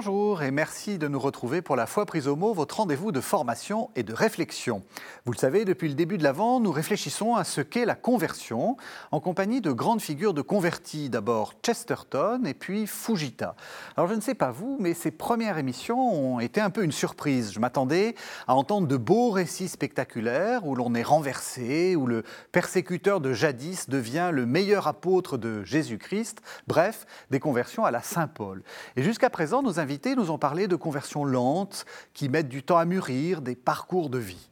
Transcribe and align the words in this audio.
Bonjour 0.00 0.44
et 0.44 0.52
merci 0.52 0.96
de 0.96 1.08
nous 1.08 1.18
retrouver 1.18 1.60
pour 1.60 1.74
la 1.74 1.88
foi 1.88 2.06
prise 2.06 2.28
au 2.28 2.36
mot, 2.36 2.54
votre 2.54 2.76
rendez-vous 2.76 3.10
de 3.10 3.20
formation 3.20 3.90
et 3.96 4.04
de 4.04 4.12
réflexion. 4.12 4.84
Vous 5.24 5.32
le 5.32 5.36
savez, 5.36 5.64
depuis 5.64 5.88
le 5.88 5.94
début 5.94 6.18
de 6.18 6.22
l'Avent, 6.22 6.60
nous 6.60 6.70
réfléchissons 6.70 7.34
à 7.34 7.42
ce 7.42 7.60
qu'est 7.62 7.84
la 7.84 7.96
conversion 7.96 8.76
en 9.10 9.18
compagnie 9.18 9.60
de 9.60 9.72
grandes 9.72 10.00
figures 10.00 10.34
de 10.34 10.40
convertis, 10.40 11.10
d'abord 11.10 11.54
Chesterton 11.64 12.44
et 12.44 12.54
puis 12.54 12.86
Fujita. 12.86 13.56
Alors 13.96 14.08
je 14.08 14.14
ne 14.14 14.20
sais 14.20 14.36
pas 14.36 14.52
vous, 14.52 14.76
mais 14.78 14.94
ces 14.94 15.10
premières 15.10 15.58
émissions 15.58 15.98
ont 15.98 16.38
été 16.38 16.60
un 16.60 16.70
peu 16.70 16.84
une 16.84 16.92
surprise. 16.92 17.50
Je 17.52 17.58
m'attendais 17.58 18.14
à 18.46 18.54
entendre 18.54 18.86
de 18.86 18.96
beaux 18.96 19.30
récits 19.30 19.68
spectaculaires 19.68 20.64
où 20.64 20.76
l'on 20.76 20.94
est 20.94 21.02
renversé, 21.02 21.96
où 21.96 22.06
le 22.06 22.22
persécuteur 22.52 23.20
de 23.20 23.32
jadis 23.32 23.88
devient 23.88 24.30
le 24.32 24.46
meilleur 24.46 24.86
apôtre 24.86 25.38
de 25.38 25.64
Jésus-Christ, 25.64 26.40
bref, 26.68 27.04
des 27.32 27.40
conversions 27.40 27.84
à 27.84 27.90
la 27.90 28.00
Saint-Paul. 28.00 28.62
Et 28.94 29.02
jusqu'à 29.02 29.28
présent, 29.28 29.60
nous 29.60 29.80
nous 30.16 30.30
ont 30.30 30.38
parlé 30.38 30.68
de 30.68 30.76
conversions 30.76 31.24
lentes 31.24 31.86
qui 32.14 32.28
mettent 32.28 32.48
du 32.48 32.62
temps 32.62 32.78
à 32.78 32.84
mûrir, 32.84 33.40
des 33.40 33.54
parcours 33.54 34.10
de 34.10 34.18
vie. 34.18 34.48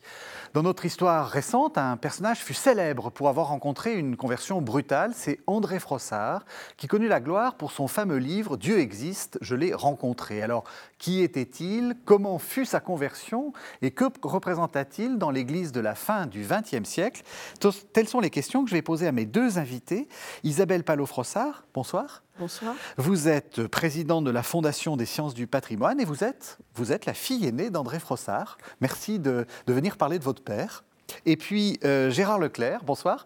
Dans 0.54 0.62
notre 0.62 0.86
histoire 0.86 1.28
récente, 1.28 1.77
un 1.77 1.98
personnage 1.98 2.38
fut 2.38 2.54
célèbre 2.54 3.10
pour 3.10 3.28
avoir 3.28 3.48
rencontré 3.48 3.94
une 3.94 4.16
conversion 4.16 4.62
brutale, 4.62 5.12
c'est 5.14 5.41
André 5.46 5.78
Frossard, 5.78 6.46
qui 6.78 6.86
connut 6.86 7.08
la 7.08 7.20
gloire 7.20 7.56
pour 7.56 7.72
son 7.72 7.88
fameux 7.88 8.16
livre 8.16 8.56
Dieu 8.56 8.78
existe, 8.78 9.38
je 9.42 9.55
l'ai 9.55 9.74
rencontré. 9.74 10.41
Alors, 10.41 10.64
qui 10.98 11.20
était-il? 11.22 11.97
Comment 12.05 12.39
fut 12.39 12.64
sa 12.64 12.80
conversion? 12.80 13.52
Et 13.83 13.91
que 13.91 14.05
représenta-t-il 14.22 15.19
dans 15.19 15.30
l'Église 15.30 15.72
de 15.72 15.80
la 15.80 15.94
fin 15.94 16.27
du 16.27 16.47
XXe 16.48 16.89
siècle? 16.89 17.22
Telles 17.92 18.08
sont 18.08 18.20
les 18.20 18.30
questions 18.30 18.64
que 18.64 18.70
je 18.70 18.75
vais 18.75 18.83
poser 18.83 19.06
à 19.06 19.12
mes 19.12 19.27
deux 19.27 19.58
invités. 19.58 20.08
Isabelle 20.42 20.84
Palot-Frossard, 20.84 21.64
bonsoir. 21.74 22.22
Bonsoir. 22.39 22.74
Vous 22.98 23.28
êtes 23.28 23.67
présidente 23.67 24.24
de 24.24 24.30
la 24.30 24.42
Fondation 24.42 24.97
des 24.97 25.06
sciences 25.06 25.34
du 25.34 25.47
patrimoine 25.47 26.00
et 26.00 26.05
vous 26.05 26.22
êtes, 26.22 26.58
vous 26.74 26.92
êtes 26.92 27.06
la 27.06 27.14
fille 27.14 27.47
aînée 27.47 27.70
d'André 27.70 27.98
Frossard. 27.98 28.58
Merci 28.80 29.19
de, 29.19 29.47
venir 29.67 29.97
parler 29.97 30.19
de 30.19 30.24
votre 30.24 30.42
père. 30.42 30.84
Et 31.24 31.36
puis 31.36 31.78
euh, 31.84 32.10
Gérard 32.10 32.38
Leclerc, 32.38 32.84
bonsoir. 32.84 33.24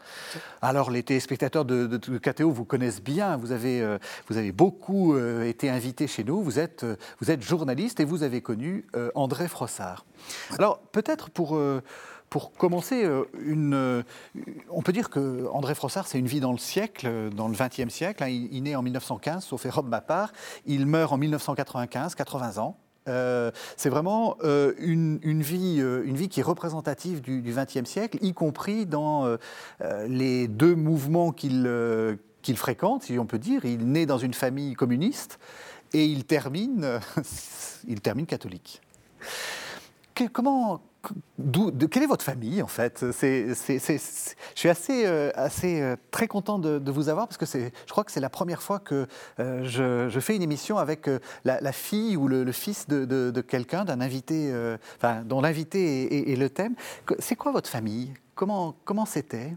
Alors 0.63 0.91
les 0.91 1.03
téléspectateurs 1.03 1.65
de, 1.65 1.87
de, 1.87 2.19
KTO 2.19 2.51
vous 2.51 2.65
connaissent 2.65 3.03
bien, 3.03 3.37
vous 3.37 3.53
avez, 3.53 3.81
euh, 3.81 3.99
vous 4.29 4.37
avez 4.37 4.53
beaucoup 4.53 5.15
euh, 5.15 5.45
été 5.45 5.71
invité 5.71 6.07
chez 6.07 6.25
nous, 6.25 6.43
vous 6.43 6.59
êtes, 6.59 6.85
vous 7.21 7.31
êtes 7.31 7.43
journaliste 7.43 8.01
et 8.01 8.05
vous 8.05 8.23
avez 8.23 8.41
connu 8.41 8.87
André 9.15 9.49
Frossard. 9.49 10.05
Alors 10.59 10.81
peut-être 10.93 11.31
pour 11.31 11.61
pour 12.29 12.53
commencer, 12.53 13.09
une, 13.43 14.05
on 14.69 14.83
peut 14.83 14.93
dire 14.93 15.11
que 15.11 15.49
André 15.49 15.75
Frossard, 15.75 16.07
c'est 16.07 16.19
une 16.19 16.29
vie 16.29 16.39
dans 16.39 16.53
le 16.53 16.59
siècle, 16.59 17.31
dans 17.35 17.49
le 17.49 17.55
XXe 17.55 17.93
siècle. 17.93 18.23
Hein. 18.23 18.29
Il, 18.29 18.49
il, 18.53 18.63
naît 18.63 18.77
en 18.77 18.83
1915, 18.83 19.45
sauf 19.45 19.67
erreur 19.67 19.83
de 19.83 19.89
ma 19.89 20.01
part. 20.01 20.33
Il 20.65 20.87
meurt 20.87 21.13
en 21.13 21.17
1995, 21.17 22.15
80 22.15 22.59
ans. 22.59 22.77
C'est 23.07 23.89
vraiment 23.89 24.37
une, 24.79 25.43
vie, 25.43 25.79
une 25.79 26.17
vie 26.17 26.29
qui 26.29 26.41
est 26.41 26.45
représentative 26.45 27.21
du 27.21 27.43
XXe 27.43 27.89
siècle, 27.89 28.19
y 28.23 28.33
compris 28.33 28.87
dans 28.87 29.37
les 30.07 30.49
deux 30.49 30.75
mouvements 30.75 31.33
qu'il 31.33 31.67
qu'il 32.43 32.57
fréquente, 32.57 33.05
si 33.05 33.19
on 33.19 33.27
peut 33.27 33.39
dire. 33.39 33.65
Il 33.65 33.91
naît 33.93 34.07
dans 34.07 34.19
une 34.19 34.35
famille 34.35 34.75
communiste 34.75 35.39
et 35.93 36.05
il 36.05 36.25
termine, 36.25 37.01
il 37.89 38.01
termine 38.01 38.27
catholique. 38.27 38.81
comment, 40.33 40.81
de, 41.39 41.87
quelle 41.87 42.03
est 42.03 42.07
votre 42.07 42.25
famille 42.25 42.63
en 42.63 42.67
fait? 42.67 43.05
Je 43.05 43.99
suis 44.55 44.69
assez, 44.69 45.07
euh, 45.07 45.31
euh, 45.37 45.97
très 46.11 46.29
content 46.29 46.59
de, 46.59 46.91
vous 46.91 47.09
avoir 47.09 47.29
parce 47.29 47.39
que 47.39 47.47
je 47.47 47.91
crois 47.91 48.05
que 48.05 48.13
c'est 48.13 48.21
la 48.21 48.31
première 48.31 48.63
fois 48.63 48.79
que 48.79 49.07
euh, 49.39 50.09
je, 50.09 50.21
fais 50.21 50.37
une 50.37 50.43
émission 50.43 50.79
avec 50.79 51.09
la, 51.45 51.73
fille 51.73 52.17
ou 52.17 52.29
le, 52.29 52.53
fils 52.53 52.89
de, 52.89 53.41
quelqu'un, 53.41 53.85
d'un 53.85 54.01
invité, 54.01 54.53
dont 55.25 55.41
l'invité 55.41 56.33
est, 56.33 56.37
le 56.37 56.51
thème. 56.51 56.75
C'est 57.19 57.37
quoi 57.37 57.53
votre 57.53 57.71
famille? 57.71 58.13
Comment 58.35 59.07
c'était? 59.07 59.55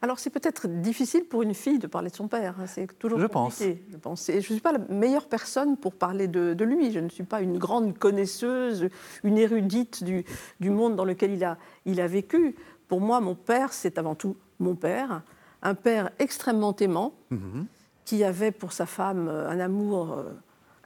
Alors 0.00 0.20
c'est 0.20 0.30
peut-être 0.30 0.68
difficile 0.68 1.24
pour 1.24 1.42
une 1.42 1.54
fille 1.54 1.80
de 1.80 1.88
parler 1.88 2.10
de 2.10 2.14
son 2.14 2.28
père, 2.28 2.54
hein, 2.60 2.66
c'est 2.66 2.96
toujours 2.98 3.18
je 3.18 3.26
compliqué. 3.26 3.74
Pense. 3.74 3.92
Je 3.92 3.96
pense. 3.96 4.26
je 4.28 4.36
ne 4.36 4.40
suis 4.40 4.60
pas 4.60 4.72
la 4.72 4.78
meilleure 4.78 5.26
personne 5.26 5.76
pour 5.76 5.94
parler 5.94 6.28
de, 6.28 6.64
lui, 6.64 6.92
je 6.92 7.00
ne 7.00 7.08
suis 7.08 7.24
pas 7.24 7.40
une 7.40 7.58
grande 7.58 7.98
connaisseuse, 7.98 8.88
une 9.24 9.38
érudite 9.38 10.04
du, 10.04 10.24
du 10.60 10.70
monde 10.70 10.94
dans 10.94 11.04
lequel 11.04 11.32
il 11.32 11.44
a, 11.44 11.58
il 11.84 12.00
a 12.00 12.06
vécu. 12.06 12.54
Pour 12.86 13.00
moi, 13.00 13.20
mon 13.20 13.34
père, 13.34 13.72
c'est 13.72 13.98
avant 13.98 14.14
tout 14.14 14.36
mon 14.60 14.76
père, 14.76 15.22
un 15.62 15.74
père 15.74 16.10
extrêmement 16.20 16.74
aimant, 16.76 17.14
mhm. 17.30 17.66
qui 18.04 18.22
avait 18.22 18.52
pour 18.52 18.72
sa 18.72 18.86
femme 18.86 19.28
euh, 19.28 19.50
un 19.50 19.58
amour 19.58 20.12
euh, 20.12 20.24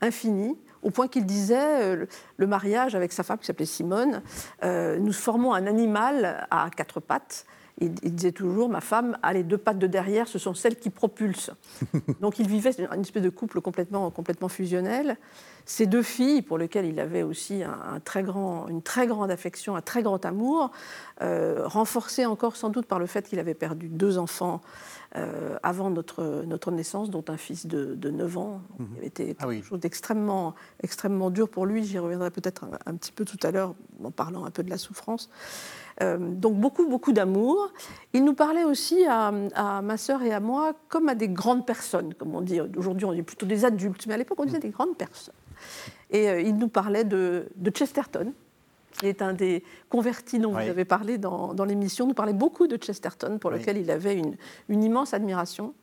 infini, 0.00 0.56
au 0.82 0.90
point 0.90 1.06
qu'il 1.06 1.26
disait 1.26 1.82
euh, 1.82 2.06
le 2.38 2.46
mariage 2.46 2.94
avec 2.94 3.12
sa 3.12 3.22
femme, 3.22 3.38
qui 3.38 3.46
s'appelait 3.46 3.66
Simone, 3.66 4.22
nous 4.62 5.12
formons 5.12 5.52
un 5.52 5.66
animal 5.66 6.46
à 6.50 6.70
quatre 6.74 7.00
pattes 7.00 7.46
il, 7.80 7.94
disait 8.14 8.32
toujours, 8.32 8.68
ma 8.68 8.80
femme 8.80 9.16
a 9.22 9.32
les 9.32 9.42
deux 9.42 9.58
pattes 9.58 9.78
de 9.78 9.86
derrière, 9.86 10.28
ce 10.28 10.38
sont 10.38 10.54
celles 10.54 10.76
qui 10.76 10.90
propulsent. 10.90 11.50
Donc 12.20 12.38
il 12.38 12.46
vivait 12.46 12.70
une 12.94 13.00
espèce 13.00 13.22
de 13.22 13.28
couple 13.28 13.60
complètement, 13.60 14.10
complètement 14.10 14.48
fusionnel. 14.48 15.16
Ces 15.64 15.86
deux 15.86 16.02
filles, 16.02 16.42
pour 16.42 16.58
lesquelles 16.58 16.86
il 16.86 17.00
avait 17.00 17.22
aussi 17.22 17.62
un, 17.62 18.00
très 18.00 18.22
grand, 18.22 18.68
une 18.68 18.82
très 18.82 19.06
grande 19.06 19.30
affection, 19.30 19.76
un 19.76 19.80
très 19.80 20.02
grand 20.02 20.24
amour, 20.24 20.70
euh, 21.22 21.62
renforcé 21.66 22.26
encore 22.26 22.56
sans 22.56 22.70
doute 22.70 22.86
par 22.86 22.98
le 22.98 23.06
fait 23.06 23.28
qu'il 23.28 23.38
avait 23.38 23.54
perdu 23.54 23.88
deux 23.88 24.18
enfants 24.18 24.60
euh, 25.16 25.58
avant 25.62 25.90
notre, 25.90 26.42
notre 26.46 26.70
naissance, 26.70 27.10
dont 27.10 27.24
un 27.28 27.36
fils 27.36 27.66
de, 27.66 27.94
de 27.94 28.10
9 28.10 28.38
ans. 28.38 28.62
Mmh. 28.78 28.84
Il 28.98 29.04
était 29.04 29.36
ah 29.40 29.46
quelque 29.46 29.66
chose 29.66 29.80
d'extrêmement 29.80 30.54
extrêmement 30.82 31.30
dur 31.30 31.48
pour 31.48 31.66
lui. 31.66 31.84
J'y 31.84 31.98
reviendrai 31.98 32.30
peut-être 32.30 32.64
un, 32.86 32.94
petit 32.94 33.12
peu 33.12 33.24
tout 33.24 33.38
à 33.42 33.50
l'heure 33.50 33.74
en 34.02 34.10
parlant 34.10 34.44
un 34.44 34.50
peu 34.50 34.62
de 34.62 34.70
la 34.70 34.78
souffrance. 34.78 35.28
Euh, 36.00 36.16
donc 36.18 36.56
beaucoup, 36.58 36.88
beaucoup 36.88 37.12
d'amour. 37.12 37.72
Il 38.14 38.24
nous 38.24 38.34
parlait 38.34 38.64
aussi 38.64 39.04
à, 39.06 39.30
ma 39.82 39.96
sœur 39.96 40.22
et 40.22 40.32
à 40.32 40.40
moi 40.40 40.72
comme 40.88 41.08
à 41.08 41.14
des 41.14 41.28
grandes 41.28 41.66
personnes, 41.66 42.14
comme 42.14 42.34
on 42.34 42.40
dit. 42.40 42.60
Aujourd'hui, 42.76 43.04
on 43.04 43.12
dit 43.12 43.22
plutôt 43.22 43.46
des 43.46 43.64
adultes, 43.64 44.06
mais 44.06 44.14
à 44.14 44.16
l'époque, 44.16 44.38
on 44.40 44.46
disait 44.46 44.60
des 44.60 44.70
grandes 44.70 44.96
personnes. 44.96 45.34
Et 46.10 46.28
euh, 46.28 46.40
il 46.40 46.56
nous 46.56 46.68
parlait 46.68 47.04
de, 47.04 47.46
Chesterton, 47.74 48.32
qui 48.92 49.06
est 49.06 49.22
un 49.22 49.32
des 49.32 49.64
convertis 49.88 50.38
dont 50.38 50.52
vous 50.52 50.58
avez 50.58 50.84
parlé 50.84 51.18
dans, 51.18 51.64
l'émission, 51.64 52.06
nous 52.06 52.14
parlait 52.14 52.32
beaucoup 52.32 52.66
de 52.66 52.76
Chesterton, 52.76 53.38
pour 53.38 53.50
lequel 53.50 53.78
il 53.78 53.90
avait 53.90 54.16
une, 54.16 54.36
une 54.68 54.84
immense 54.84 55.14
admiration. 55.14 55.74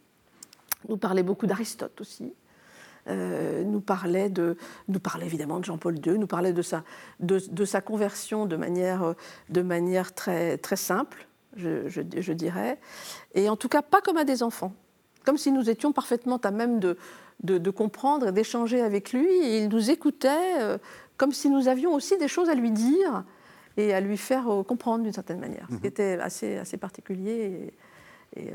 Nous 0.87 0.97
parlait 0.97 1.23
beaucoup 1.23 1.47
d'Aristote 1.47 1.99
aussi. 1.99 2.33
Euh, 3.07 3.63
nous, 3.63 3.81
parlait 3.81 4.29
de, 4.29 4.57
nous 4.87 4.99
parlait 4.99 5.25
évidemment 5.25 5.59
de 5.59 5.65
Jean-Paul 5.65 5.97
II, 6.05 6.19
nous 6.19 6.27
parlait 6.27 6.53
de 6.53 6.61
sa, 6.61 6.83
de, 7.19 7.65
sa 7.65 7.81
conversion 7.81 8.45
de 8.45 8.55
manière, 8.55 9.15
de 9.49 9.61
manière 9.61 10.13
très, 10.13 10.57
très 10.57 10.75
simple, 10.75 11.27
je, 11.55 11.87
je, 11.87 12.33
dirais, 12.33 12.77
et 13.33 13.49
en 13.49 13.55
tout 13.55 13.69
cas 13.69 13.81
pas 13.81 14.01
comme 14.01 14.17
à 14.17 14.25
des 14.25 14.43
enfants, 14.43 14.73
comme 15.25 15.37
si 15.37 15.51
nous 15.51 15.69
étions 15.69 15.91
parfaitement 15.91 16.37
à 16.37 16.51
même 16.51 16.79
de, 16.79 16.97
de, 17.43 17.69
comprendre 17.71 18.27
et 18.27 18.31
d'échanger 18.31 18.81
avec 18.81 19.13
lui, 19.13 19.27
et 19.27 19.63
il 19.63 19.69
nous 19.69 19.89
écoutait 19.89 20.59
euh, 20.59 20.77
comme 21.19 21.33
si 21.33 21.49
nous 21.49 21.67
avions 21.67 21.93
aussi 21.93 22.17
des 22.17 22.29
choses 22.29 22.49
à 22.49 22.55
lui 22.55 22.71
dire 22.71 23.23
et 23.77 23.93
à 23.93 23.99
lui 23.99 24.17
faire 24.17 24.49
euh, 24.49 24.63
comprendre 24.63 25.03
d'une 25.03 25.13
certaine 25.13 25.39
manière, 25.39 25.67
ce 25.69 25.75
qui 25.75 25.81
mhm. 25.81 25.87
était 25.87 26.19
assez, 26.19 26.57
assez 26.57 26.77
particulier. 26.77 27.71
Et, 28.35 28.53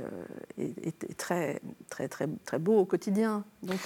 et, 0.57 0.93
très, 1.17 1.61
très, 1.91 2.09
très, 2.09 2.29
très 2.45 2.59
beau 2.61 2.79
au 2.79 2.85
quotidien. 2.85 3.45
Donc, 3.63 3.81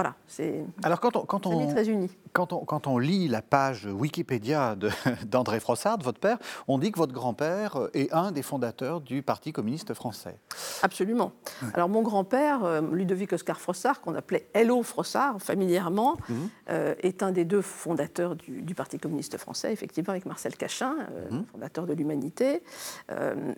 voilà, 0.00 0.16
c'est 0.26 0.64
Alors 0.82 0.98
quand 0.98 1.14
on, 1.14 1.26
quand 1.26 1.46
on, 1.46 1.66
très. 1.66 1.84
Quand 2.32 2.54
on, 2.54 2.64
quand 2.64 2.86
on, 2.86 2.96
lit 2.96 3.28
la 3.28 3.42
page 3.42 3.84
Wikipédia 3.84 4.74
d'André 5.26 5.60
Frossard, 5.60 5.98
votre 5.98 6.18
père, 6.18 6.38
on 6.68 6.78
dit 6.78 6.90
que 6.90 6.96
votre 6.98 7.12
grand-père 7.12 7.76
est 7.92 8.10
un 8.10 8.32
des 8.32 8.40
fondateurs 8.40 9.02
du 9.02 9.20
Parti 9.20 9.52
communiste 9.52 9.92
français. 9.92 10.38
Absolument. 10.82 11.32
Alors 11.74 11.90
mon 11.90 12.00
grand-père, 12.00 12.64
euh, 12.64 12.80
Ludovic 12.80 13.34
Oscar 13.34 13.60
Frossard, 13.60 14.00
qu'on 14.00 14.14
appelait 14.14 14.48
Hello 14.54 14.82
Frossard 14.82 15.42
familièrement, 15.42 16.16
mhm. 16.30 16.48
euh, 16.70 16.94
est 17.02 17.22
un 17.22 17.30
des 17.30 17.44
deux 17.44 17.60
fondateurs 17.60 18.36
du, 18.36 18.74
Parti 18.74 18.98
communiste 18.98 19.36
français, 19.36 19.70
effectivement 19.70 20.12
avec 20.12 20.24
Marcel 20.24 20.56
Cachin, 20.56 20.94
euh, 21.10 21.30
mhm. 21.30 21.44
fondateur 21.52 21.84
de 21.84 21.92
l'Humanité, 21.92 22.62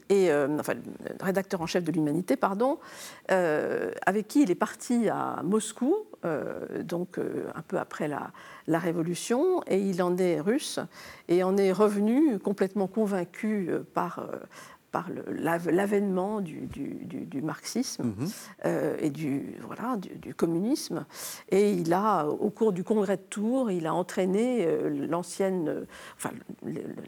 et 0.09 0.33
enfin 0.59 0.75
rédacteur 1.21 1.61
en 1.61 1.67
chef 1.67 1.85
de 1.85 1.93
l'Humanité, 1.93 2.35
pardon, 2.35 2.79
avec 3.29 4.27
qui 4.27 4.43
il 4.43 4.51
est 4.51 4.57
parti 4.57 5.09
à 5.09 5.43
Moscou 5.45 5.95
euh, 6.33 6.83
donc 6.83 7.19
euh, 7.19 7.47
un 7.55 7.63
peu 7.63 7.79
après 7.79 8.09
la, 8.09 8.79
Révolution, 8.79 9.63
et 9.67 9.79
il 9.79 10.03
en 10.03 10.17
est 10.17 10.41
russe, 10.41 10.81
et 11.29 11.43
en 11.43 11.57
est 11.57 11.73
revenu 11.73 12.39
complètement 12.39 12.87
convaincu 12.87 13.69
euh, 13.71 13.83
par, 13.95 14.27
par 14.93 15.07
l'avènement 15.71 16.43
du, 16.43 16.69
du, 16.69 17.43
marxisme 17.43 18.05
mhm. 18.05 18.29
euh, 18.67 18.97
et 19.01 19.09
du, 19.09 19.57
voilà, 19.67 19.97
du, 19.97 20.35
communisme. 20.35 21.07
Et 21.49 21.73
il 21.73 21.93
a, 21.95 22.27
au 22.27 22.51
cours 22.51 22.73
du 22.73 22.85
congrès 22.85 23.17
de 23.17 23.23
Tours, 23.23 23.71
il 23.71 23.87
a 23.87 23.95
entraîné 23.95 24.67
euh, 24.67 25.07
l'ancienne, 25.09 25.87
enfin, 26.17 26.31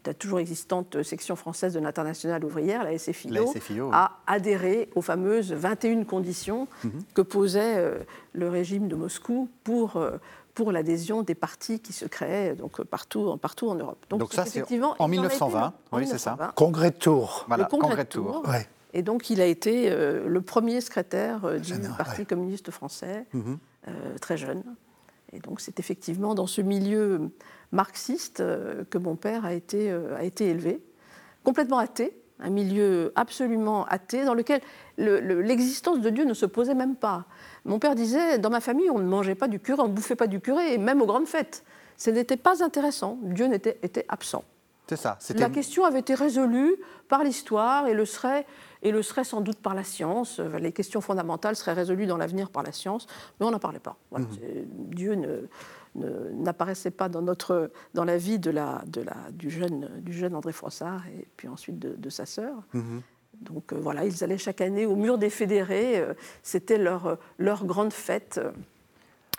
la 0.06 0.14
toujours 0.14 0.40
existante 0.40 1.02
section 1.02 1.36
française 1.36 1.74
de 1.74 1.80
l'Internationale 1.80 2.42
ouvrière, 2.44 2.84
la 2.84 2.96
SFIO, 2.98 3.52
à 3.92 4.18
adhérer 4.26 4.88
aux 4.94 5.02
fameuses 5.02 5.52
21 5.52 6.04
conditions 6.04 6.66
mhm. 6.84 7.02
que 7.14 7.20
posait 7.20 7.76
euh, 7.76 7.98
le 8.32 8.48
régime 8.48 8.88
de 8.88 8.96
Moscou 8.96 9.48
pour 9.62 10.02
pour 10.54 10.72
l'adhésion 10.72 11.22
des 11.22 11.34
partis 11.34 11.80
qui 11.80 11.92
se 11.92 12.04
créaient 12.04 12.54
donc, 12.54 12.82
partout, 12.84 13.36
partout 13.36 13.68
en 13.68 13.74
Europe. 13.74 13.98
Donc, 14.08 14.32
ça, 14.32 14.44
c'est 14.46 14.64
en 14.98 15.08
1920, 15.08 15.74
oui, 15.92 16.06
c'est 16.06 16.18
ça. 16.18 16.52
Congrès 16.54 16.90
de 16.90 16.96
Tours. 16.96 17.46
le 17.50 17.64
Congrès, 17.64 18.04
de 18.04 18.08
Tours. 18.08 18.44
Et 18.92 19.02
donc, 19.02 19.28
il 19.28 19.40
a 19.40 19.46
été 19.46 19.90
euh, 19.90 20.28
le 20.28 20.40
premier 20.40 20.80
secrétaire 20.80 21.44
euh, 21.44 21.58
du 21.58 21.74
Parti 21.98 22.24
communiste 22.24 22.70
français, 22.70 23.26
mhm. 23.32 23.58
euh, 23.88 24.18
très 24.20 24.36
jeune. 24.36 24.62
Et 25.32 25.40
donc, 25.40 25.60
c'est 25.60 25.80
effectivement 25.80 26.36
dans 26.36 26.46
ce 26.46 26.60
milieu 26.60 27.32
marxiste 27.72 28.36
que 28.38 28.98
mon 28.98 29.16
père 29.16 29.44
a 29.44 29.52
été, 29.52 29.90
a 29.90 30.22
été 30.22 30.48
élevé, 30.48 30.80
complètement 31.42 31.78
athée, 31.78 32.16
un 32.40 32.50
milieu 32.50 33.12
absolument 33.14 33.84
athée, 33.86 34.24
dans 34.24 34.34
lequel 34.34 34.60
l'existence 34.98 36.00
de 36.00 36.10
Dieu 36.10 36.24
ne 36.24 36.34
se 36.34 36.46
posait 36.46 36.74
même 36.74 36.96
pas. 36.96 37.24
Mon 37.64 37.78
père 37.78 37.94
disait, 37.94 38.38
dans 38.38 38.50
ma 38.50 38.60
famille, 38.60 38.90
on 38.90 38.98
ne 38.98 39.08
mangeait 39.08 39.34
pas 39.34 39.48
du 39.48 39.60
curé, 39.60 39.80
on 39.80 39.88
ne 39.88 39.92
bouffait 39.92 40.16
pas 40.16 40.26
du 40.26 40.40
curé, 40.40 40.74
et 40.74 40.78
même 40.78 41.00
aux 41.00 41.06
grandes 41.06 41.26
fêtes. 41.26 41.64
Ce 41.96 42.10
n'était 42.10 42.36
pas 42.36 42.62
intéressant, 42.64 43.18
Dieu 43.22 43.52
était, 43.52 43.78
était 43.82 44.04
absent. 44.08 44.44
C'est 44.86 44.96
ça. 44.96 45.18
La 45.36 45.48
question 45.48 45.84
avait 45.84 46.00
été 46.00 46.14
résolue 46.14 46.76
par 47.08 47.24
l'histoire 47.24 47.86
et 47.86 47.94
le 47.94 48.04
serait 48.04 48.44
et 48.82 48.90
le 48.90 49.02
serait 49.02 49.24
sans 49.24 49.40
doute 49.40 49.56
par 49.56 49.74
la 49.74 49.82
science. 49.82 50.40
Les 50.40 50.72
questions 50.72 51.00
fondamentales 51.00 51.56
seraient 51.56 51.72
résolues 51.72 52.06
dans 52.06 52.18
l'avenir 52.18 52.50
par 52.50 52.62
la 52.62 52.70
science, 52.70 53.06
mais 53.40 53.46
on 53.46 53.50
n'en 53.50 53.58
parlait 53.58 53.78
pas. 53.78 53.96
Mhm. 54.12 54.26
Dieu 54.90 55.48
n'apparaissait 55.94 56.90
pas 56.90 57.08
dans, 57.08 57.22
notre, 57.22 57.70
dans 57.94 58.04
la 58.04 58.16
vie 58.16 58.38
de 58.38 58.50
la, 58.50 58.82
de 58.86 59.00
la, 59.00 59.16
du, 59.32 59.50
jeune, 59.50 59.88
du 60.00 60.12
jeune 60.12 60.34
André 60.34 60.52
Froissart 60.52 61.06
et 61.08 61.26
puis 61.36 61.48
ensuite 61.48 61.78
de, 61.78 62.10
sa 62.10 62.26
sœur. 62.26 62.62
Mhm. 62.72 63.02
Donc 63.40 63.72
euh, 63.72 63.76
voilà, 63.80 64.04
ils 64.04 64.24
allaient 64.24 64.38
chaque 64.38 64.60
année 64.60 64.86
au 64.86 64.96
mur 64.96 65.18
des 65.18 65.30
fédérés, 65.30 65.98
euh, 65.98 66.14
c'était 66.42 66.78
leur, 66.78 67.18
leur 67.38 67.64
grande 67.64 67.92
fête. 67.92 68.40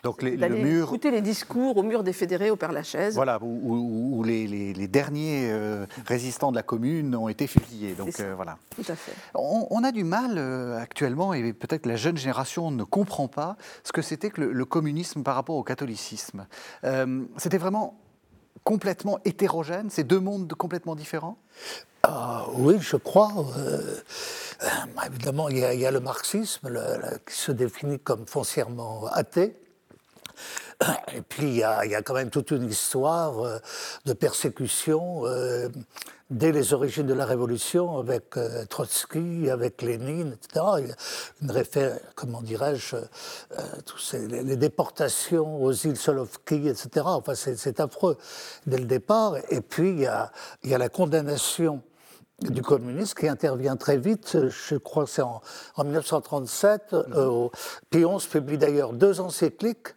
Donc 0.06 0.22
les, 0.22 0.38
le 0.38 0.50
mur... 0.50 0.86
écouter 0.86 1.10
les 1.10 1.22
discours 1.22 1.76
au 1.78 1.82
mur 1.82 2.04
des 2.04 2.14
fédérés 2.14 2.52
au 2.52 2.56
Père-Lachaise. 2.56 3.16
Voilà, 3.16 3.40
où, 3.42 4.24
les, 4.24 4.88
derniers 4.88 5.50
euh, 5.50 5.88
résistants 6.06 6.52
de 6.52 6.56
la 6.56 6.62
commune 6.62 7.16
ont 7.16 7.28
été 7.28 7.48
fusillés. 7.48 7.96
Donc 7.96 8.20
euh, 8.20 8.36
voilà. 8.36 8.60
Tout 8.76 8.86
à 8.88 8.96
fait. 8.96 9.14
On, 9.34 9.84
a 9.84 9.92
du 9.92 10.04
mal 10.04 10.36
euh, 10.38 10.78
actuellement, 10.78 11.34
et 11.34 11.54
peut-être 11.54 11.88
la 11.88 11.96
jeune 11.96 12.18
génération 12.18 12.70
ne 12.70 12.84
comprend 12.84 13.28
pas 13.28 13.58
ce 13.84 13.92
que 13.92 14.04
c'était 14.04 14.30
que 14.30 14.42
le, 14.42 14.66
communisme 14.66 15.24
par 15.24 15.34
rapport 15.34 15.56
au 15.56 15.64
catholicisme. 15.64 16.46
c'était 17.38 17.58
vraiment 17.58 18.00
complètement 18.64 19.18
hétérogène, 19.26 19.90
ces 19.90 20.04
deux 20.04 20.20
mondes 20.20 20.54
complètement 20.54 20.96
différents? 20.96 21.40
Ah, 22.04 22.46
oui, 22.54 22.76
je 22.80 22.98
crois. 22.98 23.32
évidemment, 25.08 25.50
il 25.50 25.58
y, 25.58 25.86
a, 25.86 25.92
le 25.92 26.00
marxisme 26.00 26.70
qui 27.28 27.36
se 27.36 27.52
définit 27.52 28.00
comme 28.00 28.28
foncièrement 28.28 29.08
athée, 29.08 29.56
et 31.14 31.22
puis, 31.22 31.48
il 31.48 31.58
y, 31.58 31.64
a, 31.64 32.02
quand 32.02 32.14
même 32.14 32.30
toute 32.30 32.52
une 32.52 32.70
histoire 32.70 33.40
euh, 33.40 33.60
de 34.06 34.14
persécution 34.14 35.26
euh, 35.26 35.70
dès 36.30 36.52
les 36.52 36.74
origines 36.74 37.08
de 37.08 37.14
la 37.14 37.26
Révolution, 37.26 37.98
avec 37.98 38.36
euh, 38.38 38.66
Trotsky, 38.66 39.50
avec 39.50 39.82
Lénine, 39.82 40.34
etc. 40.34 40.66
Une 41.42 41.52
référence, 41.52 42.00
comment 42.16 42.42
dirais-je, 42.42 42.98
tous 43.86 44.14
les, 44.14 44.56
déportations 44.58 45.64
aux 45.64 45.72
îles 45.72 45.98
Solovki, 45.98 46.68
etc. 46.68 46.90
Enfin, 47.06 47.36
c'est 47.36 47.80
affreux 47.80 48.18
dès 48.66 48.78
le 48.78 48.86
départ. 48.86 49.36
Et 49.50 49.62
puis, 49.62 49.90
il 49.92 50.00
y 50.02 50.08
a, 50.08 50.32
la 50.78 50.90
condamnation 50.90 51.82
du 52.42 52.62
communisme 52.62 53.14
qui 53.18 53.30
intervient 53.30 53.78
très 53.78 53.98
vite, 53.98 54.38
je 54.50 54.76
crois 54.76 55.06
que 55.06 55.10
c'est 55.10 55.22
en, 55.22 55.42
1937. 55.78 56.94
Euh, 56.94 57.48
Pion 57.90 58.18
publie 58.18 58.58
d'ailleurs 58.58 58.92
deux 58.92 59.22
encycliques 59.22 59.96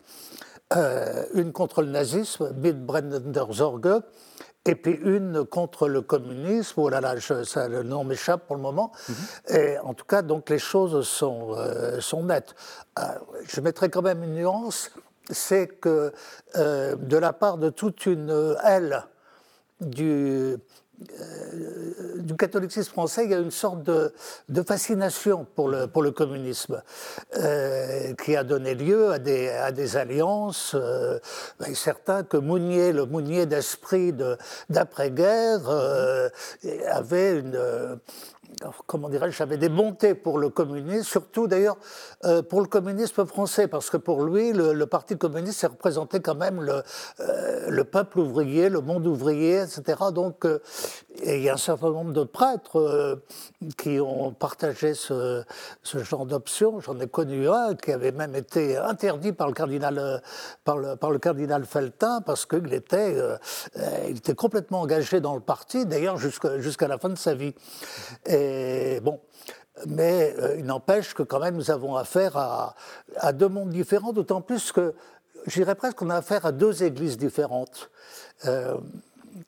euh, 0.76 1.24
une 1.34 1.52
contre 1.52 1.82
le 1.82 1.88
nazisme, 1.88 2.52
Mitbrennender 2.54 3.44
Sorge, 3.52 4.02
et 4.66 4.74
puis 4.74 4.98
une 5.02 5.46
contre 5.46 5.88
le 5.88 6.02
communisme. 6.02 6.74
Oh 6.76 6.88
là 6.88 7.00
là, 7.00 7.14
ça, 7.20 7.68
le 7.68 7.82
nom 7.82 8.04
m'échappe 8.04 8.46
pour 8.46 8.56
le 8.56 8.62
moment. 8.62 8.92
Mhm. 9.08 9.14
Et 9.56 9.78
en 9.78 9.94
tout 9.94 10.04
cas, 10.04 10.22
donc 10.22 10.50
les 10.50 10.58
choses 10.58 11.06
sont, 11.06 11.54
euh, 11.56 12.00
sont 12.00 12.24
nettes. 12.24 12.54
Euh, 12.98 13.02
je 13.46 13.60
mettrai 13.60 13.88
quand 13.88 14.02
même 14.02 14.22
une 14.22 14.34
nuance, 14.34 14.90
c'est 15.30 15.68
que 15.68 16.12
de 16.54 17.16
la 17.16 17.32
part 17.32 17.58
de 17.58 17.68
toute 17.68 18.06
une 18.06 18.56
aile 18.64 19.04
du 19.80 20.56
euh, 21.20 22.18
du 22.18 22.34
catholicisme 22.34 22.90
français, 22.90 23.24
il 23.24 23.30
y 23.30 23.34
a 23.34 23.38
une 23.38 23.52
sorte 23.52 23.84
de, 23.84 24.12
fascination 24.66 25.46
pour 25.54 25.68
le, 25.68 25.86
pour 25.86 26.02
le 26.02 26.10
communisme 26.10 26.82
euh, 27.36 28.14
qui 28.14 28.34
a 28.34 28.42
donné 28.42 28.74
lieu 28.74 29.12
à 29.12 29.18
des, 29.18 29.48
à 29.48 29.70
des 29.70 29.96
alliances. 29.96 30.74
Euh, 30.74 31.18
certains 31.74 32.24
que 32.24 32.36
Mounier, 32.36 32.92
le 32.92 33.06
Mounier 33.06 33.46
d'esprit 33.46 34.12
d'après-guerre, 34.68 35.60
avait 36.90 37.38
une 37.38 38.00
comment 38.86 39.08
dirais-je, 39.08 39.36
j'avais 39.36 39.56
des 39.56 39.68
bontés 39.68 40.14
pour 40.14 40.38
le 40.38 40.48
communisme, 40.48 41.04
surtout 41.04 41.46
d'ailleurs 41.46 41.76
euh, 42.24 42.42
pour 42.42 42.60
le 42.60 42.66
communisme 42.66 43.24
français, 43.26 43.68
parce 43.68 43.90
que 43.90 43.96
pour 43.96 44.22
lui, 44.22 44.52
le, 44.52 44.86
Parti 44.88 45.18
communiste, 45.18 45.60
c'est 45.60 45.66
représenté 45.66 46.20
quand 46.20 46.34
même 46.34 46.62
le, 46.62 46.82
euh, 47.20 47.68
le, 47.68 47.84
peuple 47.84 48.20
ouvrier, 48.20 48.70
le 48.70 48.80
monde 48.80 49.06
ouvrier, 49.06 49.60
etc. 49.60 49.98
Donc, 50.12 50.46
euh, 50.46 50.60
il 51.24 51.42
y 51.42 51.48
a 51.48 51.54
un 51.54 51.58
certain 51.58 51.90
nombre 51.90 52.12
de 52.12 52.24
prêtres 52.24 53.20
qui 53.76 54.00
ont 54.00 54.32
partagé 54.32 54.94
ce, 54.94 55.44
genre 55.84 56.26
d'option. 56.26 56.80
J'en 56.80 56.98
ai 57.00 57.08
connu 57.08 57.48
un 57.48 57.74
qui 57.74 57.92
avait 57.92 58.12
même 58.12 58.34
été 58.34 58.76
interdit 58.76 59.32
par 59.32 59.48
le 59.48 59.52
cardinal, 59.52 60.22
par 60.64 60.78
le, 60.78 61.18
cardinal 61.18 61.64
Feltin, 61.64 62.20
parce 62.22 62.46
qu'il 62.46 62.72
était, 62.72 63.16
il 64.08 64.16
était 64.16 64.36
complètement 64.36 64.80
engagé 64.80 65.20
dans 65.20 65.34
le 65.34 65.40
parti, 65.40 65.86
d'ailleurs 65.86 66.18
jusqu'à 66.18 66.88
la 66.88 66.98
fin 66.98 67.08
de 67.08 67.18
sa 67.18 67.34
vie. 67.34 67.54
Bon, 69.02 69.20
mais 69.86 70.34
euh, 70.38 70.56
il 70.58 70.64
n'empêche 70.64 71.14
que 71.14 71.22
quand 71.22 71.40
même 71.40 71.56
nous 71.56 71.70
avons 71.70 71.96
affaire 71.96 72.36
à, 72.36 73.32
deux 73.32 73.48
mondes 73.48 73.70
différents, 73.70 74.12
d'autant 74.12 74.40
plus 74.40 74.72
que 74.72 74.94
j'irais 75.46 75.74
presque 75.74 75.98
qu'on 75.98 76.10
a 76.10 76.16
affaire 76.16 76.46
à 76.46 76.52
deux 76.52 76.82
églises 76.82 77.16
différentes. 77.16 77.90
Euh, 78.46 78.76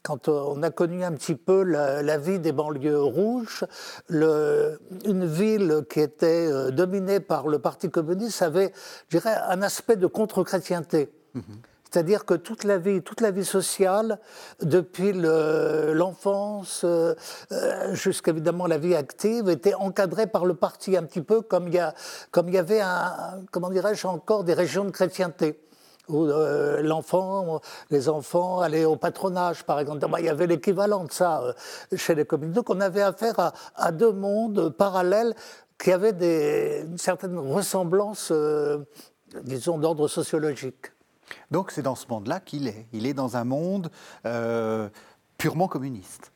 quand 0.03 0.29
on 0.29 0.62
a 0.62 0.71
connu 0.71 1.03
un 1.03 1.12
petit 1.12 1.35
peu 1.35 1.62
la, 1.64 2.19
vie 2.19 2.38
des 2.38 2.53
banlieues 2.53 3.03
rouges, 3.03 3.64
une 4.09 5.26
ville 5.26 5.83
qui 5.91 6.00
était 6.00 6.47
euh, 6.47 6.71
dominée 6.71 7.19
par 7.19 7.49
le 7.49 7.59
Parti 7.59 7.91
communiste 7.91 8.43
avait, 8.43 8.73
je 9.09 9.19
dirais, 9.19 9.37
un 9.49 9.62
aspect 9.62 9.97
de 9.97 10.07
contre-chrétienté. 10.07 11.11
Mm-hmm. 11.35 11.41
C'est-à-dire 11.90 12.25
que 12.25 12.35
toute 12.35 12.64
la 12.64 12.78
vie, 12.78 13.02
toute 13.02 13.20
la 13.20 13.32
vie 13.32 13.44
sociale, 13.44 14.20
depuis 14.62 15.12
l'enfance 15.12 16.82
euh, 16.85 17.14
euh, 17.50 17.94
jusqu'à 17.94 18.30
évidemment 18.30 18.66
la 18.66 18.78
vie 18.78 18.94
active, 18.94 19.49
était 19.49 19.75
encadrée 19.75 20.28
par 20.28 20.47
le 20.47 20.54
parti 20.54 20.97
un 20.97 21.02
petit 21.02 21.20
peu 21.20 21.40
comme 21.40 21.66
il 21.66 21.75
y, 21.75 22.59
avait, 22.59 22.80
un, 22.80 23.42
comment 23.50 23.70
dirais-je, 23.70 24.06
encore 24.06 24.44
des 24.44 24.54
régions 24.54 24.85
de 24.85 24.90
chrétienté 24.90 25.61
où 26.09 26.25
euh, 26.25 26.82
l'enfant, 26.82 27.61
les 27.90 28.09
enfants 28.09 28.61
allaient 28.61 28.85
au 28.85 28.97
patronage, 28.97 29.64
par 29.64 29.80
exemple. 29.80 30.06
il 30.18 30.25
y 30.25 30.28
avait 30.28 30.47
l'équivalent 30.47 31.04
de 31.04 31.12
ça 31.12 31.54
chez 31.94 32.14
les 32.14 32.25
communes. 32.25 32.52
Donc 32.52 32.70
on 32.70 32.80
avait 32.80 33.02
affaire 33.02 33.52
à, 33.75 33.92
deux 33.92 34.12
mondes 34.12 34.70
parallèles 34.70 35.35
qui 35.78 35.90
avaient 35.90 36.82
une 36.82 36.99
certaine 36.99 37.38
ressemblance, 37.38 38.32
disons, 39.42 39.78
d'ordre 39.78 40.09
sociologique. 40.09 40.92
Donc 41.51 41.71
c'est 41.71 41.83
dans 41.83 41.95
ce 41.95 42.07
monde-là 42.09 42.41
qu'il 42.41 42.69
est. 42.69 42.87
Il 42.93 43.07
est 43.07 43.15
dans 43.15 43.37
un 43.37 43.45
monde 43.45 43.91
euh, 44.27 44.89
purement 45.39 45.69
communiste. 45.69 46.33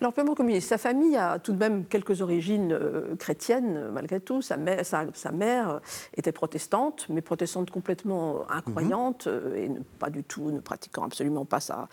Alors, 0.00 0.14
purement 0.14 0.34
communiste. 0.34 0.68
Sa 0.68 0.78
famille 0.78 1.16
a 1.16 1.38
tout 1.38 1.52
de 1.52 1.58
même 1.58 1.84
quelques 1.84 2.22
origines 2.22 2.72
euh, 2.72 3.14
chrétiennes, 3.14 3.90
malgré 3.92 4.18
tout. 4.18 4.42
Sa 4.42 4.56
mère, 4.56 4.84
sa, 4.84 5.32
mère, 5.32 5.80
était 6.16 6.32
protestante, 6.32 7.06
mais 7.08 7.20
protestante 7.20 7.70
complètement 7.70 8.50
incroyante 8.50 9.28
mhm. 9.28 9.54
et 9.54 9.70
pas 10.00 10.10
du 10.10 10.24
tout, 10.24 10.50
ne 10.50 10.58
pratiquant 10.58 11.04
absolument 11.04 11.44
pas 11.44 11.60
sa, 11.60 11.88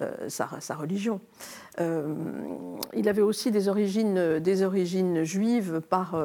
euh, 0.00 0.28
sa, 0.28 0.74
religion. 0.74 1.20
il 1.78 3.08
avait 3.08 3.22
aussi 3.22 3.50
des 3.50 3.68
origines, 3.68 4.40
des 4.40 4.62
origines 4.62 5.22
juives 5.22 5.82
par 5.82 6.16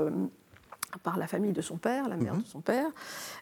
par 1.04 1.18
la 1.18 1.28
famille 1.28 1.54
de 1.54 1.62
son 1.62 1.78
père, 1.78 2.08
la 2.10 2.18
mère 2.18 2.34
mhm. 2.36 2.42
de 2.42 2.48
son 2.48 2.62
père. 2.62 2.88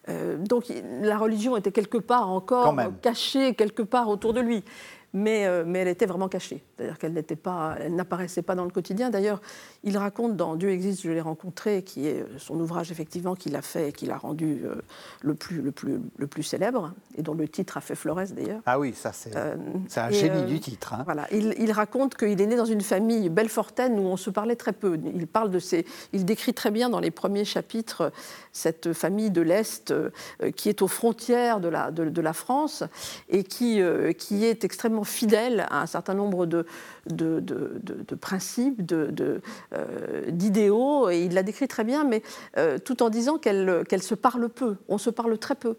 Euh, 0.09 0.37
donc 0.37 0.65
la 1.01 1.17
religion 1.17 1.57
était 1.57 1.71
quelque 1.71 1.97
part 1.97 2.29
encore 2.29 2.75
cachée, 3.01 3.53
quelque 3.55 3.81
part 3.81 4.09
autour 4.09 4.33
de 4.33 4.41
lui. 4.41 4.63
Mais, 5.15 5.47
euh, 5.47 5.63
mais 5.65 5.79
elle 5.79 5.87
était 5.87 6.05
vraiment 6.05 6.27
cachée. 6.27 6.61
C'est-à-dire 6.75 6.99
qu'elle 6.99 7.13
n'était 7.13 7.37
pas, 7.37 7.77
elle 7.79 7.95
n'apparaissait 7.95 8.41
pas 8.41 8.53
dans 8.53 8.65
le 8.65 8.69
quotidien. 8.69 9.09
D'ailleurs, 9.09 9.41
il 9.83 9.97
raconte 9.97 10.35
dans 10.35 10.55
Dieu 10.55 10.69
existe, 10.69 11.03
je 11.03 11.09
l'ai 11.09 11.21
rencontré, 11.21 11.83
qui 11.83 12.05
est 12.05 12.25
son 12.37 12.59
ouvrage 12.59 12.91
effectivement 12.91 13.33
qu'il 13.33 13.55
a 13.55 13.61
fait 13.61 13.89
et 13.89 13.91
qu'il 13.93 14.11
a 14.11 14.17
rendu 14.17 14.63
euh, 14.65 14.75
le, 15.21 15.33
plus, 15.33 15.61
le, 15.61 15.71
plus, 15.71 16.01
le 16.17 16.27
plus 16.27 16.43
célèbre, 16.43 16.91
et 17.17 17.21
dont 17.21 17.33
le 17.33 17.47
titre 17.47 17.77
a 17.77 17.81
fait 17.81 17.95
Flores 17.95 18.27
d'ailleurs. 18.35 18.59
Ah 18.65 18.77
oui, 18.77 18.93
ça 18.93 19.13
c'est 19.13 19.37
euh, 19.37 19.55
un 19.95 20.09
génie 20.09 20.43
du 20.43 20.59
titre. 20.59 20.93
Hein. 20.93 21.03
Voilà, 21.05 21.27
il, 21.31 21.55
il 21.59 21.71
raconte 21.71 22.15
qu'il 22.15 22.41
est 22.41 22.45
né 22.45 22.57
dans 22.57 22.65
une 22.65 22.81
famille 22.81 23.29
belfortaine 23.29 23.97
où 23.97 24.03
on 24.03 24.17
se 24.17 24.29
parlait 24.29 24.57
très 24.57 24.73
peu. 24.73 24.99
Il 25.15 25.27
parle 25.27 25.49
de 25.49 25.59
ses, 25.59 25.85
il 26.11 26.25
décrit 26.25 26.53
très 26.53 26.71
bien 26.71 26.89
dans 26.89 26.99
les 26.99 27.11
premiers 27.11 27.45
chapitres 27.45 28.11
cette 28.51 28.91
famille 28.91 29.31
de 29.31 29.41
l'Est 29.41 29.93
qui 30.55 30.67
est 30.69 30.81
aux 30.81 30.87
frontières 30.87 31.61
de 31.61 31.69
la, 31.69 31.91
de, 31.91 32.09
de 32.09 32.21
la 32.21 32.33
France 32.33 32.83
et 33.29 33.43
qui, 33.43 33.81
qui 34.17 34.45
est 34.45 34.63
extrêmement 34.63 35.04
fidèle 35.05 35.65
à 35.69 35.81
un 35.81 35.85
certain 35.85 36.13
nombre 36.13 36.45
de, 36.45 36.65
principes, 38.19 38.81
euh, 38.91 39.39
d'idéaux, 40.29 41.09
et 41.09 41.23
il 41.23 41.33
l'a 41.33 41.43
décrit 41.43 41.67
très 41.67 41.83
bien, 41.83 42.03
mais 42.03 42.21
euh, 42.57 42.77
tout 42.77 43.03
en 43.03 43.09
disant 43.09 43.37
qu'elle 43.37 43.85
se 44.01 44.15
parle 44.15 44.49
peu, 44.49 44.75
on 44.87 44.97
se 44.97 45.09
parle 45.09 45.37
très 45.37 45.55
peu. 45.55 45.75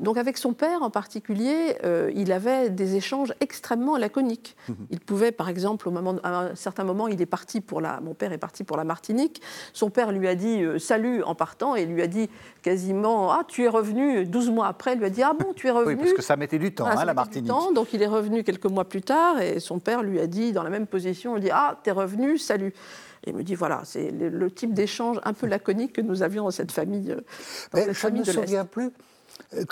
Donc 0.00 0.16
avec 0.16 0.38
son 0.38 0.54
père 0.54 0.82
en 0.82 0.88
particulier, 0.90 1.76
euh, 1.84 2.10
il 2.14 2.32
avait 2.32 2.70
des 2.70 2.96
échanges 2.96 3.34
extrêmement 3.40 3.98
laconiques. 3.98 4.56
Mhm. 4.68 4.76
Il 4.90 5.00
pouvait, 5.00 5.30
par 5.30 5.48
exemple, 5.48 5.86
au 5.88 5.90
moment, 5.90 6.16
à 6.22 6.46
un 6.46 6.54
certain 6.54 6.84
moment, 6.84 7.06
il 7.06 7.20
est 7.20 7.26
parti 7.26 7.60
pour 7.60 7.82
la, 7.82 8.00
mon 8.00 8.14
père 8.14 8.32
est 8.32 8.38
parti 8.38 8.64
pour 8.64 8.78
la 8.78 8.84
Martinique. 8.84 9.42
Son 9.74 9.90
père 9.90 10.10
lui 10.10 10.26
a 10.26 10.34
dit 10.34 10.62
euh, 10.62 10.78
salut 10.78 11.22
en 11.22 11.34
partant 11.34 11.76
et 11.76 11.84
lui 11.84 12.00
a 12.00 12.06
dit 12.06 12.30
quasiment 12.62 13.30
ah 13.30 13.42
tu 13.46 13.64
es 13.64 13.68
revenu. 13.68 14.24
12 14.24 14.50
mois 14.50 14.68
après, 14.68 14.94
il 14.94 14.98
lui 14.98 15.06
a 15.06 15.10
dit 15.10 15.22
ah 15.22 15.34
bon 15.38 15.52
tu 15.54 15.66
es 15.66 15.70
revenu. 15.70 15.94
Oui, 15.94 16.00
parce 16.00 16.12
que 16.14 16.22
ça 16.22 16.36
mettait 16.36 16.58
du 16.58 16.72
temps, 16.72 16.86
ah, 16.88 16.96
hein, 16.98 17.04
la 17.04 17.14
Martinique. 17.14 17.44
Du 17.44 17.50
temps, 17.50 17.70
donc 17.72 17.92
il 17.92 18.02
est 18.02 18.06
revenu 18.06 18.42
quelques 18.42 18.66
mois 18.66 18.86
plus 18.86 19.02
tard 19.02 19.40
et 19.40 19.60
son 19.60 19.80
père 19.80 20.02
lui 20.02 20.18
a 20.18 20.26
dit 20.26 20.52
dans 20.52 20.62
la 20.62 20.70
même 20.70 20.86
position, 20.86 21.36
il 21.36 21.42
dit 21.42 21.50
ah 21.52 21.78
tu 21.84 21.90
es 21.90 21.92
revenu, 21.92 22.38
salut. 22.38 22.72
Et 23.26 23.30
il 23.30 23.36
me 23.36 23.42
dit 23.42 23.54
voilà, 23.54 23.82
c'est 23.84 24.10
le, 24.10 24.50
type 24.50 24.72
d'échange 24.72 25.20
un 25.24 25.34
peu 25.34 25.46
laconique 25.46 25.92
que 25.92 26.00
nous 26.00 26.22
avions 26.22 26.44
dans 26.44 26.50
cette 26.50 26.72
famille. 26.72 27.12
Euh, 27.12 27.20
cette 27.74 27.92
famille 27.92 28.24
je 28.24 28.30
ne 28.30 28.36
me 28.36 28.42
souviens 28.42 28.64
plus 28.64 28.92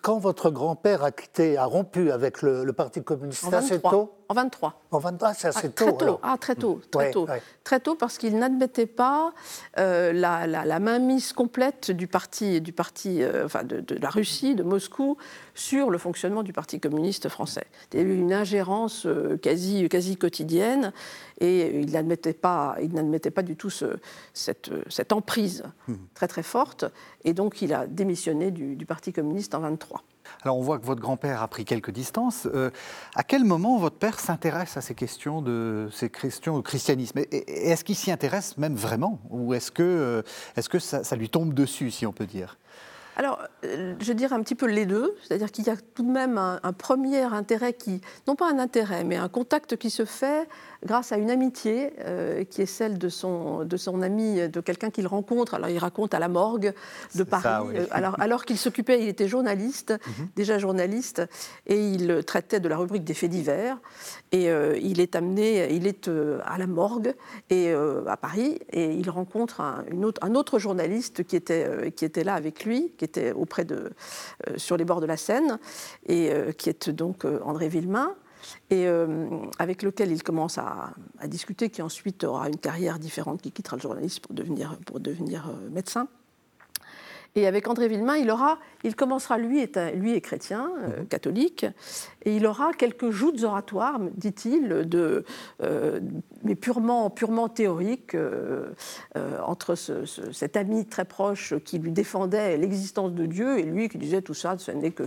quand 0.03 0.19
votre 0.19 0.51
grand-père 0.51 1.05
a 1.05 1.11
quitté, 1.11 1.57
a 1.57 1.65
rompu 1.65 2.11
avec 2.11 2.43
le, 2.43 2.73
Parti 2.73 3.03
communiste, 3.03 3.53
assez 3.53 3.81
tôt 3.81 4.18
En 4.31 4.35
23. 4.35 4.83
En 4.91 4.99
23, 4.99 5.33
c'est 5.33 5.49
assez 5.49 5.59
ah, 5.65 5.69
tôt. 5.71 5.85
Très 5.93 6.07
tôt, 6.07 6.21
ah, 6.23 6.37
très 6.39 6.55
tôt, 6.55 6.81
très 6.91 7.11
tôt. 7.11 7.27
Très 7.65 7.81
tôt 7.81 7.95
parce 7.95 8.19
qu'il 8.19 8.37
n'admettait 8.39 8.85
pas 8.85 9.33
euh, 9.79 10.13
la, 10.13 10.47
la, 10.47 10.79
mainmise 10.81 11.33
complète 11.33 11.91
du 11.91 12.07
parti, 12.07 12.61
du 12.61 12.75
parti 12.75 13.23
euh, 13.23 13.47
enfin 13.47 13.65
de, 13.65 13.83
la 13.95 14.11
Russie, 14.11 14.55
de 14.55 14.63
Moscou, 14.63 15.17
sur 15.55 15.89
le 15.89 15.97
fonctionnement 15.97 16.43
du 16.43 16.53
Parti 16.53 16.79
communiste 16.79 17.31
français. 17.31 17.65
Il 17.93 18.01
y 18.01 18.03
a 18.03 18.05
eu 18.05 18.15
une 18.19 18.35
ingérence 18.35 19.07
euh, 19.07 19.39
quasi, 19.39 19.89
quasi 19.89 20.19
quotidienne 20.19 20.93
et 21.41 21.81
il 21.81 21.93
n'admettait 21.93 22.35
pas, 22.35 22.77
il 22.83 22.93
n'admettait 22.93 23.31
pas 23.31 23.43
du 23.43 23.57
tout 23.57 23.71
cette, 23.71 24.71
cette, 24.91 25.13
emprise 25.13 25.65
hmm. 25.87 25.95
très 26.13 26.29
très 26.29 26.43
forte. 26.43 26.85
Et 27.25 27.33
donc 27.33 27.63
il 27.63 27.73
a 27.73 27.87
démissionné 27.87 28.51
du, 28.51 28.77
du 28.77 28.85
Parti 28.85 29.15
communiste 29.15 29.55
en 29.55 29.61
23. 29.61 30.03
Alors 30.43 30.59
on 30.59 30.63
voit 30.63 30.79
que 30.79 30.87
votre 30.87 31.01
grand-père 31.01 31.43
a 31.43 31.49
pris 31.49 31.65
quelques 31.65 31.91
distances. 31.91 32.47
Euh, 32.55 32.71
à 33.15 33.23
quel 33.23 33.45
moment 33.45 33.79
votre 33.79 33.97
père 33.97 34.21
s'intéresse 34.21 34.77
à 34.77 34.81
ces 34.81 34.95
questions 34.95 35.43
de 35.43 35.89
ces 35.93 36.11
questions 36.11 36.57
au 36.57 36.63
christianisme? 36.63 37.21
Est-ce 37.31 37.85
qu'il 37.85 37.97
s'y 37.97 38.11
intéresse 38.11 38.57
même 38.59 38.75
vraiment? 38.75 39.21
Ou 39.31 39.55
est-ce 39.55 39.71
que, 39.71 39.83
euh, 39.83 40.23
est 40.57 40.69
que 40.69 40.79
ça, 40.79 41.17
lui 41.17 41.31
tombe 41.31 41.55
dessus, 41.55 41.91
si 41.91 42.07
on 42.07 42.13
peut 42.13 42.27
dire? 42.27 42.59
Alors, 43.17 43.41
euh, 43.65 43.97
je 43.99 44.13
dirais 44.13 44.35
un 44.35 44.43
petit 44.43 44.55
peu 44.55 44.67
les 44.67 44.87
deux, 44.87 45.17
c'est-à-dire 45.25 45.51
qu'il 45.51 45.67
y 45.67 45.71
a 45.71 45.77
tout 45.77 46.05
de 46.05 46.11
même 46.11 46.39
un, 46.39 46.73
premier 46.73 47.23
intérêt 47.23 47.73
qui, 47.73 48.01
non 48.29 48.37
pas 48.37 48.49
un 48.49 48.61
intérêt, 48.61 49.03
mais 49.03 49.17
un 49.17 49.29
contact 49.29 49.77
qui 49.77 49.91
se 49.91 50.05
fait 50.05 50.49
grâce 50.85 51.13
à 51.13 51.17
une 51.17 51.31
amitié 51.31 51.93
euh, 52.01 52.45
qui 52.45 52.63
est 52.63 52.67
celle 52.67 52.99
de 52.99 53.09
son, 53.09 53.65
de 53.65 53.77
son 53.77 54.03
ami, 54.03 54.49
de 54.49 54.61
quelqu'un 54.61 54.91
qu'il 54.91 55.07
rencontre. 55.07 55.55
Alors 55.55 55.69
il 55.69 55.79
raconte 55.79 56.15
à 56.15 56.19
la 56.19 56.29
morgue 56.29 56.73
de 57.15 57.23
Paris. 57.25 57.75
Euh, 57.75 57.87
alors, 57.91 58.21
alors 58.21 58.45
qu'il 58.45 58.59
s'occupait, 58.59 59.03
il 59.03 59.09
était 59.09 59.29
journaliste, 59.29 59.91
mhm. 59.91 60.29
déjà 60.37 60.59
journaliste, 60.59 61.23
et 61.67 61.81
il 61.81 62.23
traitait 62.25 62.61
de 62.61 62.69
la 62.69 62.77
rubrique 62.77 63.05
des 63.05 63.15
faits 63.15 63.31
divers. 63.31 63.79
Et 64.31 64.51
euh, 64.51 64.79
il 64.81 65.01
est 65.01 65.17
amené, 65.17 65.73
il 65.73 65.87
est 65.87 66.09
à 66.45 66.59
la 66.59 66.67
morgue 66.67 67.15
et 67.51 67.73
à 67.73 68.17
Paris, 68.17 68.59
et 68.71 68.93
il 68.93 69.11
rencontre 69.11 69.61
un, 69.61 69.85
une 69.91 70.05
autre, 70.05 70.25
un 70.25 70.35
autre 70.35 70.59
journaliste 70.59 71.25
qui 71.25 71.37
était, 71.37 71.93
qui 71.93 72.05
était 72.05 72.25
là 72.25 72.35
avec 72.35 72.65
lui, 72.65 72.93
qui 72.99 73.05
était 73.05 73.33
auprès 73.33 73.65
de, 73.65 73.91
sur 74.57 74.77
les 74.77 74.85
bords 74.85 75.01
de 75.01 75.07
la 75.07 75.17
Seine, 75.17 75.59
et 76.07 76.31
qui 76.57 76.69
est 76.69 76.91
donc 76.91 77.25
André 77.25 77.69
Villemain 77.69 78.15
et 78.71 78.87
euh, 78.87 79.29
avec 79.59 79.83
lequel 79.83 80.13
il 80.13 80.23
commence 80.23 80.59
à, 80.59 80.95
discuter, 81.27 81.71
qui 81.71 81.83
ensuite 81.83 82.25
aura 82.25 82.49
une 82.49 82.57
carrière 82.57 82.99
différente, 82.99 83.43
qui 83.43 83.53
quittera 83.53 83.77
le 83.77 83.83
journalisme 83.83 84.23
pour 84.23 84.35
devenir, 84.35 84.79
pour 84.87 85.01
devenir 85.01 85.49
euh, 85.49 85.71
médecin. 85.71 86.09
Et 87.39 87.47
avec 87.47 87.69
André 87.69 87.87
Villemain, 87.87 88.17
il, 88.17 88.33
aura, 88.33 88.59
il 88.83 88.97
commencera, 88.97 89.39
lui 89.39 89.61
est, 89.61 89.79
lui 89.95 90.13
est 90.13 90.21
chrétien, 90.21 90.73
euh, 90.83 91.03
mhm. 91.03 91.07
catholique, 91.07 91.67
et 92.25 92.35
il 92.35 92.45
aura 92.47 92.73
quelques 92.73 93.11
joutes 93.11 93.45
oratoires, 93.45 94.01
dit-il, 94.17 94.89
de, 94.89 95.25
euh, 95.63 96.01
mais 96.43 96.57
purement, 96.57 97.11
purement 97.11 97.49
théoriques, 97.49 98.17
euh, 98.17 98.73
entre 99.47 99.77
cet 99.77 100.57
ami 100.57 100.85
très 100.87 101.05
proche 101.05 101.55
qui 101.65 101.79
lui 101.79 101.93
défendait 101.93 102.57
l'existence 102.57 103.13
de 103.13 103.25
Dieu 103.25 103.61
et 103.61 103.63
lui 103.63 103.89
qui 103.89 103.99
disait 103.99 104.21
tout 104.21 104.35
ça, 104.35 104.59
ce 104.59 104.73
n'est 104.73 104.91
que, 104.91 105.05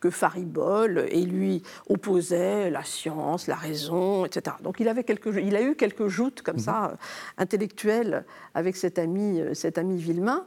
que 0.00 0.08
faribole, 0.08 1.06
et 1.10 1.26
lui 1.26 1.62
opposait 1.90 2.70
la 2.70 2.84
science, 2.84 3.48
la 3.48 3.54
raison, 3.54 4.24
etc. 4.24 4.56
Donc 4.62 4.80
il, 4.80 4.88
avait 4.88 5.04
quelques, 5.04 5.36
il 5.42 5.54
a 5.54 5.60
eu 5.60 5.74
quelques 5.74 6.08
joutes 6.08 6.40
comme 6.40 6.56
mhm. 6.56 6.62
ça, 6.62 6.96
intellectuelles, 7.36 8.24
avec 8.54 8.76
cet 8.76 8.98
ami, 8.98 9.42
cet 9.52 9.76
ami 9.76 9.98
Villemain 9.98 10.46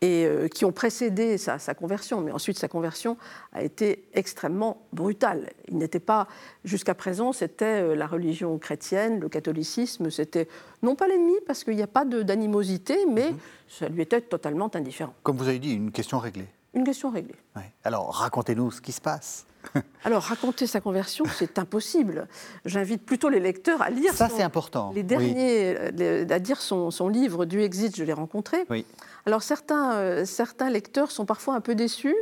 et 0.00 0.26
euh, 0.26 0.48
qui 0.48 0.64
ont 0.64 0.72
précédé 0.72 1.38
sa, 1.38 1.58
conversion. 1.74 2.20
Mais 2.20 2.32
ensuite, 2.32 2.58
sa 2.58 2.68
conversion 2.68 3.16
a 3.52 3.62
été 3.62 4.04
extrêmement 4.12 4.86
brutale. 4.92 5.50
Il 5.68 5.78
n'était 5.78 6.00
pas, 6.00 6.28
jusqu'à 6.64 6.94
présent, 6.94 7.32
c'était 7.32 7.82
euh, 7.82 7.94
la 7.94 8.06
religion 8.06 8.58
chrétienne, 8.58 9.20
le 9.20 9.28
catholicisme, 9.28 10.10
c'était 10.10 10.48
non 10.82 10.94
pas 10.94 11.08
l'ennemi, 11.08 11.34
parce 11.46 11.64
qu'il 11.64 11.76
n'y 11.76 11.82
a 11.82 11.86
pas 11.86 12.04
d'animosité, 12.04 13.06
mais 13.06 13.30
mhm. 13.30 13.38
ça 13.68 13.88
lui 13.88 14.02
était 14.02 14.20
totalement 14.20 14.70
indifférent. 14.74 15.14
Comme 15.22 15.36
vous 15.36 15.48
avez 15.48 15.58
dit, 15.58 15.72
une 15.72 15.92
question 15.92 16.18
réglée. 16.18 16.48
Une 16.74 16.84
question 16.84 17.10
réglée. 17.10 17.34
Alors, 17.84 18.12
racontez-nous 18.12 18.70
ce 18.70 18.80
qui 18.82 18.92
se 18.92 19.00
passe. 19.00 19.46
Alors, 20.04 20.22
raconter 20.22 20.66
sa 20.66 20.80
conversion, 20.80 21.24
c'est 21.38 21.58
impossible. 21.58 22.28
J'invite 22.64 23.04
plutôt 23.04 23.28
les 23.28 23.40
lecteurs 23.40 23.82
à 23.82 23.90
lire. 23.90 24.12
Ça, 24.14 24.28
c'est 24.28 24.42
important. 24.42 24.92
Les 24.94 25.02
derniers, 25.02 25.76
à 26.30 26.38
dire 26.38 26.60
son, 26.60 26.90
son 26.90 27.08
livre 27.08 27.44
Du 27.44 27.60
exit, 27.60 27.96
je 27.96 28.04
l'ai 28.04 28.12
rencontré. 28.12 28.64
Oui. 28.70 28.84
Alors 29.26 29.42
certains, 29.42 29.94
euh, 29.94 30.24
certains 30.24 30.70
lecteurs 30.70 31.10
sont 31.10 31.26
parfois 31.26 31.54
un 31.54 31.60
peu 31.60 31.74
déçus 31.74 32.14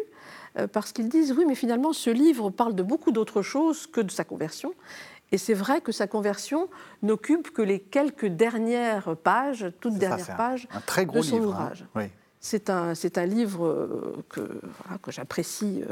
euh, 0.58 0.66
parce 0.66 0.92
qu'ils 0.92 1.10
disent 1.10 1.32
oui, 1.32 1.44
mais 1.46 1.54
finalement 1.54 1.92
ce 1.92 2.10
livre 2.10 2.48
parle 2.48 2.74
de 2.74 2.82
beaucoup 2.82 3.12
d'autres 3.12 3.42
choses 3.42 3.86
que 3.86 4.00
de 4.00 4.10
sa 4.10 4.24
conversion. 4.24 4.74
Et 5.30 5.38
c'est 5.38 5.54
vrai 5.54 5.80
que 5.80 5.92
sa 5.92 6.06
conversion 6.06 6.68
n'occupe 7.02 7.50
que 7.50 7.60
les 7.60 7.80
quelques 7.80 8.26
dernières 8.26 9.16
pages, 9.16 9.66
toutes 9.80 9.94
dernières 9.94 10.36
pages 10.36 10.66
un, 10.72 10.80
très 10.80 11.04
gros 11.04 11.18
de 11.18 11.22
son 11.22 11.38
livre, 11.38 11.54
hein. 11.54 11.62
ouvrage. 11.62 11.86
Oui. 11.94 12.04
C'est 12.46 12.68
un, 12.68 12.94
c'est 12.94 13.16
un 13.16 13.24
livre 13.24 13.66
euh, 13.66 14.22
que, 14.28 14.60
que 15.02 15.10
j'apprécie. 15.10 15.82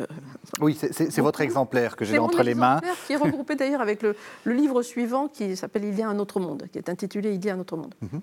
Oui, 0.61 0.79
c'est 0.79 1.21
votre 1.23 1.41
exemplaire 1.41 1.97
que 1.97 2.05
j'ai 2.05 2.19
entre 2.19 2.43
les 2.43 2.55
mains. 2.55 2.79
Qui 3.07 3.15
est 3.15 3.17
regroupé 3.17 3.55
d'ailleurs 3.55 3.81
avec 3.81 4.03
le, 4.03 4.15
le, 4.45 4.53
livre 4.53 4.83
suivant 4.83 5.29
qui 5.29 5.57
s'appelle 5.57 5.85
Il 5.85 5.99
y 5.99 6.03
a 6.03 6.09
un 6.11 6.19
autre 6.19 6.41
monde, 6.41 6.65
qui 6.71 6.77
est 6.77 6.91
intitulé 6.91 7.33
Il 7.33 7.43
y 7.43 7.49
a 7.49 7.55
un 7.55 7.59
autre 7.59 7.79
monde. 7.79 7.95
Mhm. 8.03 8.21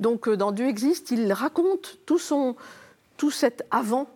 Donc 0.00 0.28
euh, 0.28 0.36
dans 0.38 0.50
Dieu 0.50 0.66
existe, 0.66 1.10
il 1.10 1.30
raconte 1.30 1.98
tout, 2.06 2.18
son, 2.18 2.56
tout 3.18 3.30
cet 3.30 3.66
avant, 3.70 4.02
euh, 4.02 4.13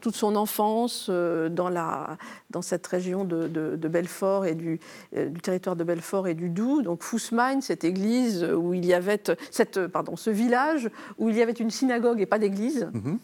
toute 0.00 0.16
son 0.16 0.36
enfance 0.36 1.08
euh, 1.10 1.48
dans, 1.48 1.68
la, 1.68 2.16
dans 2.50 2.62
cette 2.62 2.86
région 2.86 3.24
de, 3.24 3.76
Belfort 3.88 4.46
et 4.46 4.54
du, 4.54 4.80
du, 5.14 5.40
territoire 5.40 5.76
de 5.76 5.84
Belfort 5.84 6.28
et 6.28 6.34
du 6.34 6.48
Doubs. 6.48 6.82
Donc 6.82 7.02
Fussmain, 7.02 7.60
cette 7.60 7.84
église 7.84 8.44
où 8.44 8.74
il 8.74 8.84
y 8.84 8.94
avait, 8.94 9.22
cette, 9.50 9.86
pardon, 9.86 10.16
ce 10.16 10.30
village 10.30 10.90
où 11.18 11.28
il 11.28 11.36
y 11.36 11.42
avait 11.42 11.52
une 11.52 11.70
synagogue 11.70 12.20
et 12.20 12.26
pas 12.26 12.38
d'église. 12.38 12.88
Mhm 12.92 13.18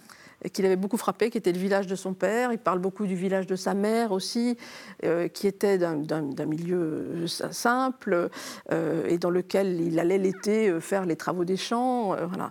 qu'il 0.51 0.67
avait 0.67 0.77
beaucoup 0.77 0.97
frappé, 0.97 1.31
qui 1.31 1.39
était 1.39 1.53
le 1.53 1.59
village 1.59 1.87
de 1.87 1.95
son 1.95 2.15
père. 2.15 2.53
Il 2.53 2.59
parle 2.59 2.79
beaucoup 2.79 3.07
du 3.07 3.15
village 3.15 3.47
de 3.47 3.57
sa 3.57 3.75
mère 3.75 4.13
aussi, 4.13 4.57
euh, 5.05 5.29
qui 5.29 5.47
était 5.47 5.79
d'un 5.79 6.47
milieu 6.47 6.79
euh, 6.79 7.27
simple 7.27 8.29
euh, 8.71 9.07
et 9.07 9.19
dans 9.19 9.31
lequel 9.31 9.81
il 9.81 9.99
allait 9.99 10.19
l'été 10.19 10.81
faire 10.81 11.07
les 11.07 11.17
travaux 11.17 11.45
des 11.45 11.57
champs. 11.57 12.17
voilà. 12.27 12.51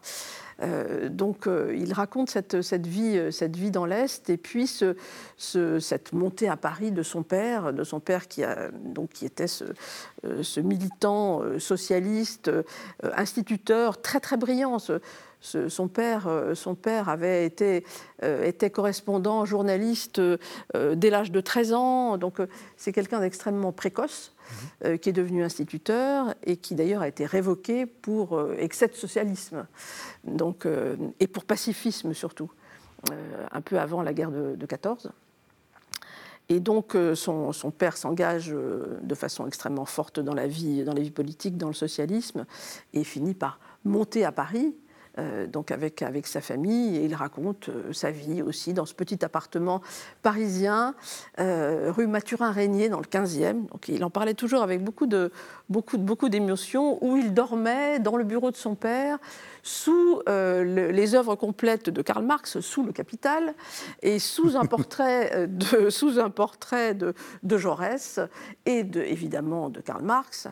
Donc 1.10 1.48
il 1.48 1.93
raconte 1.93 2.29
cette, 2.29 2.62
cette, 2.62 2.88
vie, 2.88 3.72
dans 3.72 3.86
l'Est 3.86 4.29
et 4.29 4.38
puis 4.38 4.67
ce, 4.67 4.96
cette 5.38 6.13
montée 6.13 6.50
à 6.50 6.58
Paris 6.58 6.91
de 6.91 7.03
son 7.03 7.24
père, 7.24 7.74
de 7.74 7.84
son 7.84 8.00
père 8.00 8.27
qui, 8.27 8.43
qui 9.13 9.25
était 9.25 9.48
ce 9.48 10.60
militant 10.60 11.41
socialiste, 11.60 12.51
instituteur 13.15 14.01
très 14.01 14.20
très 14.20 14.38
brillant. 14.38 14.77
Son, 15.41 15.88
père, 15.88 16.29
son 16.53 16.75
père 16.75 17.10
avait 17.10 17.45
été, 17.45 17.83
était 18.21 18.69
correspondant, 18.69 19.43
journaliste 19.45 20.21
dès 20.74 21.10
l'âge 21.10 21.31
de 21.31 21.41
13 21.41 21.74
ans, 21.74 22.17
donc 22.17 22.39
c'est 22.77 22.93
quelqu'un 22.93 23.19
d'extrêmement 23.19 23.71
précoce. 23.71 24.33
Euh, 24.83 24.98
qui 24.98 25.10
est 25.10 25.13
devenu 25.13 25.43
instituteur 25.43 26.33
et 26.43 26.57
qui 26.57 26.75
d'ailleurs 26.75 27.03
a 27.03 27.07
été 27.07 27.25
révoqué 27.25 27.86
pour 27.86 28.38
euh, 28.38 28.55
excès 28.57 28.88
de 28.88 28.93
socialisme 28.93 29.65
donc, 30.24 30.65
euh, 30.65 30.95
et 31.19 31.27
pour 31.27 31.45
pacifisme 31.45 32.13
surtout, 32.13 32.51
un 33.51 33.62
peu 33.62 33.79
avant 33.79 34.03
la 34.03 34.13
guerre 34.13 34.29
de, 34.29 34.65
14. 34.65 35.12
Et 36.50 36.60
donc 36.60 36.95
son, 37.15 37.51
son 37.51 37.71
père 37.71 37.98
s'engage 37.98 38.50
de 38.50 39.15
façon 39.15 39.48
extrêmement 39.48 39.86
forte 39.86 40.19
dans 40.19 40.36
la 40.36 40.45
vie, 40.45 40.83
dans 40.83 40.93
la 40.93 41.01
vie 41.01 41.10
politique, 41.10 41.57
dans 41.57 41.67
le 41.69 41.74
socialisme, 41.74 42.45
et 42.93 43.03
finit 43.03 43.33
par 43.33 43.60
monter 43.86 44.24
à 44.24 44.31
Paris 44.31 44.75
euh, 45.22 45.48
donc 45.48 45.72
avec, 45.72 46.04
sa 46.25 46.42
famille, 46.42 47.04
il 47.04 47.16
raconte 47.16 47.70
euh, 47.70 47.94
sa 47.94 48.12
vie 48.12 48.42
aussi 48.42 48.74
dans 48.74 48.86
ce 48.86 48.94
petit 48.94 49.24
appartement 49.24 49.82
parisien, 50.22 50.96
euh, 51.40 51.92
rue 51.92 52.08
Mathurin-Régnier, 52.08 52.90
dans 52.90 53.00
le 53.00 53.06
15e. 53.06 53.68
Donc 53.68 53.88
il 53.88 54.04
en 54.04 54.10
parlait 54.10 54.34
toujours 54.34 54.63
avec 54.63 54.84
beaucoup 54.84 55.06
de, 55.06 55.32
beaucoup, 55.70 55.98
où 57.01 57.18
il 57.18 57.34
dormait 57.34 58.00
dans 58.00 58.18
le 58.18 58.24
bureau 58.24 58.51
de 58.51 58.58
son 58.58 58.75
père, 58.75 59.18
sous 59.63 60.22
les 60.27 61.15
œuvres 61.15 61.36
complètes 61.36 61.89
de 61.89 62.01
Karl 62.01 62.24
Marx, 62.24 62.60
sous 62.60 62.84
le 62.84 62.91
Capital, 62.91 63.53
et 64.01 64.20
sous 64.20 64.58
un 64.58 64.65
portrait 64.65 65.48
de, 65.48 65.89
sous 65.89 66.20
un 66.20 66.30
portrait 66.30 66.94
de, 66.94 67.13
de 67.44 67.58
Jaurès, 67.58 68.20
et 68.65 68.84
de, 68.84 69.01
évidemment 69.01 69.70
de 69.70 69.82
Karl 69.82 70.03
Marx. 70.03 70.48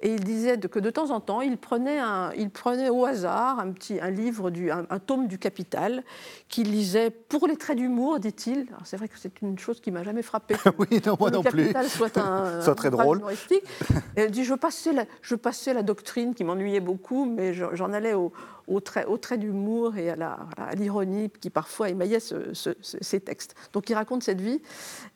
Et 0.00 0.14
il 0.14 0.24
disait 0.24 0.58
que 0.58 0.78
de 0.78 0.90
temps 0.90 1.10
en 1.10 1.20
temps, 1.20 1.40
il 1.40 1.56
prenait, 1.58 1.98
un, 1.98 2.32
il 2.36 2.50
prenait 2.50 2.90
au 2.90 3.04
hasard 3.04 3.58
un 3.58 3.72
petit 3.72 4.00
un 4.00 4.10
livre, 4.10 4.50
du, 4.50 4.70
un, 4.70 4.84
tome 4.98 5.26
du 5.26 5.38
Capital, 5.38 6.02
qu'il 6.48 6.70
lisait 6.70 7.10
pour 7.10 7.46
les 7.46 7.56
traits 7.56 7.76
d'humour, 7.76 8.18
dit-il. 8.18 8.66
C'est 8.84 8.96
vrai 8.96 9.08
que 9.08 9.18
c'est 9.18 9.40
une 9.42 9.58
chose 9.58 9.80
qui 9.80 9.90
m'a 9.90 10.02
jamais 10.02 10.22
frappé. 10.22 10.56
oui, 10.78 11.00
non, 11.04 11.16
moi 11.18 11.30
non 11.30 11.42
plus. 11.42 11.72
soit 11.88 12.16
un, 12.18 12.60
soit 12.62 12.74
très 12.74 12.90
drôle. 12.90 13.22
Et 13.50 14.22
elle 14.22 14.30
dit 14.30 14.44
je 14.44 14.54
passais 14.54 14.92
la, 14.92 15.04
je 15.20 15.34
passais 15.34 15.74
la 15.74 15.82
doctrine 15.82 16.34
qui 16.34 16.44
m'ennuyait 16.44 16.80
beaucoup, 16.80 17.24
mais 17.24 17.54
j'en 17.54 17.92
allais 17.92 18.14
au, 18.14 18.32
au 18.66 18.80
trait, 18.80 19.04
au 19.06 19.16
trait 19.16 19.38
d'humour 19.38 19.96
et 19.96 20.10
à 20.10 20.74
l'ironie 20.74 21.30
qui 21.40 21.50
parfois 21.50 21.90
émaillait 21.90 22.20
ces 22.20 23.20
textes. 23.20 23.54
Donc 23.72 23.90
il 23.90 23.94
raconte 23.94 24.22
cette 24.22 24.40
vie 24.40 24.60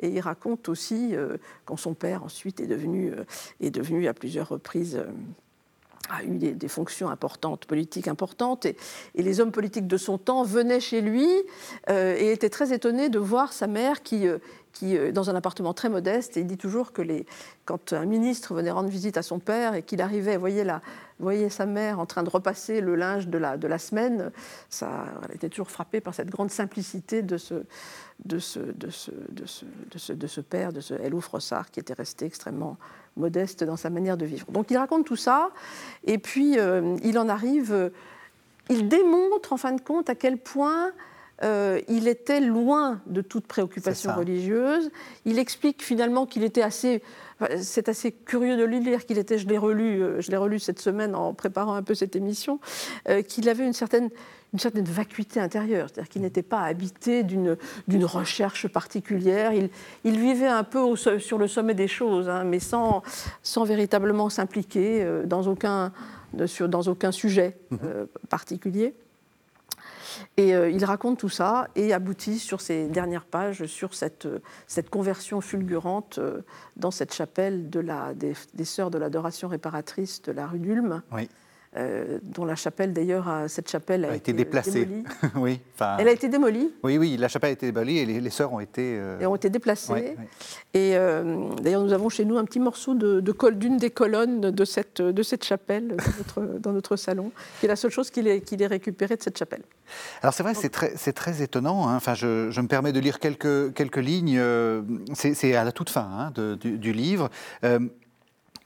et 0.00 0.08
il 0.08 0.20
raconte 0.20 0.68
aussi 0.68 1.14
euh, 1.14 1.36
quand 1.64 1.76
son 1.76 1.94
père 1.94 2.24
ensuite 2.24 2.60
est 2.60 2.66
devenu, 2.66 3.12
euh, 3.12 3.24
est 3.60 3.70
devenu 3.70 4.06
à 4.08 4.14
plusieurs 4.14 4.48
reprises. 4.48 4.96
Euh, 4.96 5.10
a 6.08 6.22
eu 6.22 6.38
des, 6.38 6.68
fonctions 6.68 7.10
importantes, 7.10 7.66
politiques 7.66 8.06
importantes, 8.06 8.64
et, 8.64 8.76
les 9.16 9.40
hommes 9.40 9.50
politiques 9.50 9.88
de 9.88 9.96
son 9.96 10.18
temps 10.18 10.44
venaient 10.44 10.78
chez 10.78 11.00
lui 11.00 11.26
et 11.88 12.30
étaient 12.30 12.48
très 12.48 12.72
étonnés 12.72 13.08
de 13.08 13.18
voir 13.18 13.52
sa 13.52 13.66
mère 13.66 14.04
qui, 14.04 14.28
euh, 14.82 15.12
dans 15.12 15.30
un 15.30 15.34
appartement 15.34 15.74
très 15.74 15.88
modeste, 15.88 16.36
et 16.36 16.40
il 16.40 16.46
dit 16.46 16.56
toujours 16.56 16.92
que 16.92 17.02
quand 17.64 17.92
un 17.92 18.04
ministre 18.04 18.54
venait 18.54 18.70
rendre 18.70 18.88
visite 18.88 19.16
à 19.16 19.22
son 19.22 19.38
père 19.38 19.74
et 19.74 19.82
qu'il 19.82 20.00
arrivait, 20.00 20.38
la, 20.64 20.80
voyait 21.18 21.48
sa 21.48 21.66
mère 21.66 21.98
en 21.98 22.06
train 22.06 22.22
de 22.22 22.30
repasser 22.30 22.80
le 22.80 22.94
linge 22.94 23.28
de 23.28 23.38
la, 23.38 23.78
semaine, 23.78 24.30
ça, 24.68 25.06
elle 25.28 25.36
était 25.36 25.48
toujours 25.48 25.70
frappée 25.70 26.00
par 26.00 26.14
cette 26.14 26.30
grande 26.30 26.50
simplicité 26.50 27.22
de 27.22 27.36
ce, 27.38 27.54
père, 30.40 30.72
de 30.72 30.80
ce 30.80 30.94
Elouf 30.94 31.28
Rossard, 31.28 31.70
qui 31.70 31.80
était 31.80 31.94
resté 31.94 32.26
extrêmement 32.26 32.76
modeste 33.16 33.64
dans 33.64 33.76
sa 33.76 33.90
manière 33.90 34.16
de 34.16 34.26
vivre. 34.26 34.46
Donc 34.50 34.70
il 34.70 34.76
raconte 34.76 35.06
tout 35.06 35.16
ça, 35.16 35.50
et 36.04 36.18
puis 36.18 36.58
euh, 36.58 36.96
il 37.02 37.18
en 37.18 37.28
arrive, 37.28 37.72
euh, 37.72 37.88
il 38.68 38.88
démontre 38.88 39.52
en 39.52 39.56
fin 39.56 39.72
de 39.72 39.80
compte 39.80 40.10
à 40.10 40.14
quel 40.14 40.38
point 40.38 40.92
euh, 41.42 41.80
il 41.88 42.08
était 42.08 42.40
loin 42.40 43.00
de 43.06 43.20
toute 43.20 43.46
préoccupation 43.46 44.14
religieuse. 44.14 44.90
Il 45.24 45.38
explique 45.38 45.82
finalement 45.82 46.26
qu'il 46.26 46.44
était 46.44 46.62
assez 46.62 47.02
c'est 47.58 47.90
assez 47.90 48.12
curieux 48.12 48.56
de 48.56 48.64
lui 48.64 48.80
lire 48.80 49.04
qu'il 49.04 49.18
était, 49.18 49.36
je 49.36 49.46
l'ai 49.46 49.58
relu, 49.58 50.02
je 50.20 50.30
l'ai 50.30 50.38
relu 50.38 50.58
cette 50.58 50.78
semaine 50.78 51.14
en 51.14 51.34
préparant 51.34 51.74
un 51.74 51.82
peu 51.82 51.94
cette 51.94 52.16
émission, 52.16 52.60
qu'il 53.28 53.50
avait 53.50 53.66
une 53.66 53.74
certaine 53.74 54.08
une 54.52 54.58
certaine 54.58 54.84
vacuité 54.84 55.40
intérieure, 55.40 55.88
c'est-à-dire 55.88 56.08
qu'il 56.08 56.22
n'était 56.22 56.42
pas 56.42 56.62
habité 56.62 57.22
d'une 57.24 57.56
recherche 58.04 58.68
particulière. 58.68 59.52
Il, 59.52 59.68
il, 60.04 60.18
vivait 60.18 60.46
un 60.46 60.64
peu 60.64 60.78
au, 60.78 60.96
sur 60.96 61.36
le 61.38 61.48
sommet 61.48 61.74
des 61.74 61.88
choses, 61.88 62.28
hein, 62.28 62.44
mais 62.44 62.58
sans, 62.58 63.02
sans 63.42 63.64
véritablement 63.64 64.30
s'impliquer 64.30 65.02
euh, 65.02 65.26
dans, 65.26 65.46
aucun, 65.46 65.92
dans 66.32 66.82
aucun 66.82 67.12
sujet 67.12 67.58
mhm. 67.70 67.78
euh, 67.84 68.06
particulier. 68.30 68.94
Et 70.36 70.54
euh, 70.54 70.70
il 70.70 70.84
raconte 70.84 71.18
tout 71.18 71.28
ça 71.28 71.68
et 71.74 71.92
aboutit 71.92 72.38
sur 72.38 72.60
ses 72.60 72.88
dernières 72.88 73.24
pages 73.24 73.66
sur 73.66 73.94
cette, 73.94 74.28
cette 74.66 74.90
conversion 74.90 75.40
fulgurante 75.40 76.20
dans 76.76 76.90
cette 76.90 77.14
chapelle 77.14 77.68
des, 77.68 78.64
Sœurs 78.64 78.90
de 78.90 78.98
l'adoration 78.98 79.48
réparatrice 79.48 80.22
de 80.22 80.32
la 80.32 80.46
rue 80.46 80.58
d'Ulm. 80.58 81.02
Euh, 81.76 82.18
dont 82.22 82.44
la 82.46 82.54
chapelle 82.54 82.92
d'ailleurs, 82.92 83.28
cette 83.48 83.70
chapelle 83.70 84.06
a, 84.06 84.16
été, 84.16 84.32
déplacée. 84.32 84.88
oui, 85.36 85.60
Elle 85.98 86.08
a 86.08 86.12
été 86.12 86.28
démolie. 86.28 86.72
Oui, 86.82 86.96
oui, 86.96 87.16
la 87.18 87.28
chapelle 87.28 87.50
a 87.50 87.52
été 87.52 87.66
démolie 87.66 87.98
et 87.98 88.06
les, 88.06 88.30
sœurs 88.30 88.52
ont 88.52 88.60
été. 88.60 88.96
Euh, 88.98 89.20
et 89.20 89.26
ont 89.26 89.36
été 89.36 89.50
déplacées. 89.50 90.16
Et 90.72 90.96
euh, 90.96 91.50
d'ailleurs, 91.60 91.82
nous 91.82 91.92
avons 91.92 92.08
chez 92.08 92.24
nous 92.24 92.38
un 92.38 92.44
petit 92.44 92.60
morceau 92.60 92.94
de, 92.94 93.20
d'une 93.50 93.76
des 93.76 93.90
colonnes 93.90 94.40
de 94.40 94.64
cette, 94.64 95.02
de 95.02 95.22
cette 95.22 95.44
chapelle 95.44 95.96
dans 95.96 96.16
notre, 96.16 96.58
dans 96.60 96.72
notre 96.72 96.96
salon, 96.96 97.30
qui 97.60 97.66
est 97.66 97.68
la 97.68 97.76
seule 97.76 97.90
chose 97.90 98.10
qu'il 98.10 98.26
ait, 98.26 98.40
qu'il 98.40 98.62
ait 98.62 98.66
récupérée 98.66 99.16
de 99.16 99.22
cette 99.22 99.38
chapelle. 99.38 99.62
Alors 100.22 100.32
c'est 100.32 100.42
vrai, 100.42 100.54
c'est 100.54 100.70
très, 100.70 100.92
c'est 100.96 101.12
très 101.12 101.42
étonnant. 101.42 101.88
Hein. 101.88 101.96
Enfin, 101.96 102.14
je, 102.14 102.50
je, 102.50 102.60
me 102.62 102.68
permets 102.68 102.92
de 102.92 103.00
lire 103.00 103.18
quelques, 103.18 103.74
quelques 103.74 103.96
lignes. 103.96 104.40
C'est, 105.12 105.54
à 105.54 105.64
la 105.64 105.72
toute 105.72 105.90
fin 105.90 106.08
hein, 106.34 106.56
du, 106.56 106.78
du, 106.78 106.92
livre. 106.92 107.28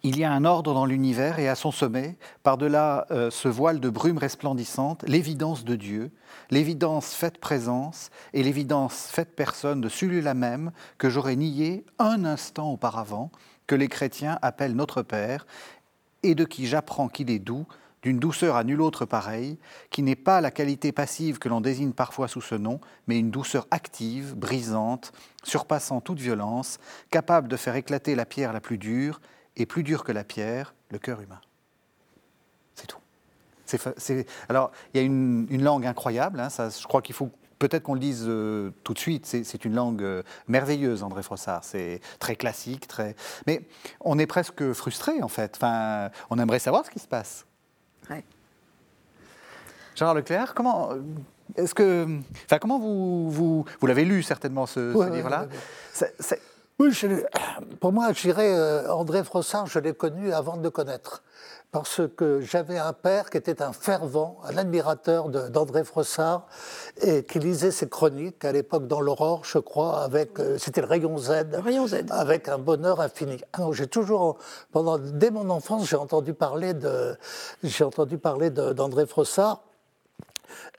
Il 0.03 0.19
y 0.19 0.25
a 0.25 0.33
un 0.33 0.47
ordre 0.47 0.73
dans 0.73 0.87
l'univers 0.87 1.39
et 1.39 1.49
à 1.49 1.55
son 1.55 1.71
sommet, 1.71 2.17
par-delà 2.43 3.07
euh, 3.11 3.31
ce 3.31 3.49
voile 3.49 3.81
de 3.81 3.91
brume 3.91 4.17
resplendissante, 4.17 5.05
l'évidence 5.07 5.63
de 5.63 5.77
Dieu, 5.77 6.11
l'évidence 6.51 7.13
faite 7.13 7.37
présence 7.37 8.11
et 8.33 8.43
l'évidence 8.43 9.09
faite 9.11 9.37
personne 9.37 9.83
de 9.83 9.91
celui-là 9.91 10.33
même 10.33 10.73
que 10.97 11.11
j'aurais 11.11 11.37
nié 11.37 11.85
un 11.99 12.25
instant 12.25 12.73
auparavant, 12.73 13.31
que 13.67 13.75
les 13.75 13.89
chrétiens 13.89 14.39
appellent 14.41 14.75
notre 14.75 15.03
Père, 15.03 15.47
et 16.23 16.35
de 16.35 16.45
qui 16.47 16.67
j'apprends 16.67 17.09
qu'il 17.09 17.31
est 17.31 17.39
doux, 17.39 17.67
d'une 18.03 18.19
douceur 18.19 18.57
à 18.57 18.65
nulle 18.65 18.81
autre 18.81 19.05
pareille, 19.05 19.59
qui 19.91 20.03
n'est 20.03 20.17
pas 20.17 20.41
la 20.41 20.51
qualité 20.51 20.93
passive 20.93 21.39
que 21.39 21.51
l'on 21.51 21.61
désigne 21.61 21.93
parfois 21.93 22.29
sous 22.29 22.41
ce 22.41 22.55
nom, 22.55 22.81
mais 23.07 23.19
une 23.19 23.31
douceur 23.31 23.67
active, 23.71 24.35
brisante, 24.35 25.13
surpassant 25.45 26.01
toute 26.01 26.21
violence, 26.21 26.79
capable 27.11 27.49
de 27.49 27.57
faire 27.57 27.77
éclater 27.77 28.15
la 28.15 28.25
pierre 28.25 28.55
la 28.55 28.63
plus 28.63 28.79
dure 28.79 29.21
et 29.57 29.67
plus 29.67 29.83
dur 29.83 30.05
que 30.05 30.13
la 30.13 30.25
pierre, 30.25 30.75
le 30.91 30.99
cœur 30.99 31.21
humain. 31.21 31.41
C'est 32.75 32.87
tout. 32.87 32.99
alors, 34.49 34.73
il 34.93 35.01
y 35.01 35.01
a 35.01 35.07
une, 35.07 35.63
langue 35.63 35.87
incroyable, 35.87 36.41
hein, 36.41 36.51
ça, 36.51 36.69
je 36.71 36.87
crois 36.87 37.03
qu'il 37.03 37.15
faut 37.15 37.31
peut-être 37.61 37.85
qu'on 37.85 37.95
le 37.95 38.01
dise 38.01 38.25
euh, 38.27 38.71
tout 38.83 38.95
de 38.95 38.99
suite, 38.99 39.27
c'est 39.27 39.65
une 39.65 39.75
langue 39.75 40.03
euh, 40.03 40.23
merveilleuse, 40.49 41.05
André 41.05 41.23
Frossard. 41.23 41.63
C'est 41.63 42.01
très 42.19 42.35
classique, 42.35 42.89
très. 42.89 43.15
Mais 43.47 43.63
on 44.01 44.19
est 44.19 44.27
presque 44.27 44.73
frustré, 44.73 45.23
en 45.23 45.29
fait. 45.29 45.53
Enfin, 45.57 46.11
on 46.31 46.39
aimerait 46.39 46.59
savoir 46.59 46.85
ce 46.85 46.91
qui 46.91 46.99
se 46.99 47.07
passe. 47.07 47.47
Ouais. 48.09 48.25
Gérard 49.95 50.15
Leclerc, 50.15 50.55
comment. 50.55 50.91
Est-ce 51.57 51.75
que. 51.75 52.07
Enfin, 52.47 52.59
comment 52.59 52.79
vous. 52.79 53.31
Vous, 53.31 53.65
vous 53.79 53.87
l'avez 53.87 54.05
lu 54.05 54.23
certainement, 54.23 54.67
ce, 54.67 54.95
ce 54.95 55.13
livre-là? 55.13 55.47
Oui, 56.81 56.99
pour 57.81 57.93
moi, 57.93 58.11
je 58.15 58.23
dirais, 58.23 58.55
euh, 58.55 58.91
André 58.91 59.23
Frossard, 59.23 59.67
je 59.67 59.79
l'ai 59.79 59.93
connu 59.93 60.33
avant 60.33 60.57
de 60.57 60.63
le 60.63 60.71
connaître. 60.71 61.23
Parce 61.73 62.01
que 62.17 62.41
j'avais 62.41 62.79
un 62.79 62.95
père 62.95 63.29
qui 63.29 63.37
était 63.37 63.61
un 63.61 63.75
fervent, 63.75 64.39
un 64.45 64.57
admirateur 64.57 65.29
d'André 65.29 65.85
Frossard, 65.85 66.47
et 67.03 67.23
qui 67.23 67.39
lisait 67.39 67.71
ses 67.71 67.87
chroniques 67.87 68.47
à 68.47 68.53
l'époque 68.53 68.87
dans 68.87 69.03
l'Aurore, 69.03 69.45
je 69.45 69.59
crois, 69.59 70.01
avec, 70.01 70.41
euh, 70.41 70.57
c'était 70.57 70.81
le 70.81 70.87
Rayon 70.87 71.19
Z, 71.19 71.31
Rayon 71.63 71.87
Z, 71.87 72.07
avec 72.09 72.49
un 72.49 72.57
bonheur 72.57 73.03
infini. 73.03 73.37
Ah 73.53 73.69
j'ai 73.73 73.87
toujours, 73.87 74.39
pendant, 74.73 74.97
dès 74.97 75.31
mon 75.31 75.51
enfance, 75.51 75.87
j'ai 75.87 75.97
entendu 75.97 76.33
parler 76.33 76.73
de, 76.73 77.15
j'ai 77.63 77.85
entendu 77.85 78.17
parler 78.17 78.49
d'André 78.49 79.05
Frossard. 79.05 79.61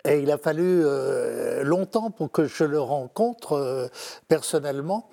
Et 0.06 0.20
il 0.20 0.32
a 0.32 0.38
fallu 0.38 0.82
euh, 0.84 1.64
longtemps 1.64 2.10
pour 2.10 2.32
que 2.32 2.46
je 2.46 2.64
le 2.64 2.80
rencontre 2.80 3.54
euh, 3.54 3.88
personnellement. 4.28 5.10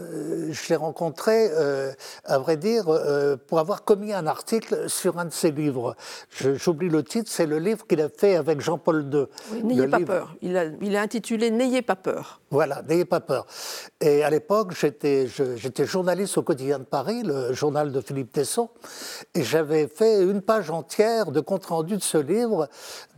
Euh, 0.00 0.48
je 0.50 0.68
l'ai 0.68 0.76
rencontré, 0.76 1.50
à 2.24 2.38
vrai 2.38 2.56
dire, 2.56 2.86
pour 3.46 3.58
avoir 3.60 3.84
commis 3.84 4.12
un 4.12 4.26
article 4.26 4.88
sur 4.88 5.18
un 5.18 5.26
de 5.26 5.32
ses 5.32 5.52
livres. 5.52 5.94
J'oublie 6.30 6.88
le 6.88 7.04
titre, 7.04 7.30
c'est 7.30 7.46
le 7.46 7.58
livre 7.58 7.86
qu'il 7.86 8.00
a 8.00 8.08
fait 8.08 8.34
avec 8.34 8.60
Jean-Paul 8.60 9.08
II. 9.12 9.62
N'ayez 9.62 9.86
pas 9.86 10.00
peur. 10.00 10.34
Il 10.42 10.56
a, 10.56 10.64
il 10.80 10.96
a 10.96 11.00
intitulé 11.00 11.50
N'ayez 11.50 11.82
pas 11.82 11.96
peur. 11.96 12.40
Voilà, 12.50 12.82
N'ayez 12.82 13.04
pas 13.04 13.20
peur. 13.20 13.46
Et 14.00 14.24
à 14.24 14.30
l'époque, 14.30 14.72
j'étais 14.74 15.26
journaliste 15.86 16.38
au 16.38 16.42
quotidien 16.42 16.78
de 16.78 16.84
Paris, 16.84 17.22
le 17.22 17.52
journal 17.52 17.92
de 17.92 18.00
Philippe 18.00 18.32
Tesson, 18.32 18.70
et 19.34 19.42
j'avais 19.42 19.86
fait 19.86 20.22
une 20.22 20.40
page 20.40 20.70
entière 20.70 21.30
de 21.30 21.40
compte-rendu 21.40 21.96
de 21.96 22.02
ce 22.02 22.18
livre 22.18 22.68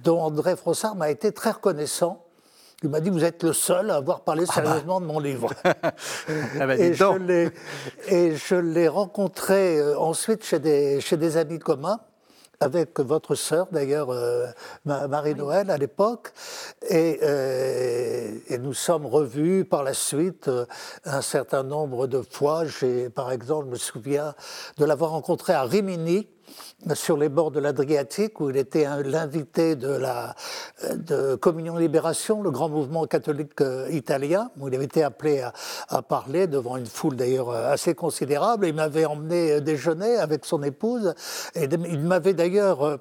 dont 0.07 0.21
André 0.21 0.57
Frossard 0.57 0.95
m'a 0.95 1.11
été 1.11 1.33
très 1.33 1.51
reconnaissant. 1.51 2.25
Il 2.83 2.91
m'a 2.91 3.01
dit 3.01 3.11
Vous 3.11 3.25
êtes 3.25 3.43
le 3.43 3.53
seul 3.53 3.91
à 3.91 3.97
avoir 3.97 4.21
parlé 4.21 4.45
ah 4.49 4.53
bah. 4.55 4.63
sérieusement 4.63 5.01
de 5.01 5.07
mon 5.07 5.19
livre. 5.19 5.53
Ah 6.61 6.67
bah, 6.67 6.77
et, 6.77 6.95
je 6.95 8.55
l'ai 8.55 8.89
rencontré 8.89 9.79
euh, 9.79 9.99
ensuite 9.99 10.45
chez 10.45 10.59
des, 10.59 11.01
chez 11.01 11.17
des 11.17 11.37
amis 11.37 11.59
communs 11.59 12.01
avec 12.61 13.01
votre 13.01 13.35
sœur 13.35 13.69
d'ailleurs, 13.71 14.11
euh, 14.11 14.47
Marie-Noël 14.85 15.71
à 15.71 15.77
l'époque, 15.77 16.33
euh, 16.91 18.39
et, 18.49 18.59
nous 18.59 18.73
sommes 18.73 19.07
revus 19.07 19.65
par 19.65 19.83
la 19.83 19.93
suite 19.93 20.51
un 21.05 21.21
certain 21.21 21.63
nombre 21.63 22.07
de 22.07 22.23
fois. 22.23 22.65
J'ai, 22.65 23.11
par 23.11 23.31
exemple, 23.33 23.67
je 23.67 23.71
me 23.73 23.77
souviens 23.77 24.35
de 24.79 24.85
l'avoir 24.85 25.11
rencontré 25.11 25.53
à 25.53 25.65
Rimini, 25.65 26.29
sur 26.95 27.17
les 27.17 27.29
bords 27.29 27.51
de 27.51 27.61
l'Adriatique, 27.61 28.41
où 28.41 28.51
il 28.51 28.57
était 28.57 28.87
l'invité 29.03 29.77
de 29.77 29.89
la 29.89 30.35
de 30.93 31.35
Communion 31.37 31.77
Libération, 31.77 32.43
le 32.43 32.51
grand 32.51 32.69
mouvement 32.69 33.07
catholique 33.07 33.61
euh, 33.61 33.89
italien, 33.91 34.51
où 34.59 34.69
il 34.69 34.75
avait 34.75 34.85
été 34.85 35.03
appelé 35.03 35.45
à, 35.89 36.03
parler 36.03 36.47
devant 36.47 36.77
une 36.77 36.87
foule 36.87 37.17
d'ailleurs 37.17 37.51
euh, 37.51 37.73
assez 37.73 37.95
considérable. 37.95 38.67
Il 38.67 38.75
m'avait 38.75 39.05
emmené 39.05 39.53
euh, 39.53 39.61
déjeuner 39.61 40.17
avec 40.17 40.45
son 40.45 40.63
épouse, 40.63 41.15
et 41.55 41.65
il 41.65 42.01
m'avait 42.01 42.35
d'ailleurs 42.35 42.99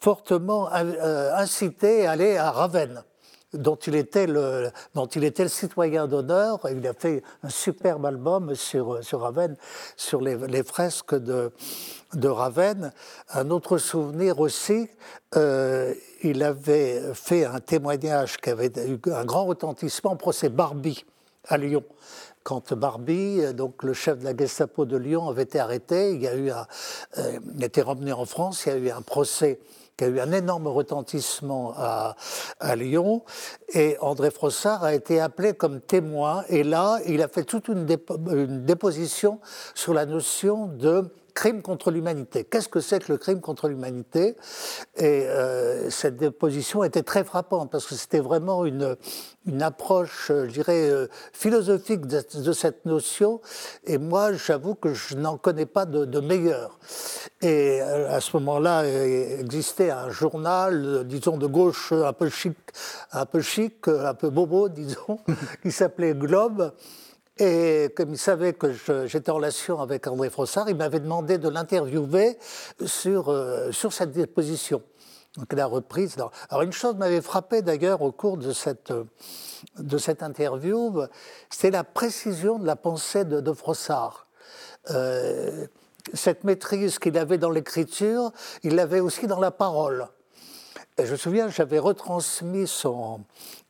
fortement 0.00 0.68
incité 0.72 2.06
à 2.06 2.12
aller 2.12 2.36
à 2.36 2.50
Ravenne 2.50 3.02
dont 3.52 3.76
il 3.76 3.94
était 3.94 4.26
le, 4.26 4.70
dont 4.94 5.06
il 5.06 5.22
était 5.22 5.46
citoyen 5.48 6.08
d'honneur. 6.08 6.58
Il 6.70 6.86
a 6.86 6.92
fait 6.92 7.22
un 7.42 7.48
superbe 7.48 8.04
album 8.06 8.54
sur, 8.54 9.02
sur 9.04 9.20
Ravenne, 9.20 9.56
sur 9.96 10.20
les 10.20 10.62
fresques 10.64 11.14
de, 11.14 11.52
de 12.14 12.28
Ravenne. 12.28 12.92
Un 13.30 13.50
autre 13.50 13.78
souvenir 13.78 14.40
aussi, 14.40 14.88
euh, 15.36 15.94
il 16.22 16.42
avait 16.42 17.14
fait 17.14 17.44
un 17.44 17.60
témoignage 17.60 18.38
qui 18.38 18.50
avait 18.50 18.72
eu 18.86 18.98
un 19.12 19.24
grand 19.24 19.44
retentissement 19.44 20.12
au 20.12 20.16
procès 20.16 20.48
Barbie 20.48 21.04
à 21.48 21.58
Lyon 21.58 21.84
quand 22.44 22.74
Barbie, 22.74 23.54
donc 23.54 23.82
le 23.82 23.94
chef 23.94 24.18
de 24.18 24.24
la 24.24 24.36
Gestapo 24.36 24.84
de 24.84 24.98
Lyon, 24.98 25.28
avait 25.28 25.44
été 25.44 25.58
arrêté, 25.58 26.12
il, 26.12 26.22
y 26.22 26.28
a 26.28 26.34
eu 26.34 26.50
un, 26.50 26.66
euh, 27.18 27.38
ramené 27.82 28.12
en 28.12 28.26
France, 28.26 28.66
il 28.66 28.68
y 28.68 28.72
a 28.72 28.78
eu 28.78 28.90
un 28.90 29.00
procès 29.00 29.58
qui 29.96 30.04
a 30.04 30.08
eu 30.08 30.20
un 30.20 30.30
énorme 30.30 30.66
retentissement 30.66 31.72
à, 31.76 32.16
Lyon. 32.76 33.22
Et 33.72 33.96
André 34.00 34.30
Frossard 34.30 34.82
a 34.82 34.92
été 34.92 35.20
appelé 35.20 35.54
comme 35.54 35.80
témoin. 35.80 36.44
Et 36.48 36.64
là, 36.64 36.98
il 37.06 37.22
a 37.22 37.28
fait 37.28 37.44
toute 37.44 37.68
une 37.68 37.86
déposition 38.64 39.40
sur 39.74 39.94
la 39.94 40.04
notion 40.04 40.66
de 40.66 41.04
crime 41.34 41.62
contre 41.62 41.90
l'humanité. 41.90 42.44
Qu'est-ce 42.44 42.68
que 42.68 42.80
c'est 42.80 43.04
que 43.04 43.12
le 43.12 43.18
crime 43.18 43.40
contre 43.40 43.68
l'humanité? 43.68 44.36
Et 44.96 45.26
euh, 45.26 45.90
cette 45.90 46.16
déposition 46.16 46.84
était 46.84 47.02
très 47.02 47.24
frappante 47.24 47.70
parce 47.70 47.86
que 47.86 47.96
c'était 47.96 48.20
vraiment 48.20 48.64
une, 48.64 48.96
une 49.46 49.62
approche, 49.62 50.26
je 50.28 50.46
dirais, 50.46 50.88
euh, 50.88 51.08
philosophique 51.32 52.06
de, 52.06 52.52
cette 52.52 52.86
notion. 52.86 53.40
Et 53.84 53.98
moi, 53.98 54.32
j'avoue 54.32 54.76
que 54.76 54.94
je 54.94 55.16
n'en 55.16 55.36
connais 55.36 55.66
pas 55.66 55.86
de, 55.86 56.04
de 56.04 56.20
meilleur. 56.20 56.78
Et 57.42 57.82
euh, 57.82 58.14
à 58.14 58.20
ce 58.20 58.36
moment-là, 58.36 58.84
existait 58.86 59.90
un 59.90 60.10
journal, 60.10 61.04
disons, 61.06 61.36
de 61.36 61.46
gauche 61.46 61.92
un 61.92 62.12
peu 62.12 62.28
chic, 62.28 62.56
un 63.12 63.26
peu 63.26 63.40
chic, 63.40 63.88
un 63.88 64.14
peu 64.14 64.30
bobo, 64.30 64.68
disons, 64.70 65.18
qui 65.62 65.72
s'appelait 65.72 66.14
Globe 66.14 66.72
et 67.38 67.92
comme 67.96 68.10
il 68.10 68.18
savait 68.18 68.52
que 68.52 68.72
j'étais 69.06 69.30
en 69.30 69.36
relation 69.36 69.80
avec 69.80 70.06
André 70.06 70.30
Frossard, 70.30 70.68
il 70.68 70.76
m'avait 70.76 71.00
demandé 71.00 71.38
de 71.38 71.48
l'interviewer 71.48 72.38
sur, 72.86 73.28
euh, 73.28 73.72
sur 73.72 73.92
cette 73.92 74.12
déposition. 74.12 74.82
Donc 75.36 75.52
la 75.52 75.66
reprise. 75.66 76.16
Alors 76.48 76.62
une 76.62 76.72
chose 76.72 76.94
m'avait 76.94 77.20
frappé 77.20 77.60
d'ailleurs 77.60 78.02
au 78.02 78.12
cours 78.12 78.36
de 78.36 78.52
cette, 78.52 78.92
de 79.78 79.98
cette 79.98 80.22
interview, 80.22 81.02
c'est 81.50 81.72
la 81.72 81.82
précision 81.82 82.60
de 82.60 82.66
la 82.66 82.76
pensée 82.76 83.24
de, 83.24 83.40
de 83.40 83.52
Frossard. 83.52 84.28
Euh, 84.90 85.66
cette 86.12 86.44
maîtrise 86.44 86.98
qu'il 86.98 87.18
avait 87.18 87.38
dans 87.38 87.50
l'écriture, 87.50 88.30
il 88.62 88.76
l'avait 88.76 89.00
aussi 89.00 89.26
dans 89.26 89.40
la 89.40 89.50
parole. 89.50 90.06
Et 90.96 91.06
je 91.06 91.12
me 91.12 91.16
souviens, 91.16 91.48
j'avais 91.48 91.80
retransmis 91.80 92.68
son, 92.68 93.24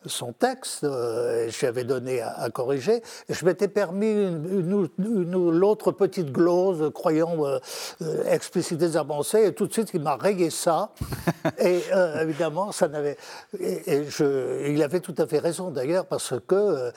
son 0.04 0.34
texte, 0.34 0.84
euh, 0.84 1.48
je 1.48 1.58
lui 1.58 1.66
avais 1.66 1.84
donné 1.84 2.20
à, 2.20 2.50
corriger, 2.50 3.02
et 3.30 3.32
je 3.32 3.46
m'étais 3.46 3.68
permis 3.68 4.12
une, 4.12 4.88
une, 4.98 5.50
l'autre 5.50 5.90
petite 5.90 6.30
glose, 6.30 6.92
croyant 6.92 7.46
euh, 7.46 7.58
euh, 8.02 8.24
expliciter 8.30 8.76
des 8.88 8.96
avancées, 8.98 9.46
et 9.46 9.54
tout 9.54 9.66
de 9.66 9.72
suite 9.72 9.92
il 9.94 10.02
m'a 10.02 10.16
rayé 10.16 10.50
ça. 10.50 10.90
et 11.58 11.80
évidemment, 12.20 12.72
ça 12.72 12.88
n'avait. 12.88 13.16
Et, 13.58 14.04
je, 14.04 14.68
il 14.68 14.82
avait 14.82 15.00
tout 15.00 15.14
à 15.16 15.26
fait 15.26 15.38
raison 15.38 15.70
d'ailleurs, 15.70 16.04
parce 16.04 16.34
que, 16.46 16.92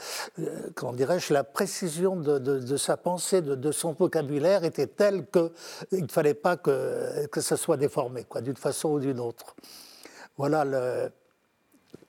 comment 0.75 0.91
dirais-je, 0.91 1.31
la 1.31 1.45
précision 1.45 2.17
de, 2.17 2.37
de, 2.37 2.77
sa 2.77 2.97
pensée, 2.97 3.41
de, 3.41 3.55
de, 3.55 3.71
son 3.71 3.93
vocabulaire 3.93 4.65
était 4.65 4.87
telle 4.87 5.25
qu'il 5.27 6.03
ne 6.03 6.11
fallait 6.11 6.33
pas 6.33 6.57
que, 6.57 7.27
que 7.27 7.39
ça 7.39 7.55
soit 7.55 7.77
déformé, 7.77 8.25
quoi, 8.25 8.41
d'une 8.41 8.57
façon 8.57 8.89
ou 8.89 8.99
d'une 8.99 9.21
autre. 9.21 9.55
Voilà 10.37 10.63
le 10.63 11.11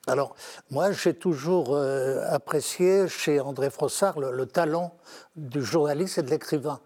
alors, 0.08 0.34
moi, 0.70 0.90
j'ai 0.90 1.12
toujours 1.12 1.76
euh, 1.76 2.24
apprécié 2.30 3.08
chez 3.08 3.40
André 3.40 3.68
Frossard 3.68 4.18
le, 4.18 4.46
talent 4.46 4.96
du 5.36 5.62
journaliste 5.62 6.16
et 6.16 6.22
de 6.22 6.30
l'écrivain. 6.30 6.80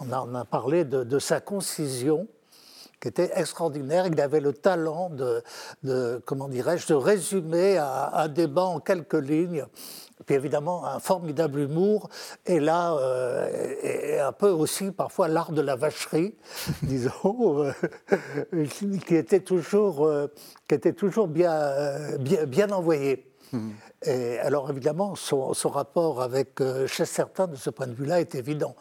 On, 0.00 0.10
a, 0.10 0.44
parlé 0.46 0.84
de, 0.84 1.18
sa 1.18 1.40
concision, 1.40 2.26
qui 3.00 3.08
était 3.08 3.30
extraordinaire. 3.34 4.06
Il 4.06 4.18
avait 4.20 4.40
le 4.40 4.54
talent 4.54 5.10
de, 5.10 6.22
comment 6.24 6.48
dirais-je, 6.48 6.86
de 6.86 6.94
résumer 6.94 7.76
un, 7.76 8.28
débat 8.28 8.64
en 8.64 8.80
quelques 8.80 9.14
lignes 9.14 9.66
puis 10.24 10.34
évidemment 10.34 10.86
un 10.86 10.98
formidable 10.98 11.60
humour, 11.60 12.08
et 12.46 12.60
là, 12.60 12.94
euh, 12.94 14.26
un 14.26 14.32
peu 14.32 14.50
aussi 14.50 14.90
parfois 14.90 15.28
l'art 15.28 15.52
de 15.52 15.60
la 15.60 15.76
vacherie, 15.76 16.34
disons, 16.82 17.64
euh, 18.52 18.66
qui 19.06 19.16
était 19.16 19.40
toujours, 19.40 20.06
euh, 20.06 20.28
qui 20.68 20.74
était 20.74 20.92
toujours 20.92 21.28
bien, 21.28 21.72
bien, 22.46 22.70
envoyé. 22.70 23.26
Mmh. 23.52 23.70
Alors 24.06 24.70
évidemment, 24.70 25.14
son, 25.14 25.52
rapport 25.68 26.22
avec 26.22 26.60
euh, 26.60 26.86
Chesterton, 26.86 27.46
de 27.46 27.56
ce 27.56 27.70
point 27.70 27.86
de 27.86 27.94
vue-là, 27.94 28.20
est 28.20 28.34
évident. 28.34 28.74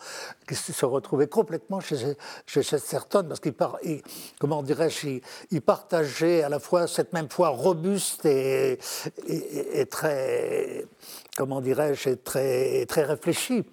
Qu'il 0.48 0.58
se 0.58 0.86
retrouvait 0.86 1.28
complètement 1.28 1.80
chez, 1.80 1.98
chez 2.46 2.64
Chesterton, 2.64 3.26
parce 3.28 3.40
qu'il, 3.40 3.54
comment 4.40 4.64
dirais-je, 4.64 5.20
il, 5.52 5.62
partageait 5.62 6.44
à 6.44 6.50
la 6.50 6.60
fois 6.60 6.88
cette 6.88 7.14
même 7.14 7.30
foi 7.30 7.50
robuste 7.50 8.26
et, 8.26 8.80
et, 9.28 9.82
et 9.82 9.86
très, 9.86 10.86
comment 11.38 11.62
dirais-je, 11.62 12.12
très, 12.16 12.86
très 12.88 13.04
réfléchie. 13.04 13.64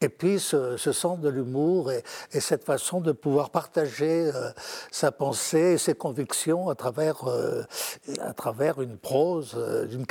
Et 0.00 0.08
puis 0.08 0.38
ce, 0.38 0.76
sens 0.76 1.18
de 1.18 1.28
l'humour 1.28 1.90
et, 1.90 2.04
cette 2.30 2.64
façon 2.64 3.00
de 3.00 3.10
pouvoir 3.10 3.50
partager 3.50 4.30
euh, 4.32 4.50
sa 4.92 5.10
pensée 5.10 5.72
et 5.72 5.78
ses 5.78 5.94
convictions 5.94 6.68
à 6.68 6.76
travers, 6.76 7.26
euh, 7.26 7.64
à 8.20 8.32
travers 8.32 8.80
une 8.80 8.96
prose 8.96 9.56
euh, 9.56 9.86
d'une 9.86 10.06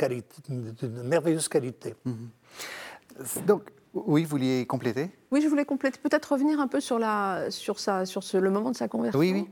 d'une 0.78 1.02
merveilleuse 1.04 1.48
qualité. 1.48 1.94
Mhm. 2.04 2.28
Donc, 3.46 3.62
oui, 3.94 4.24
vous 4.24 4.30
vouliez 4.30 4.66
compléter? 4.66 5.10
Oui, 5.30 5.40
je 5.40 5.48
voulais 5.48 5.64
compléter. 5.64 5.98
Peut-être 6.02 6.32
revenir 6.32 6.60
un 6.60 6.68
peu 6.68 6.80
sur, 6.80 6.98
la, 6.98 7.50
sur, 7.50 7.80
sa, 7.80 8.04
sur 8.04 8.22
ce, 8.22 8.36
le 8.36 8.50
moment 8.50 8.70
de 8.70 8.76
sa 8.76 8.88
conversion. 8.88 9.18
Oui, 9.18 9.32
oui 9.32 9.48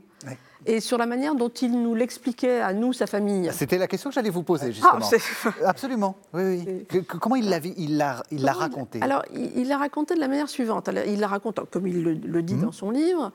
et 0.65 0.79
sur 0.79 0.97
la 0.97 1.05
manière 1.05 1.35
dont 1.35 1.49
il 1.49 1.71
nous 1.81 1.95
l'expliquait 1.95 2.59
à 2.59 2.73
nous, 2.73 2.91
sa 2.91 3.07
famille. 3.07 3.49
C'était 3.53 3.77
la 3.77 3.87
question 3.87 4.09
que 4.09 4.15
j'allais 4.15 4.29
vous 4.29 4.43
poser, 4.43 4.67
ah, 4.83 4.99
justement. 4.99 5.53
Absolument, 5.65 6.15
oui, 6.33 6.65
oui. 6.91 7.03
comment 7.05 7.35
il 7.35 7.49
l'a 7.49 7.59
il 7.77 7.97
l'a, 7.97 8.23
il 8.31 8.43
l'a 8.43 8.53
raconté 8.53 8.99
Alors, 9.01 9.23
il 9.33 9.67
l'a 9.67 9.77
raconté 9.77 10.15
de 10.15 10.19
la 10.19 10.27
manière 10.27 10.49
suivante. 10.49 10.89
Il 11.07 11.19
la 11.19 11.27
raconte, 11.27 11.59
comme 11.71 11.87
il 11.87 12.03
le, 12.03 12.41
dit 12.41 12.55
mhm. 12.55 12.61
dans 12.61 12.71
son 12.71 12.89
livre. 12.89 13.31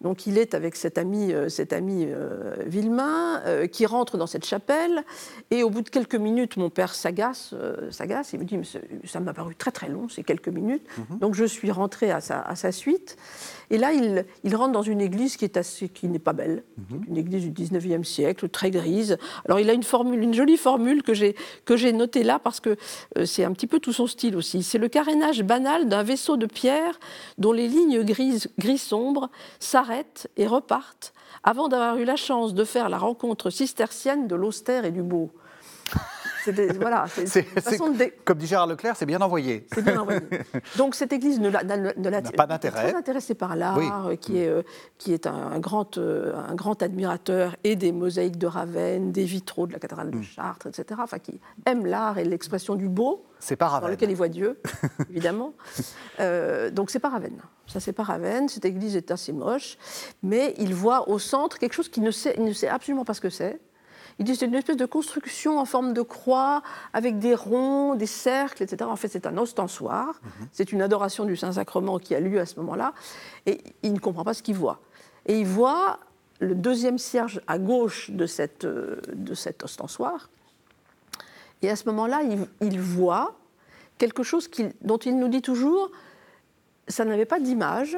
Donc, 0.00 0.26
il 0.26 0.36
est 0.36 0.54
avec 0.54 0.76
cet 0.76 0.98
ami, 0.98 1.32
euh, 1.32 1.48
cet 1.48 1.72
ami 1.72 2.06
euh, 2.06 2.54
Villemain, 2.66 3.40
euh, 3.46 3.66
qui 3.66 3.86
rentre 3.86 4.18
dans 4.18 4.26
cette 4.26 4.44
chapelle. 4.44 5.04
Et 5.50 5.62
au 5.62 5.70
bout 5.70 5.80
de 5.80 5.88
quelques 5.88 6.16
minutes, 6.16 6.58
mon 6.58 6.68
père 6.68 6.94
s'agace. 6.94 7.54
s'agace 7.90 8.32
il 8.34 8.40
me 8.40 8.44
dit 8.44 8.58
Ça 9.04 9.20
m'a 9.20 9.32
paru 9.32 9.54
très, 9.54 9.70
très 9.70 9.88
long, 9.88 10.08
ces 10.08 10.22
quelques 10.22 10.48
minutes. 10.48 10.86
Mhm. 10.98 11.18
Donc, 11.18 11.34
je 11.34 11.44
suis 11.44 11.70
rentré 11.70 12.10
à 12.10 12.20
sa, 12.20 12.40
à 12.40 12.56
sa 12.56 12.72
suite. 12.72 13.16
Et 13.70 13.78
là, 13.78 13.92
il, 13.92 14.24
il 14.44 14.54
rentre 14.56 14.72
dans 14.72 14.82
une 14.82 15.00
église 15.00 15.36
qui 15.36 15.44
est 15.44 15.56
assez, 15.56 15.88
qui 15.88 16.08
n'est 16.08 16.18
pas 16.18 16.32
belle, 16.32 16.64
mhm. 16.76 17.04
une 17.08 17.16
église 17.16 17.50
du 17.50 17.64
19e 17.64 18.04
siècle, 18.04 18.48
très 18.48 18.70
grise. 18.70 19.18
Alors 19.46 19.60
il 19.60 19.70
a 19.70 19.72
une 19.72 19.82
formule, 19.82 20.22
une 20.22 20.34
jolie 20.34 20.56
formule 20.56 21.02
que 21.02 21.14
j'ai 21.14 21.34
que 21.64 21.76
j'ai 21.76 21.92
notée 21.92 22.22
là 22.22 22.38
parce 22.38 22.60
que 22.60 22.76
euh, 23.18 23.24
c'est 23.24 23.44
un 23.44 23.52
petit 23.52 23.66
peu 23.66 23.80
tout 23.80 23.92
son 23.92 24.06
style 24.06 24.36
aussi. 24.36 24.62
C'est 24.62 24.78
le 24.78 24.88
carénage 24.88 25.42
banal 25.42 25.88
d'un 25.88 26.02
vaisseau 26.02 26.36
de 26.36 26.46
pierre 26.46 26.98
dont 27.38 27.52
les 27.52 27.68
lignes 27.68 28.02
grises, 28.02 28.48
gris 28.58 28.78
sombre 28.78 29.30
s'arrêtent 29.60 30.28
et 30.36 30.46
repartent 30.46 31.12
avant 31.42 31.68
d'avoir 31.68 31.96
eu 31.98 32.04
la 32.04 32.16
chance 32.16 32.54
de 32.54 32.64
faire 32.64 32.88
la 32.88 32.98
rencontre 32.98 33.50
cistercienne 33.50 34.26
de 34.26 34.34
l'austère 34.34 34.84
et 34.84 34.90
du 34.90 35.02
beau. 35.02 35.30
Voilà, 36.80 37.06
c'est 37.08 37.46
Comme 38.24 38.38
dit 38.38 38.46
Gérard 38.46 38.66
Leclerc, 38.66 38.96
c'est 38.96 39.06
bien 39.06 39.20
envoyé. 39.20 39.66
C'est 39.72 39.82
bien 39.82 39.98
envoyé. 39.98 40.20
Donc 40.76 40.94
cette 40.94 41.12
église 41.12 41.40
ne 41.40 41.48
l'a 41.48 41.62
pas 42.36 42.46
d'intérêt. 42.46 42.88
Très 42.88 42.94
intéressé 42.94 43.34
par 43.34 43.56
l'art, 43.56 43.78
qui 44.20 44.38
est, 44.38 44.48
euh, 44.48 44.62
qui 44.98 45.12
est 45.12 45.26
un, 45.26 45.58
grand, 45.58 45.98
euh, 45.98 46.34
un 46.48 46.54
grand 46.54 46.82
admirateur 46.82 47.56
et 47.64 47.76
des 47.76 47.92
mosaïques 47.92 48.38
de 48.38 48.46
Ravenne, 48.46 49.12
des 49.12 49.24
vitraux 49.24 49.66
de 49.66 49.72
la 49.72 49.78
cathédrale 49.78 50.10
de 50.10 50.18
hmm. 50.18 50.22
Chartres, 50.22 50.66
etc. 50.66 51.00
Enfin, 51.02 51.18
qui 51.18 51.40
aime 51.66 51.86
l'art 51.86 52.18
et 52.18 52.24
l'expression 52.24 52.74
du 52.74 52.88
beau. 52.88 53.24
C'est 53.40 53.56
pas 53.56 53.80
Dans 53.80 53.88
lequel 53.88 54.10
il 54.10 54.16
voit 54.16 54.28
Dieu, 54.28 54.58
évidemment. 55.10 55.52
Euh, 56.20 56.70
donc 56.70 56.90
c'est 56.90 56.98
pas 56.98 57.10
Ravenne. 57.10 57.40
Ça, 57.66 57.78
c'est 57.80 57.92
pas 57.92 58.02
Ravenne. 58.02 58.48
Cette 58.48 58.64
église 58.64 58.96
est 58.96 59.10
assez 59.10 59.32
moche. 59.32 59.76
Mais 60.22 60.54
il 60.58 60.74
voit 60.74 61.08
au 61.08 61.18
centre 61.18 61.58
quelque 61.58 61.74
chose 61.74 61.88
qu'il 61.88 62.02
ne 62.02 62.10
sait, 62.10 62.34
il 62.38 62.44
ne 62.44 62.52
sait 62.52 62.68
absolument 62.68 63.04
pas 63.04 63.14
ce 63.14 63.20
que 63.20 63.30
c'est. 63.30 63.60
Il 64.18 64.24
dit 64.24 64.36
c'est 64.36 64.46
une 64.46 64.54
espèce 64.54 64.76
de 64.76 64.86
construction 64.86 65.58
en 65.58 65.64
forme 65.64 65.92
de 65.92 66.02
croix, 66.02 66.62
avec 66.92 67.18
des 67.18 67.34
ronds, 67.34 67.94
des 67.94 68.06
cercles, 68.06 68.62
etc. 68.62 68.88
En 68.88 68.96
fait, 68.96 69.08
c'est 69.08 69.26
un 69.26 69.36
ostensoir. 69.38 70.20
Mhm. 70.22 70.48
C'est 70.52 70.72
une 70.72 70.82
adoration 70.82 71.24
du 71.24 71.36
Saint-Sacrement 71.36 71.98
qui 71.98 72.14
a 72.14 72.20
lieu 72.20 72.38
à 72.38 72.46
ce 72.46 72.56
moment-là. 72.60 72.94
Et 73.46 73.60
il 73.82 73.92
ne 73.92 73.98
comprend 73.98 74.24
pas 74.24 74.34
ce 74.34 74.42
qu'il 74.42 74.54
voit. 74.56 74.80
Et 75.26 75.38
il 75.40 75.46
voit 75.46 75.98
le 76.40 76.54
deuxième 76.54 76.98
cierge 76.98 77.40
à 77.46 77.58
gauche 77.58 78.10
de, 78.10 78.26
cette, 78.26 78.66
de 78.66 79.34
cet 79.34 79.64
ostensoir. 79.64 80.28
Et 81.64 81.70
à 81.70 81.76
ce 81.76 81.86
moment-là, 81.86 82.20
il, 82.60 82.80
voit 82.80 83.36
quelque 83.96 84.22
chose 84.22 84.50
dont 84.82 84.98
il 84.98 85.18
nous 85.18 85.28
dit 85.28 85.40
toujours, 85.40 85.90
ça 86.88 87.06
n'avait 87.06 87.24
pas 87.24 87.40
d'image, 87.40 87.96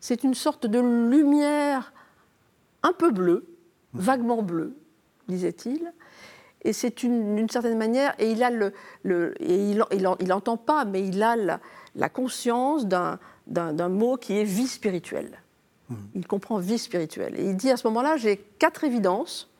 c'est 0.00 0.24
une 0.24 0.34
sorte 0.34 0.66
de 0.66 0.80
lumière 0.80 1.92
un 2.82 2.92
peu 2.92 3.12
bleue, 3.12 3.46
vaguement 3.94 4.42
bleu, 4.42 4.76
disait-il. 5.28 5.92
Et 6.62 6.72
c'est 6.72 6.96
d'une 6.98 7.48
certaine 7.48 7.76
manière, 7.76 8.14
et 8.18 8.30
il 8.30 8.42
a 8.42 8.50
le, 8.50 8.72
et 9.40 9.70
il, 9.70 9.84
il, 10.20 10.32
entend 10.32 10.56
pas, 10.56 10.86
mais 10.86 11.06
il 11.06 11.22
a 11.22 11.36
la, 11.36 12.08
conscience 12.08 12.86
d'un 12.86 13.88
mot 13.88 14.16
qui 14.16 14.38
est 14.38 14.44
vie 14.44 14.66
spirituelle. 14.66 15.42
Hmm. 15.90 15.96
Il 16.14 16.26
comprend 16.26 16.58
vie 16.58 16.78
spirituelle. 16.78 17.34
Et 17.38 17.44
il 17.44 17.56
dit 17.56 17.70
à 17.70 17.76
ce 17.76 17.86
moment-là, 17.88 18.16
j'ai 18.16 18.38
quatre 18.58 18.84
évidences. 18.84 19.50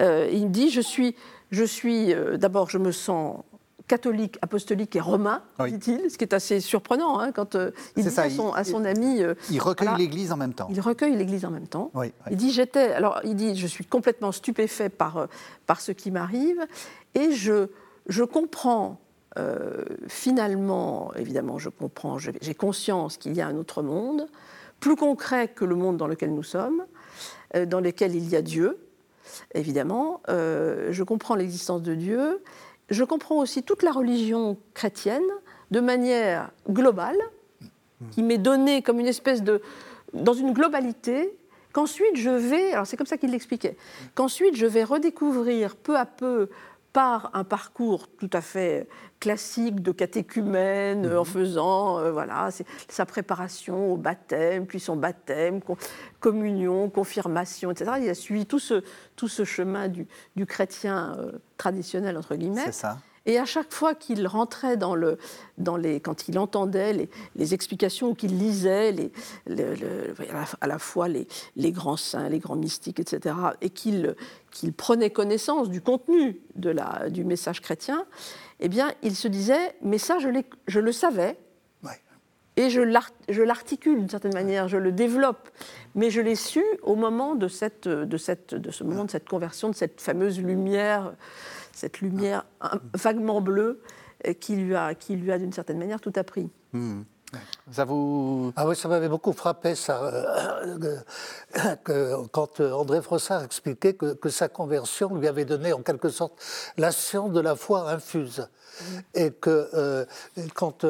Euh, 0.00 0.28
il 0.32 0.50
dit, 0.50 0.70
je 0.70 0.80
suis, 0.80 1.14
je 1.52 1.62
suis 1.62 2.12
euh, 2.12 2.36
d'abord, 2.36 2.68
je 2.68 2.78
me 2.78 2.90
sens 2.90 3.44
catholique, 3.86 4.38
apostolique 4.40 4.96
et 4.96 5.00
romain, 5.00 5.42
dit-il, 5.60 6.10
ce 6.10 6.16
qui 6.16 6.24
est 6.24 6.32
assez 6.32 6.60
surprenant 6.60 7.18
hein, 7.20 7.32
quand 7.32 7.54
euh, 7.54 7.70
il 7.96 8.04
dit 8.04 8.18
à, 8.18 8.30
son, 8.30 8.52
à 8.52 8.64
son, 8.64 8.84
ami. 8.84 9.22
Euh, 9.22 9.34
il 9.50 9.60
recueille 9.60 9.96
l'Église 9.98 10.32
en 10.32 10.36
même 10.36 10.54
temps. 10.54 10.68
Il 10.70 10.80
recueille 10.80 11.16
l'Église 11.16 11.44
en 11.44 11.50
même 11.50 11.68
temps. 11.68 11.90
Il 12.30 12.36
dit 12.36 12.50
j'étais, 12.50 12.92
alors 12.92 13.20
il 13.24 13.34
dit 13.36 13.56
je 13.56 13.66
suis 13.66 13.84
complètement 13.84 14.32
stupéfait 14.32 14.88
par 14.88 15.18
euh, 15.18 15.26
par 15.66 15.80
ce 15.80 15.92
qui 15.92 16.10
m'arrive 16.10 16.66
et 17.14 17.32
je 17.32 17.68
je 18.06 18.24
comprends 18.24 19.00
finalement, 20.06 21.12
évidemment, 21.16 21.58
je 21.58 21.68
comprends, 21.68 22.18
j'ai 22.18 22.54
conscience 22.54 23.16
qu'il 23.16 23.32
y 23.32 23.40
a 23.40 23.48
un 23.48 23.56
autre 23.56 23.82
monde, 23.82 24.28
plus 24.78 24.94
concret 24.94 25.48
que 25.48 25.64
le 25.64 25.74
monde 25.74 25.96
dans 25.96 26.06
lequel 26.06 26.32
nous 26.32 26.44
sommes, 26.44 26.84
dans 27.66 27.80
lequel 27.80 28.14
il 28.14 28.28
y 28.28 28.36
a 28.36 28.42
Dieu, 28.42 28.78
évidemment. 29.52 30.20
je 30.28 31.02
comprends 31.02 31.34
l'existence 31.34 31.82
de 31.82 31.96
Dieu 31.96 32.44
je 32.90 33.04
comprends 33.04 33.36
aussi 33.36 33.62
toute 33.62 33.82
la 33.82 33.92
religion 33.92 34.58
chrétienne 34.74 35.22
de 35.70 35.80
manière 35.80 36.50
globale, 36.68 37.18
qui 38.10 38.22
m'est 38.22 38.38
donnée 38.38 38.82
comme 38.82 39.00
une 39.00 39.06
espèce 39.06 39.42
de. 39.42 39.62
dans 40.12 40.34
une 40.34 40.52
globalité, 40.52 41.36
qu'ensuite 41.72 42.16
je 42.16 42.30
vais. 42.30 42.72
Alors 42.72 42.86
c'est 42.86 42.96
comme 42.96 43.06
ça 43.06 43.16
qu'il 43.16 43.30
l'expliquait. 43.30 43.76
Qu'ensuite 44.14 44.56
je 44.56 44.66
vais 44.66 44.84
redécouvrir 44.84 45.76
peu 45.76 45.96
à 45.96 46.06
peu 46.06 46.48
par 46.94 47.30
un 47.34 47.42
parcours 47.42 48.06
tout 48.06 48.30
à 48.32 48.40
fait 48.40 48.88
classique 49.18 49.82
de 49.82 49.90
catéchumène 49.90 51.04
en 51.12 51.18
mhm. 51.20 51.24
faisant 51.24 51.98
euh, 51.98 52.12
voilà 52.12 52.50
sa 52.88 53.04
préparation 53.04 53.92
au 53.92 53.96
baptême, 53.96 54.64
puis 54.64 54.78
son 54.78 54.94
baptême, 54.94 55.60
communion, 56.20 56.88
confirmation, 56.88 57.72
etc. 57.72 57.90
Il 58.00 58.08
a 58.08 58.14
suivi 58.14 58.46
tout 58.46 58.60
ce, 58.60 58.84
tout 59.16 59.28
ce 59.28 59.44
chemin 59.44 59.88
du, 59.88 60.06
du 60.36 60.46
chrétien 60.46 61.16
euh, 61.18 61.32
traditionnel 61.56 62.16
entre 62.16 62.36
guillemets. 62.36 62.66
C'est 62.66 62.72
ça. 62.72 62.98
Et 63.26 63.38
à 63.38 63.44
chaque 63.44 63.72
fois 63.72 63.94
qu'il 63.94 64.26
rentrait 64.26 64.76
dans 64.76 64.94
le, 64.94 65.18
dans 65.56 65.76
les, 65.76 66.00
quand 66.00 66.28
il 66.28 66.38
entendait 66.38 66.92
les, 66.92 67.10
les 67.36 67.54
explications 67.54 68.10
ou 68.10 68.14
qu'il 68.14 68.38
lisait 68.38 68.92
les, 68.92 69.12
à 70.60 70.66
la 70.66 70.78
fois 70.78 71.08
les, 71.08 71.26
les, 71.56 71.72
grands 71.72 71.96
saints, 71.96 72.28
les 72.28 72.38
grands 72.38 72.56
mystiques, 72.56 73.00
etc., 73.00 73.34
et 73.60 73.70
qu'il 73.70 74.14
qu'il 74.50 74.72
prenait 74.72 75.10
connaissance 75.10 75.68
du 75.68 75.80
contenu 75.80 76.40
de 76.54 76.70
la, 76.70 77.10
du 77.10 77.24
message 77.24 77.60
chrétien, 77.60 78.06
eh 78.60 78.68
bien, 78.68 78.92
il 79.02 79.16
se 79.16 79.26
disait, 79.26 79.74
mais 79.82 79.98
ça, 79.98 80.18
je, 80.20 80.28
je 80.68 80.78
le 80.78 80.92
savais, 80.92 81.36
et 82.56 82.70
je 82.70 83.42
l'articule 83.42 83.98
d'une 83.98 84.08
certaine 84.08 84.34
manière, 84.34 84.68
je 84.68 84.76
le 84.76 84.92
développe, 84.92 85.48
mais 85.96 86.10
je 86.10 86.20
l'ai 86.20 86.36
su 86.36 86.62
au 86.82 86.94
moment 86.94 87.34
de, 87.34 87.48
cette, 87.48 87.88
de, 87.88 88.16
cette, 88.16 88.54
de 88.54 88.70
ce 88.70 88.84
moment 88.84 89.04
de 89.04 89.10
cette 89.10 89.28
conversion, 89.28 89.70
de 89.70 89.74
cette 89.74 90.00
fameuse 90.00 90.40
lumière 90.40 91.14
cette 91.74 92.00
lumière 92.00 92.46
vaguement 92.94 93.40
bleue 93.40 93.80
euh, 94.26 94.32
qui 94.32 94.56
lui 94.56 94.74
a, 94.74 94.94
qui 94.94 95.16
lui 95.16 95.32
a 95.32 95.38
d'une 95.38 95.52
certaine 95.52 95.78
manière 95.78 96.00
tout 96.00 96.12
appris. 96.16 96.50
Hmm. 96.72 97.02
Ça 97.72 97.84
vous... 97.84 98.52
Ah 98.54 98.68
oui, 98.68 98.76
ça 98.76 98.86
m'avait 98.86 99.08
beaucoup 99.08 99.32
frappé 99.32 99.74
ça, 99.74 100.04
euh, 100.04 100.78
que, 101.82 102.26
quand 102.32 102.60
euh, 102.60 102.70
André 102.70 103.02
Frossard 103.02 103.42
expliquait 103.42 103.94
que, 103.94 104.14
que, 104.14 104.28
sa 104.28 104.48
conversion 104.48 105.12
lui 105.16 105.26
avait 105.26 105.44
donné 105.44 105.72
en 105.72 105.82
quelque 105.82 106.10
sorte 106.10 106.40
la 106.76 106.92
science 106.92 107.32
de 107.32 107.40
la 107.40 107.56
foi 107.56 107.90
infuse. 107.90 108.46
Hmm. 108.80 109.00
Et 109.14 109.30
que 109.32 110.06
quand 110.54 110.84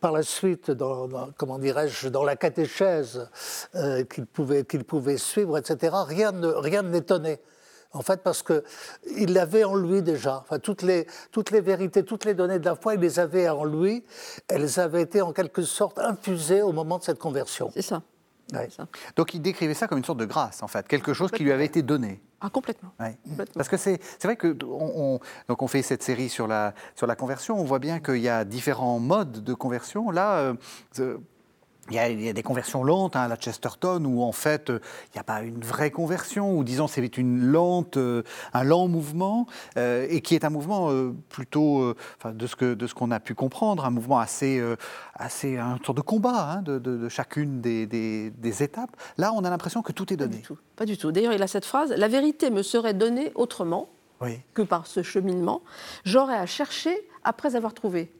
par 0.00 0.12
la 0.12 0.22
suite, 0.22 0.70
dans, 0.70 1.08
comment 1.36 1.58
dirais-je, 1.58 2.08
dans 2.08 2.24
la 2.24 2.36
catéchèse 2.36 3.28
qu'il 4.12 4.26
pouvait, 4.26 4.64
qu'il 4.64 4.84
pouvait 4.84 5.16
suivre, 5.16 5.58
etc., 5.58 5.96
rien 6.06 6.32
ne, 6.32 6.48
rien 6.48 6.82
ne 6.82 6.90
l'étonnait 6.90 7.40
en 7.92 8.02
fait, 8.02 8.22
parce 8.22 8.42
qu'il 8.42 9.32
l'avait 9.32 9.64
en 9.64 9.74
lui 9.74 10.02
déjà. 10.02 10.38
Enfin, 10.38 10.58
toutes, 10.58 10.82
les, 10.82 11.06
toutes 11.32 11.50
les 11.50 11.60
vérités, 11.60 12.04
toutes 12.04 12.24
les 12.24 12.34
données 12.34 12.58
de 12.58 12.64
la 12.64 12.76
foi, 12.76 12.94
il 12.94 13.00
les 13.00 13.18
avait 13.18 13.48
en 13.48 13.64
lui. 13.64 14.04
Elles 14.48 14.78
avaient 14.78 15.02
été 15.02 15.22
en 15.22 15.32
quelque 15.32 15.62
sorte 15.62 15.98
infusées 15.98 16.62
au 16.62 16.72
moment 16.72 16.98
de 16.98 17.04
cette 17.04 17.18
conversion. 17.18 17.70
C'est 17.74 17.82
ça. 17.82 18.02
Donc 19.16 19.34
il 19.34 19.42
décrivait 19.42 19.74
ça 19.74 19.86
comme 19.86 19.98
une 19.98 20.04
sorte 20.04 20.18
de 20.18 20.24
grâce, 20.24 20.62
en 20.62 20.68
fait, 20.68 20.86
quelque 20.88 21.12
chose 21.12 21.30
qui 21.30 21.44
lui 21.44 21.52
avait 21.52 21.66
été 21.66 21.82
donné. 21.82 22.20
Ah, 22.40 22.48
complètement. 22.48 22.90
Parce 23.54 23.68
que 23.68 23.76
c'est 23.76 24.00
vrai 24.22 24.36
que 24.36 24.56
on, 24.64 25.20
donc 25.48 25.62
on 25.62 25.68
fait 25.68 25.82
cette 25.82 26.02
série 26.02 26.28
sur 26.28 26.46
la, 26.46 26.74
sur 26.96 27.06
la 27.06 27.14
conversion, 27.14 27.60
on 27.60 27.64
voit 27.64 27.78
bien 27.78 28.00
qu'il 28.00 28.16
y 28.18 28.28
a 28.28 28.44
différents 28.44 28.98
modes 28.98 29.44
de 29.44 29.54
conversion. 29.54 30.10
Là, 30.10 30.54
euh, 30.98 31.18
il 31.90 31.96
y, 31.96 32.28
a, 32.28 32.32
des 32.32 32.42
conversions 32.42 32.84
lentes 32.84 33.16
hein, 33.16 33.22
à 33.22 33.28
la 33.28 33.36
Chesterton 33.36 34.04
où 34.04 34.22
en 34.22 34.32
fait 34.32 34.70
euh, 34.70 34.80
il 35.06 35.16
n'y 35.16 35.20
a 35.20 35.24
pas 35.24 35.42
une 35.42 35.60
vraie 35.60 35.90
conversion 35.90 36.56
ou 36.56 36.64
disons 36.64 36.86
c'est 36.86 37.18
une 37.18 37.42
lente, 37.42 37.96
euh, 37.96 38.22
un 38.52 38.64
lent 38.64 38.88
mouvement 38.88 39.46
euh, 39.76 40.06
et 40.08 40.20
qui 40.20 40.34
est 40.34 40.44
un 40.44 40.50
mouvement 40.50 40.90
plutôt, 41.28 41.94
de 42.24 42.46
ce 42.46 42.56
que 42.56 42.74
de 42.74 42.86
ce 42.86 42.94
qu'on 42.94 43.10
a 43.10 43.20
pu 43.20 43.34
comprendre, 43.34 43.84
un 43.84 43.90
mouvement 43.90 44.18
assez 44.18 44.62
assez 45.14 45.58
un 45.58 45.78
sorte 45.84 45.96
de 45.96 46.02
combat 46.02 46.52
hein, 46.52 46.62
de, 46.62 47.08
chacune 47.08 47.60
des, 47.60 47.86
des, 47.86 48.62
étapes. 48.62 48.96
Là 49.18 49.32
on 49.34 49.44
a 49.44 49.50
l'impression 49.50 49.82
que 49.82 49.92
tout 49.92 50.12
est 50.12 50.16
donné. 50.16 50.36
Pas 50.36 50.40
du 50.40 50.46
tout. 50.46 50.58
Pas 50.76 50.86
du 50.86 50.98
tout. 50.98 51.12
D'ailleurs 51.12 51.32
il 51.32 51.42
a 51.42 51.46
cette 51.46 51.64
phrase 51.64 51.92
la 51.96 52.08
vérité 52.08 52.50
me 52.50 52.62
serait 52.62 52.94
donnée 52.94 53.32
autrement 53.34 53.88
que 54.54 54.62
par 54.62 54.86
ce 54.86 55.02
cheminement. 55.02 55.62
J'aurais 56.04 56.36
à 56.36 56.46
chercher 56.46 56.96
après 57.24 57.56
avoir 57.56 57.74
trouvé. 57.74 58.12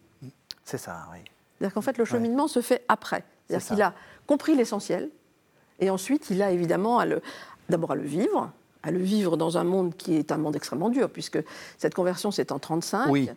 C'est 0.64 0.78
ça, 0.78 1.06
oui. 1.12 1.18
C'est-à-dire 1.59 1.74
qu'en 1.74 1.83
fait 1.83 1.98
le 1.98 2.04
cheminement 2.04 2.48
se 2.48 2.62
fait 2.62 2.85
après. 2.88 3.24
C'est-à-dire 3.51 3.67
qu'il 3.67 3.83
a 3.83 3.95
compris 4.27 4.55
l'essentiel, 4.55 5.11
et 5.81 5.91
ensuite 5.91 6.31
il 6.31 6.43
a 6.43 6.51
évidemment 6.51 7.03
d'abord 7.69 7.93
à 7.93 7.95
le 7.97 8.03
vivre, 8.03 8.53
à 8.83 8.91
le 8.91 8.99
vivre 8.99 9.37
dans 9.37 9.59
un 9.59 9.65
monde 9.65 9.95
qui 9.97 10.15
est 10.15 10.33
un 10.33 10.39
monde 10.39 10.57
extrêmement 10.57 10.89
dur, 10.89 11.11
puisque 11.11 11.39
cette 11.79 11.95
conversion 11.95 12.31
c'est 12.31 12.53
en 12.53 12.57
1935, 12.57 13.11
oui. 13.11 13.29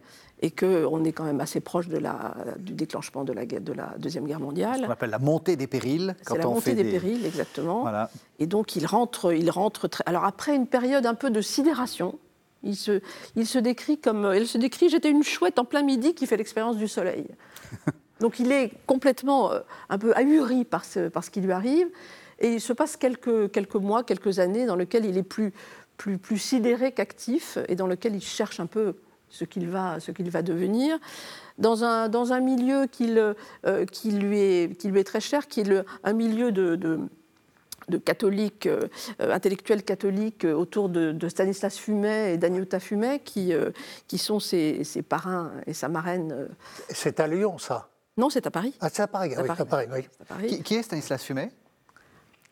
et 0.41 0.51
qu'on 0.51 1.03
est 1.03 1.11
quand 1.11 1.23
même 1.23 1.41
assez 1.41 1.59
proche 1.59 1.87
de 1.87 1.97
la, 1.97 2.35
du 2.57 2.73
déclenchement 2.73 3.23
de 3.23 3.33
la, 3.33 3.45
de 3.45 3.73
la 3.73 3.95
Deuxième 3.97 4.25
Guerre 4.25 4.39
mondiale. 4.39 4.81
Ce 4.81 4.85
qu'on 4.85 4.91
appelle 4.91 5.09
la 5.09 5.19
montée 5.19 5.55
des 5.55 5.67
périls. 5.67 6.15
C'est 6.21 6.37
la 6.37 6.45
montée 6.45 6.75
des, 6.75 6.83
périls, 6.83 7.25
exactement. 7.25 7.81
Voilà. 7.81 8.09
Et 8.39 8.47
donc 8.47 8.75
il 8.75 8.85
rentre, 8.85 9.33
il 9.33 9.49
rentre 9.49 9.87
très... 9.87 10.03
Alors 10.05 10.25
après 10.25 10.55
une 10.55 10.67
période 10.67 11.05
un 11.05 11.15
peu 11.15 11.29
de 11.29 11.41
sidération, 11.41 12.19
il 12.61 12.77
se, 12.77 13.01
il 13.35 13.45
se 13.45 13.59
décrit 13.59 13.97
comme... 13.97 14.31
Il 14.35 14.47
se 14.47 14.57
décrit, 14.57 14.89
j'étais 14.89 15.09
une 15.09 15.23
chouette 15.23 15.59
en 15.59 15.65
plein 15.65 15.83
midi 15.83 16.13
qui 16.13 16.27
fait 16.27 16.37
l'expérience 16.37 16.77
du 16.77 16.87
soleil. 16.87 17.25
Donc 18.23 18.39
il 18.39 18.53
est 18.53 18.71
complètement 18.87 19.51
euh, 19.51 19.59
un 19.89 19.97
peu 19.97 20.13
ahuri 20.15 20.63
par 20.63 20.85
ce, 20.85 21.29
qui 21.29 21.41
lui 21.41 21.51
arrive. 21.51 21.87
Et 22.39 22.53
il 22.53 22.61
se 22.61 22.71
passe 22.71 22.95
quelques, 22.95 23.75
mois, 23.75 24.03
quelques 24.03 24.39
années 24.39 24.65
dans 24.65 24.77
lesquels 24.77 25.03
il 25.03 25.17
est 25.17 25.23
plus, 25.23 25.51
sidéré 26.37 26.93
qu'actif 26.93 27.57
et 27.67 27.75
dans 27.75 27.85
lequel 27.85 28.15
il 28.15 28.23
cherche 28.23 28.61
un 28.61 28.65
peu 28.65 28.95
ce 29.29 29.43
qu'il 29.43 29.67
va, 29.67 29.97
devenir. 30.41 30.97
Dans 31.57 31.83
un, 31.83 32.39
milieu 32.39 32.87
qui, 32.87 33.13
euh, 33.17 33.85
qui, 33.91 34.11
lui 34.11 34.39
est, 34.39 35.03
très 35.03 35.19
cher, 35.19 35.49
qui 35.49 35.59
est 35.59 35.85
un 36.05 36.13
milieu 36.13 36.53
de, 36.53 36.77
de, 37.89 37.97
catholiques, 37.97 38.67
euh, 38.67 38.87
intellectuels 39.19 39.83
catholiques 39.83 40.45
autour 40.45 40.87
de, 40.87 41.27
Stanislas 41.27 41.77
Fumet 41.77 42.35
et 42.35 42.37
d'Agnota 42.37 42.79
Fumet, 42.79 43.19
qui, 43.19 43.51
sont 44.17 44.39
ses, 44.39 44.85
parrains 45.09 45.51
et 45.67 45.73
sa 45.73 45.89
marraine. 45.89 46.47
C'est 46.87 47.19
à 47.19 47.27
Lyon, 47.27 47.57
ça 47.57 47.89
Non, 48.17 48.29
c'est 48.29 48.45
à 48.45 48.51
Paris. 48.51 48.75
Ah, 48.79 48.89
c'est 48.91 49.01
à 49.01 49.07
Paris, 49.07 49.33
oui, 49.37 49.49
à 49.49 49.65
Paris, 49.65 49.87
oui. 49.91 50.47
Qui, 50.47 50.63
qui, 50.63 50.75
est 50.75 50.83
Stanislas 50.83 51.23
Fumet? 51.23 51.51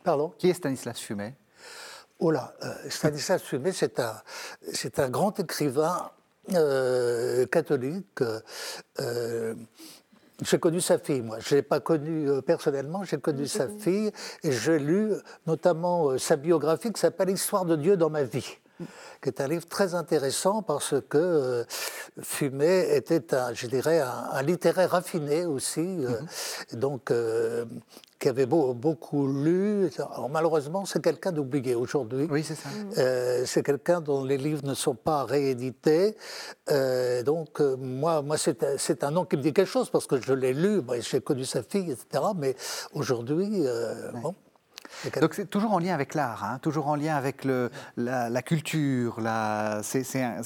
Pardon? 0.04 0.34
Qui 0.38 0.50
est 0.50 0.54
Stanislas 0.54 1.00
Fumet? 1.00 1.36
Oh 2.19 2.32
là, 2.32 2.54
Stanislas 2.89 3.41
Fumet, 3.41 3.71
c'est 3.71 4.00
un, 4.00 4.13
c'est 4.74 5.00
un 5.00 5.10
grand 5.10 5.39
écrivain 5.39 6.12
euh, 6.54 7.45
catholique. 7.45 8.21
Euh, 9.00 9.56
j'ai 10.41 10.60
connu 10.60 10.82
sa 10.82 10.97
fille, 10.97 11.21
moi. 11.21 11.38
Je 11.39 11.54
ne 11.54 11.60
l'ai 11.60 11.63
pas 11.63 11.80
connue 11.80 12.30
euh, 12.30 12.41
personnellement, 12.41 13.04
j'ai 13.04 13.19
connu 13.19 13.47
sa 13.47 13.67
fille 13.67 14.12
et 14.43 14.52
j'ai 14.52 14.80
lu 14.80 15.13
notamment 15.45 16.17
sa 16.17 16.36
biographie 16.36 16.91
qui 16.91 17.00
s'appelle 17.00 17.30
Histoire 17.30 17.65
de 17.65 17.76
Dieu 17.76 17.97
dans 17.97 18.10
ma 18.10 18.24
vie 18.24 18.58
qui 19.21 19.29
est 19.29 19.41
un 19.41 19.47
livre 19.47 19.67
très 19.67 19.95
intéressant 19.95 20.61
parce 20.61 20.95
que 21.09 21.65
Fumet 22.21 22.95
était, 22.95 23.33
un, 23.33 23.53
je 23.53 23.67
dirais, 23.67 23.99
un, 23.99 24.41
littéraire 24.41 24.91
raffiné 24.91 25.45
aussi, 25.45 25.81
mm-hmm. 25.81 26.75
donc 26.75 27.11
qui 28.21 28.29
avait 28.29 28.45
beaucoup 28.45 29.27
lu. 29.27 29.89
Alors 29.97 30.29
malheureusement, 30.29 30.85
c'est 30.85 31.01
quelqu'un 31.01 31.31
d'oublié 31.31 31.73
aujourd'hui. 31.73 32.27
Oui, 32.29 32.43
c'est 32.43 32.55
ça. 32.55 32.69
Euh, 32.99 33.43
c'est 33.45 33.63
quelqu'un 33.63 33.99
dont 33.99 34.23
les 34.23 34.37
livres 34.37 34.63
ne 34.63 34.75
sont 34.75 34.93
pas 34.93 35.25
réédités. 35.25 36.15
Euh, 36.69 37.23
donc 37.23 37.59
euh, 37.59 37.75
moi, 37.77 38.21
moi 38.21 38.37
c'est 38.37 39.03
un 39.03 39.11
nom 39.11 39.25
qui 39.25 39.37
me 39.37 39.41
dit 39.41 39.53
quelque 39.53 39.67
chose 39.67 39.89
parce 39.89 40.05
que 40.05 40.21
je 40.21 40.33
l'ai 40.33 40.53
lu, 40.53 40.81
j'ai 40.99 41.19
connu 41.19 41.45
sa 41.45 41.63
fille, 41.63 41.91
etc. 41.91 42.23
Mais 42.37 42.55
aujourd'hui, 42.93 43.63
bon. 44.21 44.35
Donc 45.19 45.33
c'est 45.33 45.49
toujours 45.49 45.73
en 45.73 45.79
lien 45.79 45.93
avec 45.93 46.13
l'art, 46.13 46.43
hein, 46.43 46.59
toujours 46.61 46.87
en 46.87 46.95
lien 46.95 47.15
avec 47.15 47.45
le, 47.45 47.69
la, 47.97 48.41
culture. 48.41 49.19
C'est 49.83 50.21
un, 50.21 50.41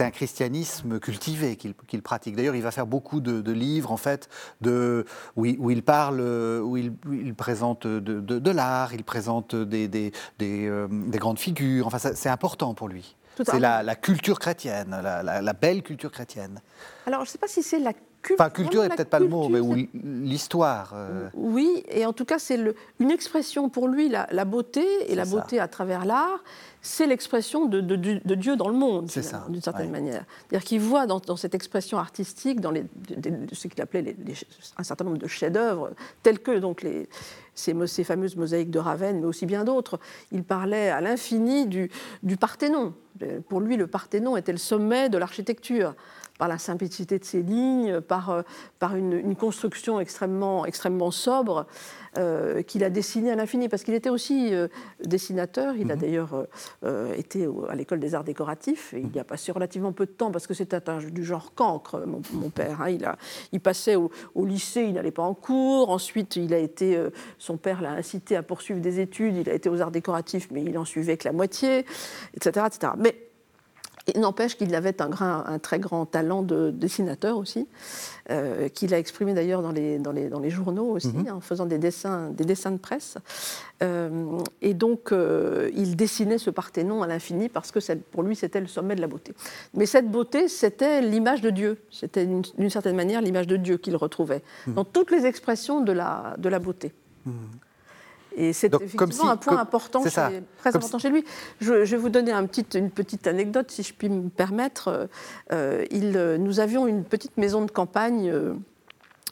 un, 0.00 0.10
christianisme 0.10 0.98
cultivé 1.00 1.56
qu'il 1.56 2.02
pratique. 2.02 2.36
D'ailleurs, 2.36 2.56
il 2.56 2.62
va 2.62 2.70
faire 2.70 2.86
beaucoup 2.86 3.20
de, 3.20 3.52
livres 3.52 3.92
en 3.92 3.96
fait, 3.96 4.28
de, 4.60 5.04
où, 5.36 5.46
il, 5.46 5.58
où 5.58 5.70
il 5.70 5.82
parle, 5.82 6.20
où 6.20 6.76
il, 6.76 6.92
il 7.12 7.34
présente 7.34 7.86
de, 7.86 8.20
de 8.20 8.50
l'art, 8.50 8.94
il 8.94 9.04
présente 9.04 9.54
des, 9.54 9.88
des, 9.88 10.12
des, 10.38 10.66
euh, 10.66 10.88
des 10.90 11.18
grandes 11.18 11.38
figures. 11.38 11.86
Enfin, 11.86 11.98
c'est 11.98 12.28
important 12.28 12.74
pour 12.74 12.88
lui. 12.88 13.16
C'est 13.42 13.58
la, 13.58 13.82
la, 13.82 13.96
culture 13.96 14.38
chrétienne, 14.38 14.90
la, 15.02 15.22
la, 15.22 15.52
belle 15.52 15.82
culture 15.82 16.12
chrétienne. 16.12 16.60
Alors, 17.06 17.24
je 17.24 17.30
ne 17.30 17.32
sais 17.32 17.38
pas 17.38 17.48
si 17.48 17.64
c'est 17.64 17.80
la 17.80 17.92
Enfin, 18.32 18.50
culture 18.50 18.82
n'est 18.82 18.88
peut-être 18.88 19.10
pas 19.10 19.18
le 19.18 19.28
mot, 19.28 19.48
mais 19.48 19.60
l'histoire. 19.92 20.92
Euh. 20.94 21.28
Oui, 21.34 21.82
et 21.88 22.06
en 22.06 22.12
tout 22.12 22.24
cas, 22.24 22.38
c'est 22.38 22.58
une 22.98 23.10
expression 23.10 23.68
pour 23.68 23.88
lui, 23.88 24.08
la, 24.08 24.44
beauté, 24.44 24.86
et 25.08 25.14
la 25.14 25.24
beauté 25.24 25.60
à 25.60 25.68
travers 25.68 26.04
l'art, 26.04 26.42
c'est 26.84 27.06
l'expression 27.06 27.64
de, 27.64 27.80
Dieu 27.80 28.56
dans 28.56 28.68
le 28.68 28.74
monde, 28.74 29.10
d'une 29.48 29.62
certaine 29.62 29.90
manière. 29.90 30.24
C'est-à-dire 30.36 30.64
qu'il 30.64 30.80
voit 30.80 31.06
dans, 31.06 31.36
cette 31.36 31.54
expression 31.54 31.98
artistique, 31.98 32.60
dans 32.60 32.70
les, 32.70 32.84
ce 33.52 33.68
qu'il 33.68 33.80
appelait 33.80 34.14
un 34.76 34.82
certain 34.82 35.06
nombre 35.06 35.16
de 35.16 35.26
chefs-d'œuvre, 35.26 35.92
tels 36.22 36.40
que 36.40 36.58
donc 36.58 36.82
les, 36.82 37.08
ces, 37.54 37.74
ces, 37.86 38.04
fameuses 38.04 38.36
mosaïques 38.36 38.70
de 38.70 38.78
Ravenne, 38.78 39.20
mais 39.20 39.26
aussi 39.26 39.46
bien 39.46 39.64
d'autres. 39.64 39.98
Il 40.30 40.44
parlait 40.44 40.90
à 40.90 41.00
l'infini 41.00 41.66
du, 41.66 41.90
du 42.22 42.36
Parthénon. 42.36 42.92
Pour 43.48 43.60
lui, 43.60 43.78
le 43.78 43.86
Parthénon 43.86 44.36
était 44.36 44.52
le 44.52 44.58
sommet 44.58 45.08
de 45.08 45.16
l'architecture 45.16 45.94
par 46.38 46.48
la 46.48 46.58
simplicité 46.58 47.18
de 47.18 47.24
ses 47.24 47.42
lignes, 47.42 48.00
par, 48.00 48.30
euh, 48.30 48.42
par 48.78 48.96
une, 48.96 49.36
construction 49.36 50.00
extrêmement, 50.00 50.66
extrêmement 50.66 51.10
sobre 51.10 51.66
euh, 52.18 52.62
qu'il 52.62 52.84
a 52.84 52.90
dessinée 52.90 53.30
à 53.30 53.36
l'infini, 53.36 53.68
parce 53.68 53.82
qu'il 53.84 53.94
était 53.94 54.10
aussi 54.10 54.54
euh, 54.54 54.68
dessinateur. 55.04 55.74
Il 55.76 55.90
a 55.90 55.96
mhm. 55.96 56.00
d'ailleurs 56.00 56.46
été 57.16 57.48
à 57.68 57.74
l'école 57.74 58.00
des 58.00 58.14
arts 58.14 58.24
décoratifs. 58.24 58.94
Et 58.94 59.00
il 59.00 59.14
y 59.14 59.18
a 59.18 59.24
passé 59.24 59.52
relativement 59.52 59.92
peu 59.92 60.06
de 60.06 60.10
temps, 60.10 60.30
parce 60.30 60.46
que 60.46 60.54
c'était 60.54 60.78
du 61.10 61.24
genre 61.24 61.54
cancre, 61.54 62.04
mon, 62.06 62.50
père. 62.50 62.82
Hein. 62.82 62.90
Il, 62.90 63.04
a, 63.04 63.16
il 63.52 63.60
passait 63.60 63.96
au, 63.96 64.10
lycée, 64.44 64.82
il 64.82 64.94
n'allait 64.94 65.10
pas 65.10 65.22
en 65.22 65.34
cours. 65.34 65.90
Ensuite, 65.90 66.36
il 66.36 66.52
a 66.54 66.58
été, 66.58 66.98
son 67.38 67.56
père 67.56 67.80
l'a 67.80 67.92
incité 67.92 68.36
à 68.36 68.42
poursuivre 68.42 68.80
des 68.80 69.00
études. 69.00 69.36
Il 69.36 69.48
a 69.48 69.54
été 69.54 69.68
aux 69.68 69.80
arts 69.80 69.90
décoratifs, 69.90 70.48
mais 70.50 70.62
il 70.62 70.76
en 70.78 70.84
suivait 70.84 71.16
que 71.16 71.26
la 71.26 71.32
moitié, 71.32 71.84
etc. 72.34 72.66
etc. 72.66 72.92
Mais 72.98 73.23
il 74.12 74.20
n'empêche 74.20 74.56
qu'il 74.56 74.74
avait 74.74 75.00
un, 75.00 75.10
un, 75.46 75.58
très 75.58 75.78
grand 75.78 76.04
talent 76.04 76.42
de 76.42 76.70
dessinateur 76.70 77.38
aussi, 77.38 77.66
euh, 78.30 78.68
qu'il 78.68 78.92
a 78.92 78.98
exprimé 78.98 79.32
d'ailleurs 79.32 79.62
dans 79.62 79.72
les, 79.72 79.98
dans, 79.98 80.12
les, 80.12 80.28
dans 80.28 80.40
les, 80.40 80.50
journaux 80.50 80.86
aussi, 80.86 81.08
mhm. 81.08 81.32
en 81.32 81.40
faisant 81.40 81.64
des 81.64 81.78
dessins, 81.78 82.30
des 82.30 82.44
dessins 82.44 82.70
de 82.70 82.76
presse. 82.76 83.16
Euh, 83.82 84.38
et 84.60 84.74
donc, 84.74 85.10
euh, 85.10 85.70
il 85.74 85.96
dessinait 85.96 86.38
ce 86.38 86.50
Parthénon 86.50 87.02
à 87.02 87.06
l'infini 87.06 87.48
parce 87.48 87.70
que 87.70 87.78
pour 88.10 88.22
lui, 88.22 88.36
c'était 88.36 88.60
le 88.60 88.66
sommet 88.66 88.94
de 88.94 89.00
la 89.00 89.06
beauté. 89.06 89.32
Mais 89.72 89.86
cette 89.86 90.10
beauté, 90.10 90.48
c'était 90.48 91.00
l'image 91.00 91.40
de 91.40 91.50
Dieu. 91.50 91.78
C'était 91.90 92.26
d'une 92.26 92.70
certaine 92.70 92.96
manière 92.96 93.22
l'image 93.22 93.46
de 93.46 93.56
Dieu 93.56 93.78
qu'il 93.78 93.96
retrouvait 93.96 94.42
mhm. 94.66 94.74
dans 94.74 94.84
toutes 94.84 95.10
les 95.10 95.24
expressions 95.24 95.80
de 95.80 95.92
la, 95.92 96.34
de 96.38 96.48
la 96.48 96.58
beauté. 96.58 96.92
Mhm. 97.24 97.34
Et 98.36 98.52
c'est 98.52 98.74
effectivement 98.74 99.30
un 99.30 99.36
point 99.36 99.58
important, 99.58 100.02
chez, 100.02 100.10
très 100.58 100.74
important 100.74 100.98
chez 100.98 101.10
lui. 101.10 101.24
Je, 101.60 101.72
vais 101.72 101.96
vous 101.96 102.08
donner 102.08 102.32
un 102.32 102.46
petit, 102.46 102.66
une 102.76 102.90
petite 102.90 103.26
anecdote, 103.26 103.70
si 103.70 103.82
je 103.82 103.94
puis 103.94 104.08
me 104.08 104.28
permettre. 104.28 105.08
Euh, 105.52 105.84
il, 105.90 106.12
nous 106.40 106.60
avions 106.60 106.86
une 106.86 107.04
petite 107.04 107.36
maison 107.36 107.64
de 107.64 107.70
campagne 107.70 108.28
euh, 108.30 108.54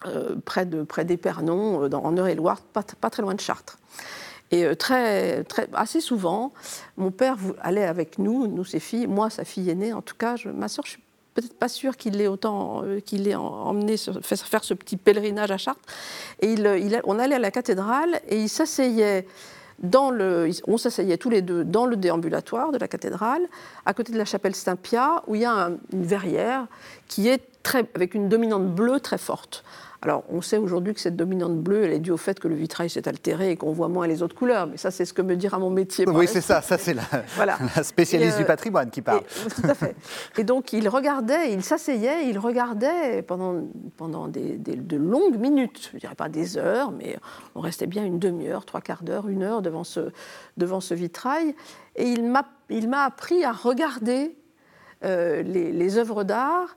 euh, 0.06 0.36
près, 0.44 0.66
de, 0.66 0.82
près 0.82 1.04
d'Épernon, 1.04 1.92
en 1.92 2.16
Eure-et-Loire, 2.16 2.60
pas, 2.60 2.84
pas, 3.00 3.10
très 3.10 3.22
loin 3.22 3.34
de 3.34 3.40
Chartres. 3.40 3.78
Et 4.50 4.76
très, 4.76 5.44
très, 5.44 5.66
assez 5.72 6.00
souvent, 6.00 6.52
mon 6.98 7.10
père 7.10 7.36
allait 7.62 7.86
avec 7.86 8.18
nous, 8.18 8.46
nous 8.46 8.64
ses 8.64 8.80
filles, 8.80 9.06
moi 9.06 9.30
sa 9.30 9.44
fille 9.44 9.70
aînée, 9.70 9.94
en 9.94 10.02
tout 10.02 10.14
cas, 10.14 10.36
je, 10.36 10.50
ma 10.50 10.68
soeur, 10.68 10.84
je 10.84 10.90
suis 10.90 11.01
peut-être 11.34 11.58
pas 11.58 11.68
sûr 11.68 11.96
qu'il 11.96 12.16
l'ait 12.16 12.26
autant 12.26 12.82
euh, 12.84 13.00
qu'il 13.00 13.24
l'ait 13.24 13.34
emmené 13.34 13.96
faire 13.96 14.64
ce 14.64 14.74
petit 14.74 14.96
pèlerinage 14.96 15.50
à 15.50 15.56
Chartres. 15.56 15.80
Et 16.40 16.52
il, 16.52 17.00
on 17.04 17.18
allait 17.18 17.36
à 17.36 17.38
la 17.38 17.50
cathédrale 17.50 18.20
et 18.28 18.38
il 18.40 18.48
s'asseyait 18.48 19.26
dans 19.82 20.10
le, 20.10 20.50
on 20.66 20.76
s'asseyait 20.76 21.16
tous 21.16 21.30
les 21.30 21.42
deux 21.42 21.64
dans 21.64 21.86
le 21.86 21.96
déambulatoire 21.96 22.70
de 22.70 22.78
la 22.78 22.88
cathédrale, 22.88 23.42
à 23.84 23.94
côté 23.94 24.12
de 24.12 24.18
la 24.18 24.24
chapelle 24.24 24.54
Saint-Pia, 24.54 25.24
où 25.26 25.34
il 25.34 25.42
y 25.42 25.44
a 25.44 25.70
une 25.92 26.04
verrière 26.04 26.66
qui 27.08 27.28
est 27.28 27.42
très, 27.62 27.84
avec 27.94 28.14
une 28.14 28.28
dominante 28.28 28.66
bleue 28.66 29.00
très 29.00 29.18
forte. 29.18 29.64
Alors, 30.04 30.24
on 30.28 30.42
sait 30.42 30.58
aujourd'hui 30.58 30.94
que 30.94 31.00
cette 31.00 31.14
dominante 31.14 31.56
bleue, 31.58 31.84
elle 31.84 31.92
est 31.92 32.00
due 32.00 32.10
au 32.10 32.16
fait 32.16 32.40
que 32.40 32.48
le 32.48 32.56
vitrail 32.56 32.90
s'est 32.90 33.06
altéré 33.06 33.52
et 33.52 33.56
qu'on 33.56 33.70
voit 33.70 33.86
moins 33.86 34.08
les 34.08 34.24
autres 34.24 34.34
couleurs. 34.34 34.66
Mais 34.66 34.76
ça, 34.76 34.90
c'est 34.90 35.04
ce 35.04 35.12
que 35.12 35.22
me 35.22 35.36
dira 35.36 35.60
mon 35.60 35.70
métier. 35.70 36.04
Oui, 36.08 36.26
c'est 36.26 36.40
ça. 36.40 36.60
Ça, 36.60 36.76
c'est 36.76 36.92
la, 36.92 37.02
voilà. 37.36 37.56
spécialiste 37.84 38.36
du 38.36 38.42
euh, 38.42 38.46
patrimoine 38.46 38.90
qui 38.90 39.00
parle. 39.00 39.22
tout 39.22 39.62
à 39.68 39.74
fait. 39.74 39.94
Et 40.38 40.42
donc, 40.42 40.72
il 40.72 40.88
regardait, 40.88 41.52
il 41.52 41.62
s'asseyait, 41.62 42.28
il 42.28 42.36
regardait 42.40 43.22
pendant, 43.22 43.62
pendant 43.96 44.26
des, 44.26 44.56
de 44.56 44.96
longues 44.96 45.38
minutes. 45.38 45.90
Je 45.92 45.96
ne 45.96 46.00
dirais 46.00 46.16
pas 46.16 46.28
des 46.28 46.58
heures, 46.58 46.90
mais 46.90 47.16
on 47.54 47.60
restait 47.60 47.86
bien 47.86 48.04
une 48.04 48.18
demi-heure, 48.18 48.64
trois 48.64 48.80
quarts 48.80 49.04
d'heure, 49.04 49.28
une 49.28 49.44
heure 49.44 49.62
devant 49.62 49.84
ce, 49.84 50.10
devant 50.56 50.80
ce 50.80 50.94
vitrail. 50.94 51.54
Et 51.94 52.08
il 52.08 52.88
m'a 52.88 53.04
appris 53.04 53.44
à 53.44 53.52
regarder 53.52 54.34
euh, 55.04 55.42
les, 55.42 55.70
les 55.70 55.96
œuvres 55.96 56.24
d'art 56.24 56.76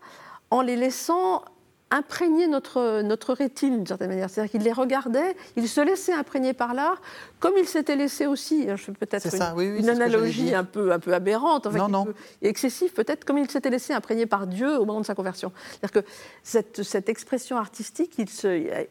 en 0.51 0.61
les 0.61 0.75
laissant 0.75 1.43
imprégner 1.91 2.47
notre, 2.47 3.01
notre 3.01 3.33
rétine 3.33 3.77
d'une 3.77 3.87
certaine 3.87 4.09
manière. 4.09 4.29
C'est-à-dire 4.29 4.51
qu'il 4.51 4.63
les 4.63 4.71
regardait, 4.71 5.35
il 5.55 5.67
se 5.67 5.81
laissait 5.81 6.13
imprégner 6.13 6.53
par 6.53 6.73
l'art, 6.73 7.01
comme 7.39 7.53
il 7.57 7.67
s'était 7.67 7.95
laissé 7.95 8.25
aussi, 8.25 8.65
hein, 8.69 8.75
je 8.75 8.83
fais 8.83 8.91
peut-être 8.91 9.33
une, 9.33 9.89
analogie 9.89 10.53
un 10.55 10.63
peu, 10.63 10.91
un 10.91 10.99
peu 10.99 11.13
aberrante, 11.13 11.67
non, 11.67 12.07
excessive 12.41 12.91
peut-être, 12.93 13.23
comme 13.23 13.37
il 13.37 13.49
s'était 13.49 13.69
laissé 13.69 13.93
imprégner 13.93 14.25
par 14.25 14.47
Dieu 14.47 14.79
au 14.79 14.85
moment 14.85 15.01
de 15.01 15.05
sa 15.05 15.15
conversion. 15.15 15.51
C'est-à-dire 15.69 16.03
que 16.03 16.09
cette, 16.43 16.83
cette, 16.83 17.09
expression 17.09 17.57
artistique, 17.57 18.13
il, 18.17 18.29
se, 18.29 18.47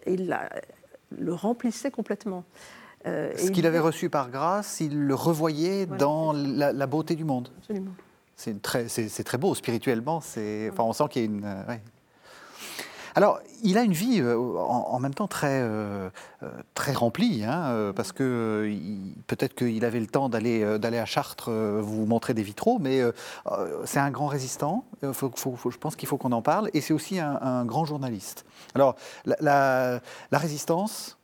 il 0.06 0.36
le 1.18 1.34
remplissait 1.34 1.90
complètement. 1.90 2.44
Euh, 3.06 3.32
Ce 3.36 3.50
qu'il 3.50 3.66
avait 3.66 3.80
reçu 3.80 4.08
par 4.08 4.30
grâce, 4.30 4.80
il 4.80 4.98
le 4.98 5.14
revoyait 5.14 5.86
dans 5.86 6.32
la, 6.32 6.86
beauté 6.86 7.16
du 7.16 7.24
monde. 7.24 7.50
Absolument. 7.58 7.90
C'est 8.36 8.60
très, 8.62 8.86
très, 8.86 9.38
beau 9.38 9.54
spirituellement. 9.54 10.16
Enfin, 10.16 10.82
on 10.84 10.92
sent 10.92 11.04
qu'il 11.10 11.22
y 11.22 11.24
a 11.24 11.28
une. 11.28 11.44
Euh, 11.44 11.76
alors, 13.14 13.40
il 13.62 13.78
a 13.78 13.82
une 13.82 13.92
vie 13.92 14.20
euh, 14.20 14.36
en, 14.36 14.98
même 14.98 15.14
temps 15.14 15.28
très, 15.28 15.60
euh, 15.60 16.10
euh, 16.42 16.50
très 16.74 16.92
remplie, 16.92 17.44
hein, 17.44 17.92
parce 17.94 18.12
que 18.12 18.68
peut-être 19.26 19.54
qu'il 19.54 19.84
avait 19.84 20.00
le 20.00 20.06
temps 20.06 20.28
d'aller 20.28 20.78
d'aller 20.78 20.98
à 20.98 21.04
Chartres 21.04 21.50
vous 21.50 22.06
montrer 22.06 22.34
des 22.34 22.42
vitraux, 22.42 22.78
mais 22.80 23.00
c'est 23.84 24.00
un 24.00 24.10
grand 24.10 24.26
résistant. 24.26 24.84
je 25.02 25.76
pense 25.76 25.96
qu'il 25.96 26.08
faut 26.08 26.18
qu'on 26.18 26.32
en 26.32 26.42
parle, 26.42 26.70
et 26.74 26.80
c'est 26.80 26.92
aussi 26.92 27.18
un, 27.20 27.64
grand 27.64 27.84
journaliste. 27.84 28.44
Alors, 28.74 28.96
la, 29.24 30.00
résistance, 30.32 31.16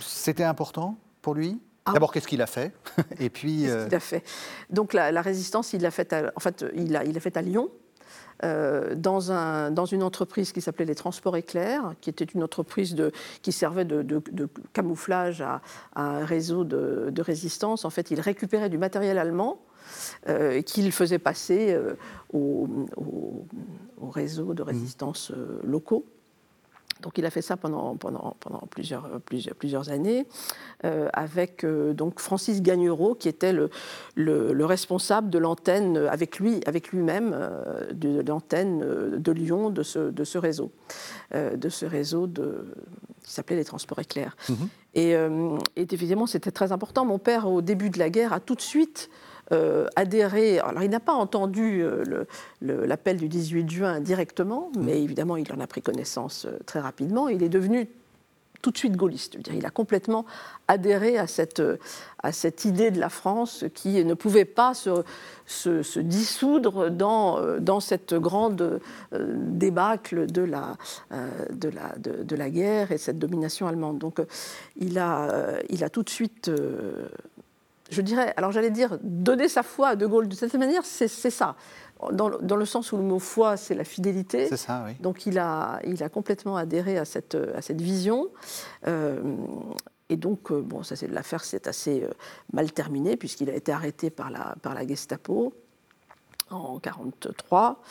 c'était 0.00 0.44
important 0.44 0.96
pour 1.20 1.34
lui? 1.34 1.60
Ah. 1.84 1.92
D'abord, 1.92 2.12
qu'est-ce 2.12 2.28
qu'il 2.28 2.42
a 2.42 2.46
fait? 2.46 2.72
Et 3.18 3.30
puis. 3.30 3.62
Qu'est-ce 3.62 3.84
qu'il 3.86 3.94
a 3.94 4.00
fait? 4.00 4.24
Donc 4.70 4.92
la, 4.92 5.22
résistance, 5.22 5.72
il 5.72 5.82
l'a 5.82 5.90
faite 5.90 6.12
à, 6.12 6.30
en 6.36 6.40
fait, 6.40 6.64
il 6.74 6.94
a, 6.96 7.04
il 7.04 7.16
a 7.16 7.20
fait 7.20 7.36
à 7.36 7.42
Lyon. 7.42 7.70
Dans, 8.42 9.32
un, 9.32 9.70
dans, 9.70 9.84
une 9.84 10.02
entreprise 10.02 10.52
qui 10.52 10.60
s'appelait 10.60 10.86
les 10.86 10.94
Transports 10.94 11.36
Éclairs, 11.36 11.94
qui 12.00 12.10
était 12.10 12.24
une 12.24 12.42
entreprise 12.42 12.94
de, 12.94 13.12
qui 13.42 13.52
servait 13.52 13.84
de, 13.84 14.02
de, 14.02 14.48
camouflage 14.72 15.42
à, 15.42 15.60
un 15.94 16.24
réseau 16.24 16.64
de, 16.64 17.20
résistance. 17.20 17.84
En 17.84 17.90
fait, 17.90 18.10
il 18.10 18.20
récupérait 18.20 18.68
du 18.68 18.78
matériel 18.78 19.18
allemand 19.18 19.60
euh, 20.28 20.62
qu'il 20.62 20.90
faisait 20.92 21.18
passer 21.18 21.72
euh, 21.72 21.94
au, 22.32 22.68
réseau 24.00 24.54
de 24.54 24.62
résistance 24.62 25.30
euh, 25.30 25.60
locaux. 25.62 26.04
Donc 27.02 27.18
il 27.18 27.26
a 27.26 27.30
fait 27.30 27.42
ça 27.42 27.56
pendant, 27.56 27.96
pendant, 27.96 28.36
pendant 28.40 28.62
plusieurs, 28.70 29.20
plusieurs, 29.20 29.54
plusieurs 29.54 29.90
années, 29.90 30.26
avec 31.12 31.64
donc 31.64 32.20
Francis 32.20 32.62
Gagnereau, 32.62 33.14
qui 33.14 33.28
était 33.28 33.52
le, 33.52 33.70
le, 34.14 34.64
responsable 34.64 35.30
de 35.30 35.38
l'antenne, 35.38 35.96
avec 35.96 36.38
lui, 36.38 36.60
avec 36.66 36.92
lui-même, 36.92 37.36
de 37.92 38.22
l'antenne 38.26 39.18
de 39.18 39.32
Lyon 39.32 39.70
de 39.70 39.82
ce, 39.82 40.10
de 40.10 40.24
ce 40.24 40.38
réseau, 40.38 40.72
de 41.32 41.68
ce 41.68 41.86
réseau 41.86 42.26
de, 42.26 42.74
qui 43.22 43.32
s'appelait 43.32 43.56
les 43.56 43.64
transports 43.64 43.98
éclairs. 43.98 44.36
Mmh 44.48 44.54
et, 44.94 45.12
et, 45.12 45.86
évidemment, 45.92 46.26
c'était 46.26 46.50
très 46.50 46.72
important. 46.72 47.04
Mon 47.04 47.20
père, 47.20 47.48
au 47.48 47.62
début 47.62 47.90
de 47.90 47.98
la 48.00 48.10
guerre, 48.10 48.32
a 48.32 48.40
tout 48.40 48.56
de 48.56 48.60
suite 48.60 49.08
euh, 49.52 49.88
adhéré. 49.96 50.60
Alors, 50.60 50.84
il 50.84 50.90
n'a 50.90 51.00
pas 51.00 51.12
entendu 51.12 51.82
euh, 51.82 52.24
l'appel 52.60 53.16
du 53.16 53.28
18 53.28 53.68
juin 53.68 54.00
directement, 54.00 54.70
mm. 54.76 54.80
mais 54.80 55.02
évidemment, 55.02 55.36
il 55.36 55.52
en 55.52 55.58
a 55.58 55.66
pris 55.66 55.82
connaissance 55.82 56.44
euh, 56.44 56.56
très 56.66 56.78
rapidement. 56.78 57.28
Il 57.28 57.42
est 57.42 57.48
devenu 57.48 57.88
tout 58.62 58.70
de 58.70 58.78
suite 58.78 58.94
gaulliste. 58.94 59.38
Il 59.52 59.66
a 59.66 59.70
complètement 59.70 60.24
adhéré 60.68 61.18
à 61.18 61.26
cette, 61.26 61.62
à 62.22 62.30
cette 62.30 62.64
idée 62.64 62.92
de 62.92 63.00
la 63.00 63.08
France 63.08 63.64
qui 63.74 64.04
ne 64.04 64.14
pouvait 64.14 64.44
pas 64.44 64.74
se, 64.74 65.02
se, 65.46 65.98
dissoudre 65.98 66.90
dans, 66.90 67.40
dans 67.58 67.80
cette 67.80 68.12
grande 68.12 68.80
débâcle 69.12 70.26
de 70.26 70.42
la, 70.42 70.76
de, 71.50 71.70
la, 71.70 71.94
de, 71.96 72.36
la 72.36 72.50
guerre 72.50 72.92
et 72.92 72.98
cette 72.98 73.18
domination 73.18 73.66
allemande. 73.66 73.96
Donc 73.96 74.20
il 74.76 74.98
a, 74.98 75.54
il 75.70 75.82
a 75.82 75.88
tout 75.88 76.02
de 76.02 76.10
suite 76.10 76.50
je 77.90 78.00
dirais, 78.00 78.32
alors 78.36 78.52
j'allais 78.52 78.70
dire, 78.70 78.98
donner 79.02 79.48
sa 79.48 79.62
foi 79.62 79.88
à 79.88 79.96
De 79.96 80.06
Gaulle 80.06 80.28
de 80.28 80.34
cette 80.34 80.54
manière, 80.54 80.84
c'est 80.84 81.08
ça. 81.08 81.56
Dans, 82.12 82.30
dans, 82.30 82.56
le 82.56 82.64
sens 82.64 82.92
où 82.92 82.96
le 82.96 83.02
mot 83.02 83.18
foi, 83.18 83.58
c'est 83.58 83.74
la 83.74 83.84
fidélité. 83.84 84.46
C'est 84.48 84.56
ça, 84.56 84.84
oui. 84.86 84.94
Donc 85.00 85.26
il 85.26 85.38
a, 85.38 85.80
il 85.84 86.02
a 86.02 86.08
complètement 86.08 86.56
adhéré 86.56 86.96
à 86.96 87.04
cette, 87.04 87.34
à 87.34 87.60
cette 87.60 87.82
vision. 87.82 88.28
Euh, 88.86 89.20
et 90.08 90.16
donc, 90.16 90.50
euh, 90.50 90.62
bon, 90.62 90.82
ça 90.82 90.96
c'est 90.96 91.08
l'affaire 91.08 91.44
s'est 91.44 91.68
assez 91.68 92.02
euh, 92.02 92.10
mal 92.54 92.72
terminée 92.72 93.16
puisqu'il 93.18 93.50
a 93.50 93.54
été 93.54 93.70
arrêté 93.70 94.08
par 94.08 94.30
la, 94.30 94.54
par 94.62 94.74
la 94.74 94.86
Gestapo 94.86 95.52
en 96.48 96.80
1943. 96.82 97.82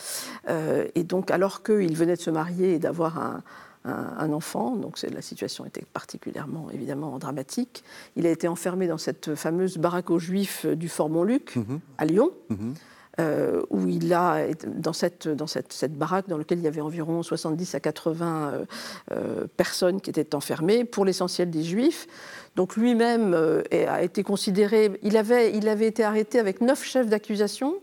et 0.95 1.03
donc, 1.03 1.31
alors 1.31 1.63
qu'il 1.63 1.95
venait 1.95 2.15
de 2.15 2.21
se 2.21 2.31
marier 2.31 2.73
et 2.73 2.79
d'avoir 2.79 3.17
un, 3.17 3.43
un, 3.89 4.31
enfant, 4.33 4.75
donc 4.75 5.01
la 5.01 5.21
situation 5.21 5.65
était 5.65 5.85
particulièrement 5.93 6.69
évidemment 6.71 7.17
dramatique. 7.19 7.83
Il 8.15 8.25
a 8.25 8.29
été 8.29 8.47
enfermé 8.47 8.87
dans 8.87 8.97
cette 8.97 9.35
fameuse 9.35 9.77
baraque 9.77 10.09
aux 10.09 10.19
Juifs 10.19 10.65
du 10.65 10.89
Fort 10.89 11.09
Montluc 11.09 11.55
mhm. 11.55 11.79
à 11.97 12.05
Lyon. 12.05 12.31
Mhm. 12.49 12.73
Euh, 13.19 13.63
où 13.69 13.87
il 13.87 14.13
a, 14.13 14.45
dans, 14.65 14.93
cette, 14.93 15.27
dans 15.27 15.47
cette, 15.47 15.73
cette, 15.73 15.93
baraque 15.93 16.29
dans 16.29 16.37
laquelle 16.37 16.59
il 16.59 16.63
y 16.63 16.67
avait 16.67 16.79
environ 16.79 17.21
70 17.21 17.75
à 17.75 17.81
80 17.81 18.51
euh, 18.53 18.65
euh, 19.11 19.47
personnes 19.57 19.99
qui 19.99 20.09
étaient 20.09 20.35
enfermées, 20.35 20.85
pour 20.85 21.03
l'essentiel 21.03 21.49
des 21.49 21.63
juifs. 21.63 22.07
Donc 22.55 22.77
lui-même 22.77 23.35
a 23.71 24.03
été 24.03 24.23
considéré, 24.23 24.91
il 25.03 25.17
avait, 25.17 25.53
il 25.53 25.67
avait 25.67 25.87
été 25.87 26.03
arrêté 26.03 26.39
avec 26.39 26.61
neuf 26.61 26.83
chefs 26.83 27.07
d'accusation, 27.07 27.75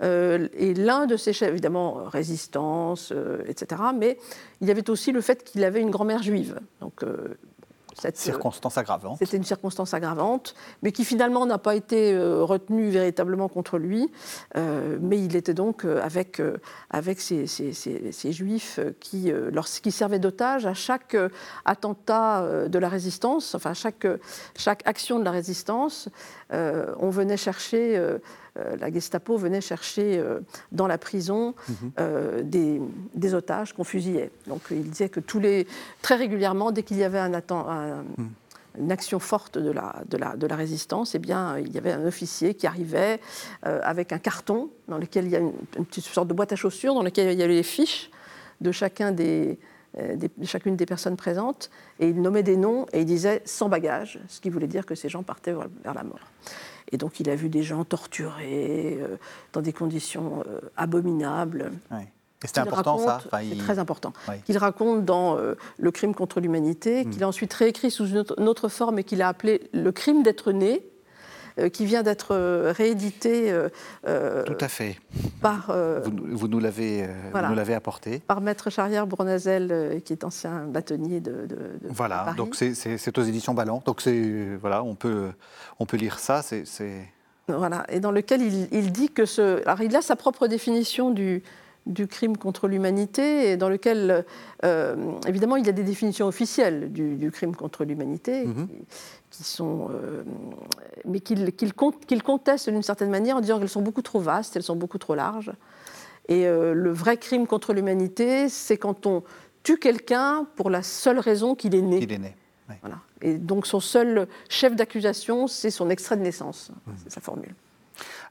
et 0.00 0.74
l'un 0.74 1.06
de 1.06 1.16
ces 1.16 1.32
chefs, 1.32 1.50
évidemment, 1.50 2.04
résistance, 2.04 3.12
euh, 3.12 3.42
etc. 3.46 3.82
Mais 3.94 4.18
il 4.60 4.68
y 4.68 4.70
avait 4.70 4.88
aussi 4.90 5.12
le 5.12 5.20
fait 5.20 5.44
qu'il 5.44 5.64
avait 5.64 5.80
une 5.80 5.90
grand-mère 5.90 6.22
juive. 6.22 6.60
Donc, 6.80 7.02
euh, 7.02 7.36
cette 7.96 8.16
circonstance 8.16 8.76
aggravante. 8.76 9.18
C'était 9.20 9.36
une 9.36 9.44
circonstance 9.44 9.94
aggravante, 9.94 10.56
mais 10.82 10.90
qui 10.90 11.04
finalement 11.04 11.46
n'a 11.46 11.58
pas 11.58 11.76
été 11.76 12.18
retenue 12.18 12.90
véritablement 12.90 13.48
contre 13.48 13.78
lui. 13.78 14.10
mais 14.56 15.16
il 15.24 15.36
était 15.36 15.54
donc 15.54 15.84
avec, 15.84 16.42
avec 16.90 17.20
ces, 17.20 17.46
ces, 17.46 18.32
juifs 18.32 18.80
qui, 18.98 19.32
lorsqu'ils 19.52 19.92
servaient 19.92 20.18
d'otages 20.18 20.66
à 20.66 20.74
chaque 20.74 21.16
attentat 21.64 22.66
de 22.66 22.78
la 22.80 22.88
résistance, 22.88 23.54
enfin 23.54 23.74
chaque, 23.74 24.08
chaque 24.56 24.82
action 24.86 25.20
de 25.20 25.24
la 25.24 25.30
résistance, 25.30 26.08
on 26.50 27.10
venait 27.10 27.36
chercher 27.36 27.96
euh, 27.96 28.18
la 28.56 28.92
Gestapo 28.92 29.36
venait 29.36 29.60
chercher 29.60 30.18
euh, 30.18 30.40
dans 30.70 30.86
la 30.86 30.98
prison 30.98 31.54
mhm. 31.68 31.92
euh, 31.98 32.42
des, 32.42 33.34
otages 33.34 33.72
qu'on 33.72 33.84
fusillait. 33.84 34.30
Donc 34.46 34.62
il 34.70 34.90
disait 34.90 35.08
que 35.08 35.20
tous 35.20 35.40
les, 35.40 35.66
très 36.02 36.14
régulièrement, 36.14 36.70
dès 36.70 36.82
qu'il 36.82 36.96
y 36.96 37.04
avait 37.04 37.18
un, 37.18 37.30
mhm. 37.30 38.30
une 38.78 38.92
action 38.92 39.18
forte 39.18 39.58
de 39.58 39.70
la, 39.70 40.02
de 40.08 40.16
la, 40.16 40.36
de 40.36 40.46
la 40.46 40.56
résistance, 40.56 41.14
eh 41.14 41.18
bien, 41.18 41.58
il 41.58 41.72
y 41.72 41.78
avait 41.78 41.92
un 41.92 42.06
officier 42.06 42.54
qui 42.54 42.66
arrivait 42.66 43.18
avec 43.62 44.12
un 44.12 44.18
carton 44.18 44.70
dans 44.88 44.98
lequel 44.98 45.24
il 45.24 45.30
y 45.32 45.36
a 45.36 45.40
une, 45.40 45.52
petite 45.86 46.04
sorte 46.04 46.28
de 46.28 46.34
boîte 46.34 46.52
à 46.52 46.56
chaussures 46.56 46.94
dans 46.94 47.02
laquelle 47.02 47.32
il 47.32 47.38
y 47.38 47.42
avait 47.42 47.54
les 47.54 47.62
fiches 47.62 48.10
de 48.60 48.70
chacun 48.70 49.10
des, 49.10 49.58
de 49.96 50.28
chacune 50.44 50.76
des 50.76 50.86
personnes 50.86 51.16
présentes, 51.16 51.70
et 51.98 52.08
il 52.08 52.20
nommait 52.20 52.42
des 52.42 52.56
noms 52.56 52.86
et 52.92 53.00
il 53.00 53.06
disait 53.06 53.42
sans 53.44 53.68
bagage, 53.68 54.20
ce 54.28 54.40
qui 54.40 54.50
voulait 54.50 54.68
dire 54.68 54.86
que 54.86 54.94
ces 54.94 55.08
gens 55.08 55.22
partaient 55.24 55.54
vers 55.82 55.94
la 55.94 56.04
mort. 56.04 56.20
Et 56.94 56.96
donc 56.96 57.18
il 57.18 57.28
a 57.28 57.34
vu 57.34 57.48
des 57.48 57.64
gens 57.64 57.82
torturés 57.82 58.98
euh, 59.00 59.16
dans 59.52 59.60
des 59.60 59.72
conditions 59.72 60.44
euh, 60.46 60.60
abominables. 60.76 61.72
Et 61.90 62.46
c'était 62.46 62.60
important 62.60 62.98
ça 62.98 63.20
C'est 63.32 63.58
très 63.58 63.80
important. 63.80 64.12
Qu'il 64.46 64.58
raconte 64.58 65.04
dans 65.04 65.36
euh, 65.36 65.56
Le 65.76 65.90
crime 65.90 66.14
contre 66.14 66.38
l'humanité, 66.38 67.04
hmm. 67.04 67.10
qu'il 67.10 67.24
a 67.24 67.28
ensuite 67.28 67.52
réécrit 67.52 67.90
sous 67.90 68.06
une 68.06 68.48
autre 68.48 68.68
forme 68.68 69.00
et 69.00 69.04
qu'il 69.04 69.22
a 69.22 69.28
appelé 69.28 69.68
Le 69.72 69.90
crime 69.90 70.22
d'être 70.22 70.52
né, 70.52 70.86
qui 71.72 71.86
vient 71.86 72.02
d'être 72.02 72.34
réédité. 72.72 73.54
Tout 74.04 74.56
à 74.60 74.68
fait. 74.68 74.96
Par, 75.40 75.72
vous, 76.32 76.48
nous 76.48 76.60
l'avez 76.60 77.74
apporté. 77.74 78.20
Par 78.20 78.40
Maître 78.40 78.70
Charrière 78.70 79.06
Bournazel, 79.06 80.02
qui 80.04 80.12
est 80.12 80.24
ancien 80.24 80.64
bâtonnier 80.66 81.20
de. 81.20 81.46
de, 81.46 81.56
voilà, 81.88 82.34
donc 82.36 82.54
c'est 82.54 83.18
aux 83.18 83.22
éditions 83.22 83.54
Ballon. 83.54 83.82
Donc 83.84 84.06
voilà, 84.60 84.82
on 84.82 84.94
peut, 84.94 85.30
on 85.78 85.86
peut 85.86 85.96
lire 85.96 86.18
ça. 86.18 86.42
C'est 86.42 86.64
voilà, 87.48 87.84
et 87.90 88.00
dans 88.00 88.10
lequel 88.10 88.40
il, 88.42 88.92
dit 88.92 89.10
que 89.10 89.26
ce. 89.26 89.62
Alors, 89.66 89.82
il 89.82 89.94
a 89.94 90.00
sa 90.00 90.16
propre 90.16 90.46
définition 90.46 91.10
du, 91.10 91.42
du 91.86 92.06
crime 92.06 92.36
contre 92.36 92.66
l'humanité, 92.66 93.50
et 93.50 93.56
dans 93.56 93.68
lequel, 93.68 94.24
euh, 94.64 94.96
évidemment, 95.26 95.56
il 95.56 95.66
y 95.66 95.68
a 95.68 95.72
des 95.72 95.82
définitions 95.82 96.26
officielles 96.26 96.92
du, 96.92 97.30
crime 97.30 97.54
contre 97.54 97.84
l'humanité, 97.84 98.46
mhm. 98.46 98.68
qui, 99.30 99.44
sont. 99.44 99.88
Euh, 99.90 100.22
mais 101.04 101.20
qu'il 101.20 101.52
qu 101.52 102.18
conteste 102.22 102.70
d'une 102.70 102.82
certaine 102.82 103.10
manière 103.10 103.36
en 103.36 103.40
disant 103.40 103.58
qu'elles 103.58 103.68
sont 103.68 103.82
beaucoup 103.82 104.02
trop 104.02 104.20
vastes, 104.20 104.56
elles 104.56 104.62
sont 104.62 104.76
beaucoup 104.76 104.98
trop 104.98 105.14
larges. 105.14 105.52
Et 106.28 106.46
euh, 106.46 106.72
le 106.72 106.90
vrai 106.90 107.18
crime 107.18 107.46
contre 107.46 107.74
l'humanité, 107.74 108.48
c'est 108.48 108.78
quand 108.78 109.06
on 109.06 109.22
tue 109.62 109.78
quelqu'un 109.78 110.46
pour 110.56 110.70
la 110.70 110.82
seule 110.82 111.18
raison 111.18 111.54
qu'il 111.54 111.74
est 111.74 111.82
né. 111.82 112.00
Qu'il 112.00 112.12
est 112.12 112.18
né. 112.18 112.34
Voilà. 112.80 112.96
Et 113.20 113.34
donc 113.36 113.66
son 113.66 113.78
seul 113.78 114.26
chef 114.48 114.74
d'accusation, 114.74 115.48
c'est 115.48 115.70
son 115.70 115.90
extrait 115.90 116.16
de 116.16 116.22
naissance. 116.22 116.70
Mmh. 116.86 116.92
C'est 116.96 117.12
sa 117.12 117.20
formule. 117.20 117.54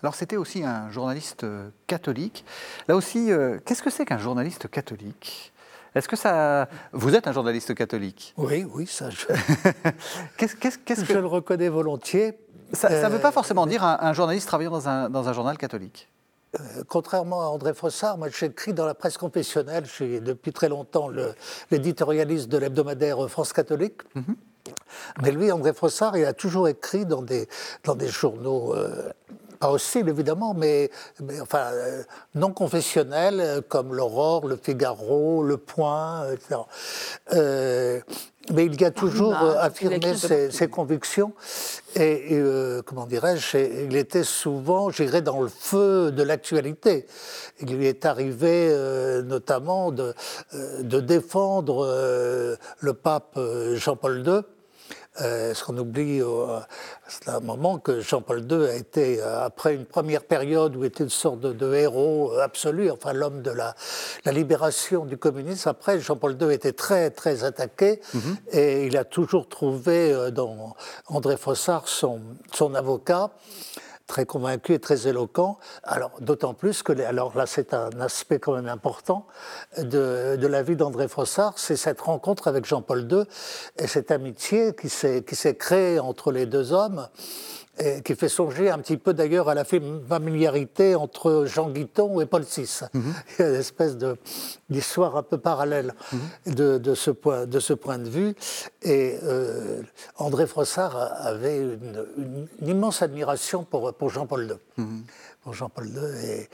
Alors 0.02 0.16
c'était 0.16 0.38
aussi 0.38 0.64
un 0.64 0.90
journaliste 0.90 1.44
euh, 1.44 1.70
catholique. 1.88 2.46
Là 2.88 2.96
aussi, 2.96 3.32
euh, 3.32 3.60
qu'est-ce 3.66 3.84
que 3.84 3.90
c'est 3.90 4.06
qu'un 4.06 4.18
journaliste 4.18 4.70
catholique? 4.70 5.54
Est-ce 5.96 6.08
que 6.08 6.16
ça... 6.16 6.68
Vous 6.92 7.16
êtes 7.16 7.28
un 7.28 7.34
journaliste 7.34 7.76
catholique? 7.76 8.34
Oui, 8.38 8.66
oui, 8.74 8.88
ça 8.88 9.10
je... 9.10 9.28
qu'est-ce, 10.38 10.56
qu'est-ce, 10.56 10.80
qu'est-ce 10.80 11.06
que... 11.06 11.14
Je 11.14 11.20
le 11.20 11.28
reconnais 11.28 11.70
volontiers. 11.70 12.38
Ça 12.74 12.90
ne 12.90 13.14
veut 13.14 13.20
pas 13.20 13.30
euh, 13.30 13.32
forcément 13.32 13.68
dire 13.68 13.84
un, 13.84 14.14
journaliste 14.14 14.48
travaillant 14.48 14.72
dans 14.72 14.90
un, 14.90 15.10
dans 15.10 15.30
un 15.30 15.34
journal 15.34 15.58
catholique 15.58 16.10
contrairement 16.88 17.42
à 17.42 17.46
André 17.46 17.74
Fossard, 17.74 18.20
moi 18.20 18.30
j'écris 18.30 18.74
dans 18.74 18.86
la 18.86 18.94
presse 18.94 19.18
confessionnelle. 19.18 19.86
Je 19.86 19.92
suis 19.92 20.22
depuis 20.22 20.52
très 20.52 20.70
longtemps 20.70 21.10
l'éditorialiste 21.72 22.48
de 22.48 22.60
l'hebdomadaire 22.60 23.28
France 23.28 23.54
catholique. 23.54 24.02
Mhm. 24.14 24.36
Mais 25.22 25.32
lui, 25.32 25.52
André 25.52 25.74
Fossard, 25.74 26.18
il 26.18 26.26
a 26.26 26.34
toujours 26.34 26.68
écrit 26.68 27.06
dans 27.06 27.22
des, 27.22 27.48
dans 27.84 27.96
des 27.96 28.08
journaux, 28.08 28.74
euh, 28.76 29.12
pas 29.64 29.72
hostiles 29.72 30.10
évidemment, 30.10 30.54
mais, 30.54 30.92
mais 31.22 31.40
enfin, 31.40 31.68
euh, 31.72 32.04
non 32.36 32.52
confessionnels, 32.52 33.40
euh, 33.40 33.62
comme 33.66 33.96
l'Aurore, 33.96 34.46
le 34.46 34.58
Figaro, 34.58 35.42
le 35.42 35.56
Point, 35.56 36.26
etc. 36.34 36.60
mais 38.54 38.66
il 38.66 38.82
y 38.82 38.84
a 38.84 38.92
toujours 38.92 39.34
affirmé 39.34 40.16
ses, 40.18 40.68
convictions 40.68 41.32
et, 41.96 42.42
comment 42.86 43.06
dirais-je, 43.06 43.58
il 43.88 43.96
était 43.96 44.26
souvent, 44.26 44.90
j'irais, 44.90 45.22
dans 45.22 45.42
le 45.42 45.48
feu 45.48 46.12
de 46.12 46.24
l'actualité. 46.24 47.06
Il 47.62 47.78
lui 47.78 47.88
est 47.88 48.06
arrivé 48.06 48.76
notamment 49.24 49.92
de, 49.92 50.14
de 50.82 51.00
défendre 51.00 51.88
le 52.80 52.94
pape 52.94 53.40
Jean-Paul 53.76 54.28
II 54.28 54.42
Euh, 55.22 55.54
ce 55.54 55.64
qu'on 55.64 55.78
oublie, 55.78 56.22
euh, 56.22 56.60
c'est 57.08 57.30
un 57.30 57.40
moment 57.40 57.78
que 57.78 58.02
Jean-Paul 58.02 58.52
II 58.52 58.66
a 58.66 58.74
été, 58.74 59.22
euh, 59.22 59.46
après 59.46 59.76
une 59.76 59.86
première 59.86 60.24
période 60.24 60.76
où 60.76 60.84
il 60.84 60.88
était 60.88 61.04
une 61.04 61.10
sorte 61.12 61.40
de, 61.40 61.74
héros 61.76 62.34
absolu, 62.40 62.90
enfin 62.90 63.14
l'homme 63.14 63.44
de 63.44 63.52
la, 63.52 63.76
libération 64.26 65.06
du 65.06 65.18
communisme, 65.18 65.70
après 65.70 66.00
Jean-Paul 66.00 66.36
II 66.42 66.52
était 66.52 66.72
très 66.72 67.12
très 67.12 67.44
attaqué 67.44 68.02
mhm. 68.16 68.38
et 68.54 68.88
il 68.88 68.98
a 68.98 69.04
toujours 69.04 69.48
trouvé 69.48 70.32
dans 70.32 70.76
André 71.08 71.38
Fossard 71.38 71.88
son, 71.88 72.20
son 72.52 72.74
avocat 72.74 73.30
très 74.08 74.26
convaincu 74.26 74.74
et 74.74 74.80
très 74.80 75.08
éloquent. 75.08 75.58
Alors, 75.84 76.12
d'autant 76.20 76.54
plus 76.54 76.84
que, 76.84 76.94
alors 77.02 77.38
là, 77.38 77.46
c'est 77.46 77.74
un 77.74 77.90
aspect 78.00 78.40
quand 78.40 78.54
même 78.54 78.68
important 78.68 79.28
de, 79.78 80.36
de 80.36 80.48
la 80.48 80.64
vie 80.64 80.76
d'André 80.76 81.08
Frossard, 81.08 81.58
c'est 81.58 81.76
cette 81.76 82.02
rencontre 82.02 82.48
avec 82.48 82.66
Jean-Paul 82.66 83.08
II 83.12 83.24
et 83.78 83.88
cette 83.88 84.12
amitié 84.12 84.76
qui 84.76 84.90
s'est 84.90 85.56
créée 85.56 86.00
entre 86.00 86.32
les 86.32 86.46
deux 86.46 86.74
hommes 86.74 87.08
et 87.80 88.02
qui 88.02 88.16
fait 88.16 88.30
songer 88.30 88.70
un 88.70 88.78
petit 88.78 88.98
peu 88.98 89.14
d'ailleurs 89.14 89.50
à 89.50 89.56
la 89.56 89.64
familiarité 89.66 90.94
entre 90.94 91.46
Jean 91.46 91.70
Guiton 91.70 92.22
et 92.22 92.28
Paul 92.28 92.44
VI. 92.44 92.82
Mhm. 92.94 93.14
Il 93.40 93.42
y 93.42 93.46
a 93.46 93.50
une 93.50 93.56
espèce 93.56 93.98
d'histoire 94.70 95.18
un 95.18 95.24
peu 95.24 95.40
parallèle 95.40 95.94
mhm. 96.12 96.54
de, 96.54 96.78
de, 96.78 96.94
ce 96.94 97.10
point, 97.10 97.48
de 97.48 97.60
ce 97.60 97.74
point 97.74 97.98
de 97.98 98.10
vue. 98.10 98.36
Et 98.84 99.18
euh, 99.24 99.82
André 100.18 100.46
Frossard 100.46 100.96
avait 101.26 101.58
une, 101.58 102.48
immense 102.62 103.02
admiration 103.02 103.64
pour, 103.64 103.92
pour 103.94 104.10
Jean-Paul 104.10 104.44
II. 104.46 104.84
Mhm. 104.84 105.04
Pour 105.44 105.54
Jean-Paul 105.54 105.88
II. 105.88 106.30
Et, 106.30 106.50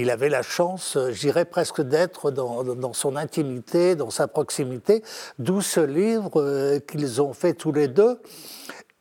il 0.00 0.10
avait 0.10 0.28
la 0.28 0.42
chance, 0.42 0.98
j'irais 1.12 1.44
presque, 1.44 1.80
d'être 1.80 2.30
dans, 2.30 2.64
dans, 2.64 2.92
son 2.92 3.16
intimité, 3.16 3.94
dans 3.94 4.10
sa 4.10 4.26
proximité, 4.26 5.02
d'où 5.38 5.60
ce 5.60 5.80
livre 5.80 6.40
euh, 6.40 6.80
qu'ils 6.80 7.22
ont 7.22 7.32
fait 7.32 7.54
tous 7.54 7.72
les 7.72 7.88
deux 7.88 8.18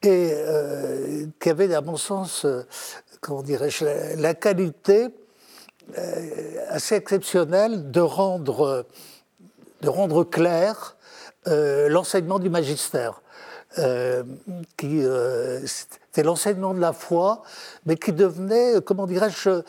et 0.04 0.32
euh, 0.34 1.26
qui 1.39 1.50
avait, 1.50 1.74
à 1.74 1.82
mon 1.82 1.98
sens, 1.98 2.46
euh, 2.46 2.66
comment 3.22 3.41
dirais-je, 3.41 3.86
la, 4.20 4.34
qualité 4.34 5.08
euh, 5.98 6.66
assez 6.70 6.96
exceptionnelle 6.96 7.91
de 7.91 8.02
rendre, 8.02 8.86
de 9.82 9.89
rendre 9.89 10.24
clair 10.24 10.96
l'enseignement 11.48 12.39
du 12.39 12.50
magistère. 12.50 13.22
qui 14.78 15.04
c'était 15.66 16.24
l'enseignement 16.24 16.74
de 16.74 16.80
la 16.80 16.91
foi, 16.91 17.43
mais 17.86 17.98
qui 17.98 18.14
devenait, 18.14 18.82
comment 18.84 19.06
dirais-je, 19.06 19.62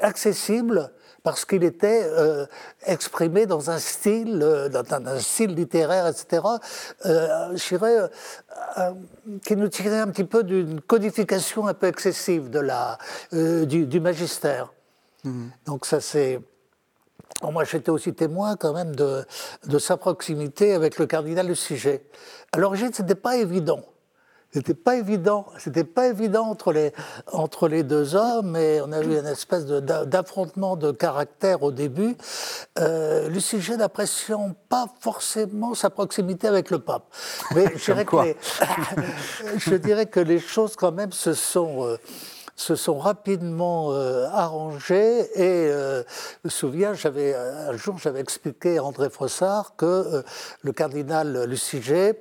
accessible 0.00 0.90
parce 1.22 1.44
qu'il 1.44 1.62
était 1.62 2.02
euh, 2.04 2.46
exprimé 2.84 3.46
dans 3.46 3.70
un 3.70 3.78
style, 3.78 4.40
euh, 4.42 4.68
dans 4.68 4.84
un 5.06 5.18
style 5.20 5.54
littéraire, 5.54 6.06
etc., 6.08 6.42
euh, 7.06 7.56
je 7.56 7.68
dirais, 7.68 8.10
qui 9.44 9.56
nous 9.56 9.68
tirait 9.68 10.00
un 10.00 10.08
petit 10.08 10.24
peu 10.24 10.42
d'une 10.42 10.80
codification 10.80 11.68
un 11.68 11.74
peu 11.74 11.86
excessive 11.86 12.50
de 12.50 12.58
la, 12.58 12.98
du, 13.32 14.00
magistère. 14.00 14.72
Mhm. 15.24 15.50
Donc 15.66 15.86
ça 15.86 16.00
c'est... 16.00 16.40
moi, 17.42 17.64
j'étais 17.64 17.90
aussi 17.90 18.12
témoin 18.14 18.56
quand 18.56 18.72
même 18.72 18.96
de, 18.96 19.24
de, 19.66 19.78
sa 19.78 19.96
proximité 19.96 20.74
avec 20.74 20.98
le 20.98 21.06
cardinal 21.06 21.46
de 21.46 21.54
sujet. 21.54 22.04
À 22.52 22.58
l'origine, 22.58 22.92
ce 22.92 23.02
n'était 23.02 23.14
pas 23.14 23.36
évident. 23.36 23.82
C'était 24.52 24.74
pas 24.74 24.96
évident. 24.96 25.46
C'était 25.58 25.84
pas 25.84 26.08
évident 26.08 26.44
entre 26.46 26.72
les, 26.72 26.92
entre 27.32 27.68
les 27.68 27.82
deux 27.82 28.14
hommes 28.14 28.54
et 28.56 28.80
on 28.82 28.92
a 28.92 29.00
eu 29.00 29.18
une 29.18 29.26
espèce 29.26 29.64
d'affrontement 29.66 30.76
de, 30.76 30.92
caractère 30.92 31.62
au 31.62 31.72
début. 31.72 32.16
Euh, 32.78 33.28
le 33.28 33.40
sujet 33.40 33.76
n'apprécie 33.76 34.32
pas 34.68 34.86
forcément 35.00 35.74
sa 35.74 35.90
proximité 35.90 36.48
avec 36.48 36.70
le 36.70 36.78
pape. 36.78 37.04
Mais 37.54 37.72
je 37.76 37.84
dirais, 37.92 38.04
que 38.04 38.16
les, 38.16 38.36
je 39.56 39.74
dirais 39.74 40.06
que 40.06 40.20
les 40.20 40.38
choses 40.38 40.76
quand 40.76 40.92
même 40.92 41.12
se 41.12 41.32
sont... 41.32 41.86
Euh, 41.86 41.96
se 42.62 42.76
sont 42.76 42.98
rapidement 42.98 43.92
euh, 43.92 44.26
arrangées 44.30 45.20
et 45.34 45.70
euh, 45.70 46.02
je 46.06 46.38
me 46.44 46.50
souviens, 46.50 46.94
j'avais 46.94 47.34
un 47.34 47.76
jour 47.76 47.98
j'avais 47.98 48.20
expliqué 48.20 48.78
à 48.78 48.84
André 48.84 49.10
Frossard 49.10 49.74
que 49.76 49.86
euh, 49.86 50.22
le 50.62 50.72
cardinal 50.72 51.44
Luciger 51.44 52.12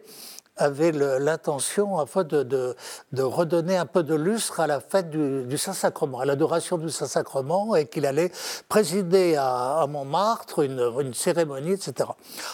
avait 0.57 0.91
l'intention 0.91 1.97
afin 1.99 2.23
de, 2.23 2.43
de, 2.43 3.23
redonner 3.23 3.77
un 3.77 3.85
peu 3.85 4.03
de 4.03 4.15
lustre 4.15 4.59
à 4.59 4.67
la 4.67 4.79
fête 4.79 5.09
du, 5.09 5.57
Saint-Sacrement, 5.57 6.19
à 6.19 6.25
l'adoration 6.25 6.77
du 6.77 6.89
Saint-Sacrement, 6.89 7.75
et 7.75 7.87
qu'il 7.87 8.05
allait 8.05 8.31
présider 8.69 9.35
à, 9.37 9.85
Montmartre 9.89 10.63
une, 10.63 10.91
une, 10.99 11.13
cérémonie, 11.13 11.71
etc. 11.71 12.09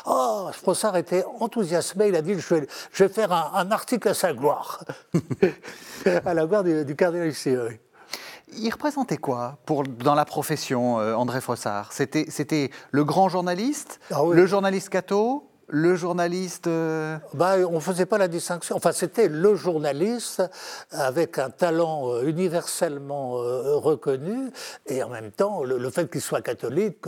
Oh, 0.05 0.49
Frossard 0.53 0.97
était 0.97 1.25
enthousiasmé, 1.39 2.07
il 2.07 2.15
a 2.15 2.21
dit, 2.21 2.39
je 2.39 2.55
vais, 2.55 2.67
je 2.91 3.03
vais 3.03 3.13
faire 3.13 3.31
un, 3.31 3.71
article 3.71 4.09
à 4.09 4.13
sa 4.13 4.33
gloire, 4.33 4.83
à 6.05 6.33
la 6.33 6.45
gloire 6.45 6.63
du, 6.63 6.95
cardinal 6.95 7.27
Lucier. 7.27 7.57
Il 8.53 8.69
représentait 8.71 9.17
quoi 9.17 9.57
pour, 9.65 9.83
dans 9.83 10.15
la 10.15 10.23
profession, 10.23 10.99
euh, 10.99 11.13
André 11.15 11.41
Frossard? 11.41 11.91
C'était 11.91 12.71
le 12.91 13.03
grand 13.03 13.27
journaliste, 13.27 13.99
ah 14.11 14.21
le 14.31 14.45
journaliste 14.45 14.89
catho? 14.89 15.49
Le 15.69 15.95
journaliste 15.95 16.67
euh, 16.67 17.17
bah, 17.33 17.55
On 17.69 17.75
ne 17.75 17.79
faisait 17.79 18.05
pas 18.05 18.17
la 18.17 18.27
distinction. 18.27 18.75
Enfin, 18.75 18.91
c'était 18.91 19.27
le 19.27 19.55
journaliste 19.55 20.43
avec 20.91 21.37
un 21.39 21.49
talent 21.49 22.09
euh, 22.09 22.23
universellement 22.23 23.37
euh, 23.37 23.75
reconnu 23.75 24.49
et 24.85 25.03
en 25.03 25.09
même 25.09 25.31
temps, 25.31 25.63
le, 25.63 25.89
fait 25.89 26.09
qu'il 26.09 26.21
soit 26.21 26.41
catholique, 26.41 27.05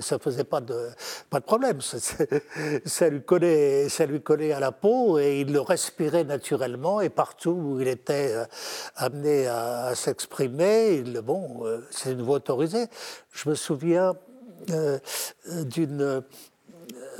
ça 0.00 0.16
ne 0.16 0.20
faisait 0.20 0.44
pas 0.44 0.60
de, 0.60 0.88
pas 1.30 1.40
de 1.40 1.44
problème. 1.44 1.80
Ça, 2.84 3.08
lui 3.08 3.22
collait, 3.22 3.88
ça 3.88 4.06
lui 4.06 4.22
collait 4.22 4.52
à 4.52 4.60
la 4.60 4.72
peau 4.72 5.18
et 5.18 5.40
il 5.40 5.52
le 5.52 5.60
respirait 5.60 6.24
naturellement 6.24 7.00
et 7.00 7.08
partout 7.08 7.50
où 7.50 7.80
il 7.80 7.88
était 7.88 8.34
amené 8.96 9.46
à, 9.46 9.94
s'exprimer, 9.94 11.02
bon, 11.22 11.64
c'est 11.90 12.12
une 12.12 12.22
voix 12.22 12.36
autorisée. 12.36 12.86
Je 13.32 13.48
me 13.48 13.54
souviens 13.54 14.14
d'une 15.48 16.22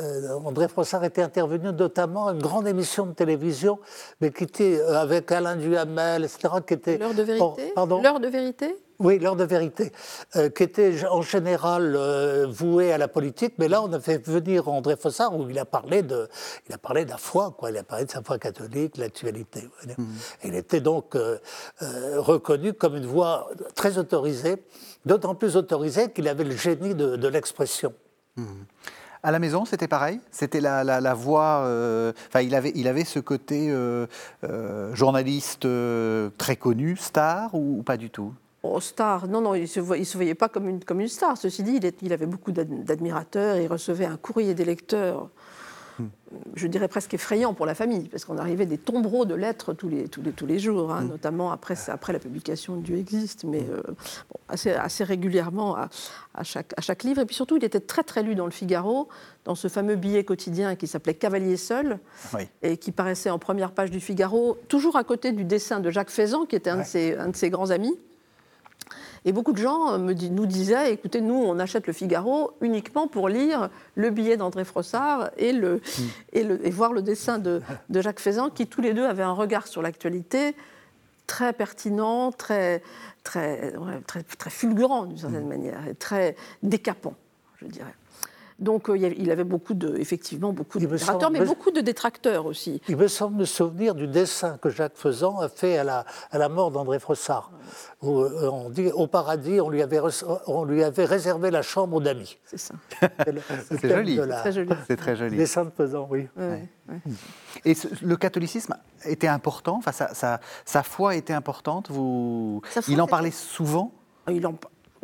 euh, 0.01 0.38
André 0.45 0.68
Frossard 0.68 1.05
était 1.05 1.22
intervenu 1.22 1.72
notamment 1.72 2.28
à 2.28 2.32
une 2.32 2.43
grande 2.43 2.66
émission 2.66 3.07
de 3.07 3.12
télévision, 3.12 3.78
mais 4.20 4.30
qui 4.30 4.45
était 4.45 4.78
euh, 4.80 5.01
avec 5.01 5.30
Alain 5.32 5.57
Duhamel, 5.57 6.24
etc. 6.24 6.55
Qui 6.66 6.74
était, 6.74 6.99
L'heure 6.99 7.14
de 7.14 7.22
vérité 7.22 7.72
L'heure 7.76 8.20
de 8.20 8.28
vérité 8.28 8.76
oui, 8.99 9.18
l'heure 9.18 9.34
de 9.34 9.43
vérité, 9.43 9.90
euh, 10.36 10.49
qui 10.49 10.62
était 10.62 11.05
en 11.11 11.22
général 11.22 11.97
voué 12.47 12.93
à 12.93 12.99
la 12.99 13.09
politique, 13.09 13.55
mais 13.59 13.66
là 13.66 13.82
on 13.82 13.93
a 13.93 13.99
fait 13.99 14.24
venir 14.28 14.68
André 14.68 14.95
Fossard 14.95 15.36
où 15.36 15.51
il 15.51 15.59
a 15.59 15.64
parlé 15.64 16.03
de, 16.03 16.28
il 16.68 16.74
a 16.74 16.78
parlé 16.78 17.05
de 17.05 17.11
la 17.11 17.16
foi, 17.16 17.53
quoi. 17.59 17.72
Il 17.72 17.78
a 17.78 17.82
parlé 17.82 18.05
de 18.05 18.12
sa 18.12 18.22
foi 18.22 18.38
catholique, 18.38 18.99
l'actualité. 18.99 19.68
Mmh. 19.99 20.05
Il 20.45 20.55
était 20.55 20.80
donc 20.80 21.16
reconnu 21.80 22.74
comme 22.74 22.95
une 22.95 23.07
voix 23.07 23.51
très 23.74 23.99
autorisée, 23.99 24.62
d'autant 25.05 25.34
plus 25.34 25.57
autorisée 25.57 26.12
qu'il 26.12 26.28
avait 26.28 26.45
le 26.45 26.55
génie 26.55 26.95
de, 26.95 27.28
l'expression. 27.28 27.95
Mmh. 28.36 28.45
À 29.25 29.31
la 29.31 29.39
maison, 29.39 29.64
c'était 29.64 29.87
pareil? 29.87 30.18
C'était 30.33 30.61
la, 30.61 30.83
la, 30.83 31.14
voix. 31.14 31.62
Euh, 31.64 32.12
enfin, 32.29 32.41
il, 32.41 32.57
avait, 32.57 32.73
il 32.75 32.89
avait 32.89 33.05
ce 33.05 33.20
côté 33.20 33.68
euh, 33.70 34.07
euh, 34.43 34.93
journaliste 34.97 35.66
très 36.39 36.57
connu, 36.57 36.97
star, 36.97 37.55
ou, 37.55 37.85
pas 37.85 37.97
du 37.97 38.11
tout? 38.11 38.35
Oh, 38.64 38.81
star, 38.81 39.29
non, 39.29 39.41
non, 39.41 39.55
il 39.55 39.62
ne 39.62 39.66
se, 39.66 39.81
voyait 39.81 40.35
pas 40.35 40.49
comme 40.49 40.68
une, 40.68 40.83
comme 40.83 41.01
une 41.01 41.09
star. 41.09 41.37
Ceci 41.37 41.62
dit, 41.62 41.79
il, 41.81 41.93
il 42.03 42.12
avait 42.12 42.27
beaucoup 42.27 42.51
d'admirateurs, 42.51 43.59
il 43.59 43.68
recevait 43.68 44.07
un 44.07 44.16
courrier 44.16 44.55
des 44.55 44.64
lecteurs 44.64 45.29
je 46.55 46.66
dirais 46.66 46.88
presque 46.88 47.14
effrayant 47.14 47.55
pour 47.55 47.66
la 47.66 47.74
famille, 47.74 48.09
parce 48.09 48.24
qu'on 48.24 48.38
arrivait 48.38 48.66
des 48.66 48.78
tombereaux 48.78 49.24
de 49.24 49.34
lettres 49.34 49.72
tous 49.72 49.88
les, 49.88 50.09
tous 50.09 50.22
les, 50.22 50.32
tous 50.32 50.46
les 50.46 50.59
jours, 50.59 50.92
hein, 50.92 51.03
mm. 51.03 51.09
notamment 51.09 51.53
après, 51.53 51.74
après 51.88 52.12
la 52.12 52.18
publication 52.18 52.76
de 52.76 52.82
Dieu 52.82 52.96
existe, 52.96 53.44
mais 53.44 53.61
mm. 53.61 53.70
euh, 53.70 53.82
assez, 54.48 54.72
assez, 54.72 55.05
régulièrement 55.05 55.76
à, 55.76 56.44
chaque, 56.44 56.72
à 56.76 56.80
chaque 56.80 57.03
livre. 57.05 57.20
Et 57.20 57.26
puis 57.26 57.34
surtout, 57.34 57.57
il 57.57 57.64
était 57.64 57.80
très 57.80 58.03
très 58.03 58.22
lu 58.22 58.34
dans 58.34 58.46
le 58.46 58.53
Figaro, 58.53 59.09
dans 59.44 59.55
ce 59.55 59.68
fameux 59.68 59.96
billet 59.96 60.24
quotidien 60.24 60.76
qui 60.76 60.86
s'appelait 60.86 61.14
Cavalier 61.14 61.57
seul, 61.57 61.98
et 62.62 62.76
qui 62.76 62.92
paraissait 62.92 63.30
en 63.30 63.38
première 63.38 63.72
page 63.72 63.90
du 63.90 64.00
Figaro, 64.00 64.59
toujours 64.68 64.96
à 64.96 65.05
côté 65.05 65.32
du 65.32 65.44
dessin 65.44 65.80
de 65.80 65.90
Jacques 65.90 66.11
Faisan, 66.11 66.46
qui 66.46 66.57
était 66.57 66.70
un, 66.70 66.78
de, 66.78 66.84
ses, 66.84 67.16
un 67.16 67.28
de 67.28 67.36
ses 67.36 67.50
grands 67.50 67.70
amis. 67.70 67.98
Et 69.25 69.33
beaucoup 69.33 69.53
de 69.53 69.59
gens 69.59 69.99
me 69.99 70.14
nous 70.14 70.47
disaient, 70.47 70.93
écoutez, 70.93 71.20
nous, 71.20 71.35
on 71.35 71.59
achète 71.59 71.87
le 71.87 71.93
Figaro 71.93 72.53
uniquement 72.61 73.07
pour 73.07 73.29
lire 73.29 73.70
le 73.95 74.11
billet 74.11 74.37
d'André 74.37 74.64
Frossard 74.64 75.31
et, 75.37 75.53
le, 75.53 75.77
mm. 75.77 76.03
et, 76.33 76.43
le, 76.43 76.66
et, 76.66 76.70
voir 76.70 76.93
le 76.93 77.03
dessin 77.03 77.39
de, 77.39 77.62
de, 77.89 78.01
Jacques 78.01 78.20
Faisan, 78.20 78.51
qui 78.51 78.66
tous 78.66 78.81
les 78.81 78.95
deux 78.95 79.05
avaient 79.05 79.23
un 79.23 79.33
regard 79.33 79.68
sur 79.68 79.81
l'actualité 79.81 80.57
très 81.29 81.53
pertinent, 81.53 82.33
très, 82.33 82.83
très, 83.23 83.73
très, 84.07 84.23
très 84.25 84.51
fulgurant 84.51 85.05
d'une 85.05 85.18
certaine 85.18 85.45
mm. 85.45 85.49
manière, 85.49 85.87
et 85.87 85.95
très 85.95 86.35
décapant, 86.62 87.14
je 87.61 87.66
dirais. 87.66 87.95
Donc 88.62 88.88
euh, 88.88 88.96
il 88.96 89.30
avait 89.30 89.44
beaucoup 89.44 89.74
de, 89.74 89.96
effectivement 89.98 90.52
beaucoup 90.52 90.78
de 90.78 90.86
mais 91.32 91.44
beaucoup 91.44 91.72
de 91.72 91.80
détracteurs 91.80 92.46
aussi. 92.46 92.80
Il 92.88 92.96
me 92.96 93.08
semble 93.08 93.36
me 93.36 93.44
souvenir 93.44 93.94
du 93.94 94.06
dessin 94.06 94.56
que 94.58 94.70
Jacques 94.70 94.96
Faisan 94.96 95.40
a 95.40 95.48
fait 95.48 95.78
à 95.78 95.84
la, 95.84 96.04
à 96.30 96.38
la 96.38 96.48
mort 96.48 96.70
d'André 96.70 97.00
Frossard. 97.00 97.50
Où 98.02 98.20
euh, 98.20 98.48
on 98.50 98.70
dit 98.70 98.90
au 98.92 99.08
paradis, 99.08 99.60
on 99.60 99.68
lui 99.68 99.82
avait, 99.82 100.00
on 100.46 100.64
lui 100.64 100.84
avait 100.84 101.04
réservé 101.04 101.50
la 101.50 101.62
chambre 101.62 102.00
d'amis. 102.00 102.38
C'est 102.44 102.58
ça. 102.58 102.74
C'est 103.68 103.88
joli. 103.88 104.20
C'est 104.86 104.96
très 104.96 105.16
joli. 105.16 105.36
Dessin 105.36 105.64
de 105.64 105.70
Faisan, 105.70 106.06
oui. 106.08 106.28
Et 107.64 107.74
le 108.02 108.16
catholicisme 108.16 108.76
était 109.04 109.28
important, 109.28 109.76
enfin, 109.78 109.92
sa, 109.92 110.40
sa, 110.64 110.82
foi 110.82 111.16
était 111.16 111.32
importante? 111.32 111.90
Vous... 111.90 112.62
il 112.88 113.00
en 113.00 113.06
parlait 113.06 113.30
souvent? 113.30 113.92
Il 114.28 114.46
en, 114.46 114.54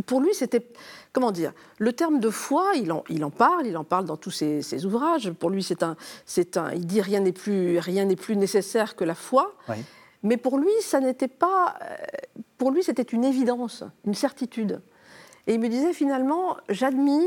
pour 0.06 0.20
lui, 0.20 0.34
c'était, 0.34 0.64
comment 1.19 1.33
dire, 1.33 1.53
le 1.79 1.93
terme 1.93 2.21
de 2.21 2.31
foi, 2.31 2.75
il 2.77 2.93
en, 2.93 3.03
il 3.09 3.25
en 3.25 3.31
parle, 3.31 3.66
il 3.66 3.77
en 3.77 3.83
parle 3.83 4.05
dans 4.05 4.16
tous 4.16 4.31
ses, 4.31 4.87
ouvrages. 4.87 5.33
Pour 5.33 5.51
lui, 5.51 5.64
c'est 5.64 5.83
un, 5.83 5.97
c'est 6.27 6.57
un, 6.57 6.71
il 6.71 6.87
dit 6.87 7.01
rien 7.01 7.19
n'est 7.19 7.33
plus, 7.33 7.81
rien 7.81 8.05
n'est 8.05 8.14
plus 8.14 8.37
nécessaire 8.37 8.95
que 8.95 9.03
la 9.03 9.16
foi. 9.16 9.57
Mais 10.23 10.37
pour 10.37 10.59
lui, 10.59 10.71
ça 10.81 11.01
n'était 11.01 11.27
pas, 11.27 11.75
euh, 11.83 11.97
pour 12.57 12.71
lui, 12.71 12.85
c'était 12.85 13.03
une 13.03 13.25
évidence, 13.25 13.83
une 14.07 14.14
certitude. 14.14 14.81
Et 15.49 15.55
il 15.55 15.61
me 15.61 15.69
disait 15.69 15.93
finalement, 15.93 16.57
j'admire 16.69 17.27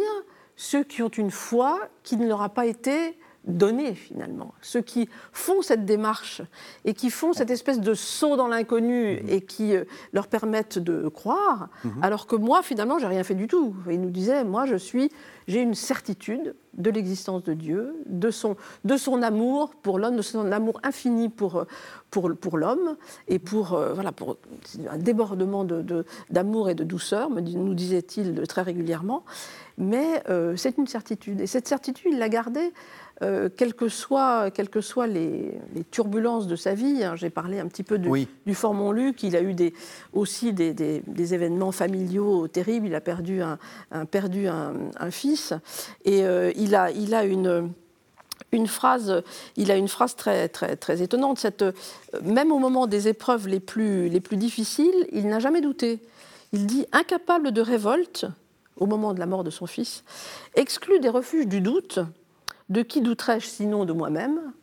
ceux 0.55 0.85
qui 0.85 1.03
ont 1.03 1.09
une 1.09 1.31
foi 1.31 1.77
qui 2.03 2.15
ne 2.15 2.25
leur 2.25 2.41
a 2.41 2.47
pas 2.47 2.67
été 2.67 3.17
donner 3.45 3.95
finalement. 3.95 4.53
Ceux 4.61 4.81
qui 4.81 5.09
font 5.31 5.61
cette 5.61 5.85
démarche 5.85 6.41
et 6.85 6.93
qui 6.93 7.09
font 7.09 7.33
cette 7.33 7.49
espèce 7.49 7.79
de 7.79 7.93
saut 7.93 8.35
dans 8.35 8.47
l'inconnu 8.47 9.19
mhm. 9.21 9.29
et 9.29 9.41
qui 9.41 9.75
euh, 9.75 9.85
leur 10.13 10.27
permettent 10.27 10.77
de 10.77 11.07
croire, 11.07 11.69
mhm. 11.83 12.03
alors 12.03 12.27
que 12.27 12.35
moi 12.35 12.61
finalement 12.61 12.99
j'ai 12.99 13.07
rien 13.07 13.23
fait 13.23 13.35
du 13.35 13.47
tout. 13.47 13.75
Il 13.89 14.01
nous 14.01 14.11
disait, 14.11 14.43
moi 14.43 14.65
je 14.65 14.75
suis, 14.75 15.11
j'ai 15.47 15.61
une 15.61 15.73
certitude 15.73 16.55
de 16.73 16.89
l'existence 16.89 17.43
de 17.43 17.53
Dieu, 17.53 17.95
de 18.05 18.29
son, 18.29 18.55
de 18.85 18.95
son 18.95 19.21
amour 19.21 19.73
pour 19.81 19.99
l'homme, 19.99 20.15
de 20.15 20.21
son 20.21 20.51
amour 20.51 20.79
infini 20.83 21.27
pour, 21.27 21.65
pour, 22.11 22.31
pour 22.35 22.57
l'homme 22.57 22.95
et 23.27 23.39
pour, 23.39 23.73
euh, 23.73 23.93
voilà, 23.93 24.11
pour 24.11 24.37
un 24.89 24.97
débordement 24.97 25.63
d'amour 25.63 26.65
de, 26.65 26.71
et 26.71 26.75
de 26.75 26.83
douceur, 26.83 27.29
nous 27.29 27.73
disait-il 27.73 28.39
très 28.47 28.61
régulièrement. 28.61 29.23
Mais 29.77 30.21
euh, 30.29 30.55
c'est 30.55 30.77
une 30.77 30.87
certitude. 30.87 31.41
Et 31.41 31.47
cette 31.47 31.67
certitude, 31.67 32.11
il 32.13 32.19
l'a 32.19 32.29
gardée 32.29 32.71
euh, 33.21 33.49
quelles 33.55 33.75
que 33.75 33.87
soient, 33.87 34.49
que 34.49 34.81
soient 34.81 35.07
les, 35.07 35.59
turbulences 35.91 36.47
de 36.47 36.55
sa 36.55 36.73
vie, 36.73 37.03
hein, 37.03 37.15
j'ai 37.15 37.29
parlé 37.29 37.59
un 37.59 37.67
petit 37.67 37.83
peu 37.83 37.99
du 37.99 38.55
fort 38.55 38.73
Montluc, 38.73 39.21
il 39.23 39.35
a 39.35 39.41
eu 39.41 39.53
des, 39.53 39.73
aussi 40.13 40.53
des, 40.53 41.33
événements 41.33 41.71
familiaux 41.71 42.47
terribles, 42.47 42.87
il 42.87 42.95
a 42.95 43.01
perdu 43.01 43.41
un, 43.41 43.57
perdu 44.05 44.47
un, 44.47 45.11
fils, 45.11 45.53
et 46.03 46.25
euh, 46.25 46.51
il, 46.55 46.73
a, 46.75 46.91
il 46.91 47.13
a 47.13 47.25
une 47.25 47.71
une 48.51 48.67
phrase, 48.67 49.23
il 49.55 49.71
a 49.71 49.77
une 49.77 49.87
phrase 49.87 50.15
très, 50.15 50.49
très, 50.49 50.75
très 50.75 51.01
étonnante. 51.01 51.39
Cette, 51.39 51.63
même 52.21 52.51
au 52.51 52.59
moment 52.59 52.85
des 52.85 53.07
épreuves 53.07 53.47
les 53.47 53.61
plus, 53.61 54.09
les 54.09 54.19
plus 54.19 54.35
difficiles, 54.35 55.07
il 55.13 55.27
n'a 55.27 55.39
jamais 55.39 55.61
douté. 55.61 56.01
Il 56.51 56.65
dit 56.65 56.85
incapable 56.91 57.51
de 57.51 57.61
révolte, 57.61 58.25
au 58.77 58.87
moment 58.87 59.13
de 59.13 59.19
la 59.19 59.25
mort 59.25 59.43
de 59.43 59.51
son 59.51 59.67
fils, 59.67 60.03
exclu 60.55 60.99
des 60.99 61.07
refuges 61.07 61.47
du 61.47 61.61
doute, 61.61 61.99
de 62.71 62.81
qui 62.81 63.01
douterais-je 63.01 63.45
sinon 63.45 63.85
de 63.85 63.91
moi-même? 63.91 64.53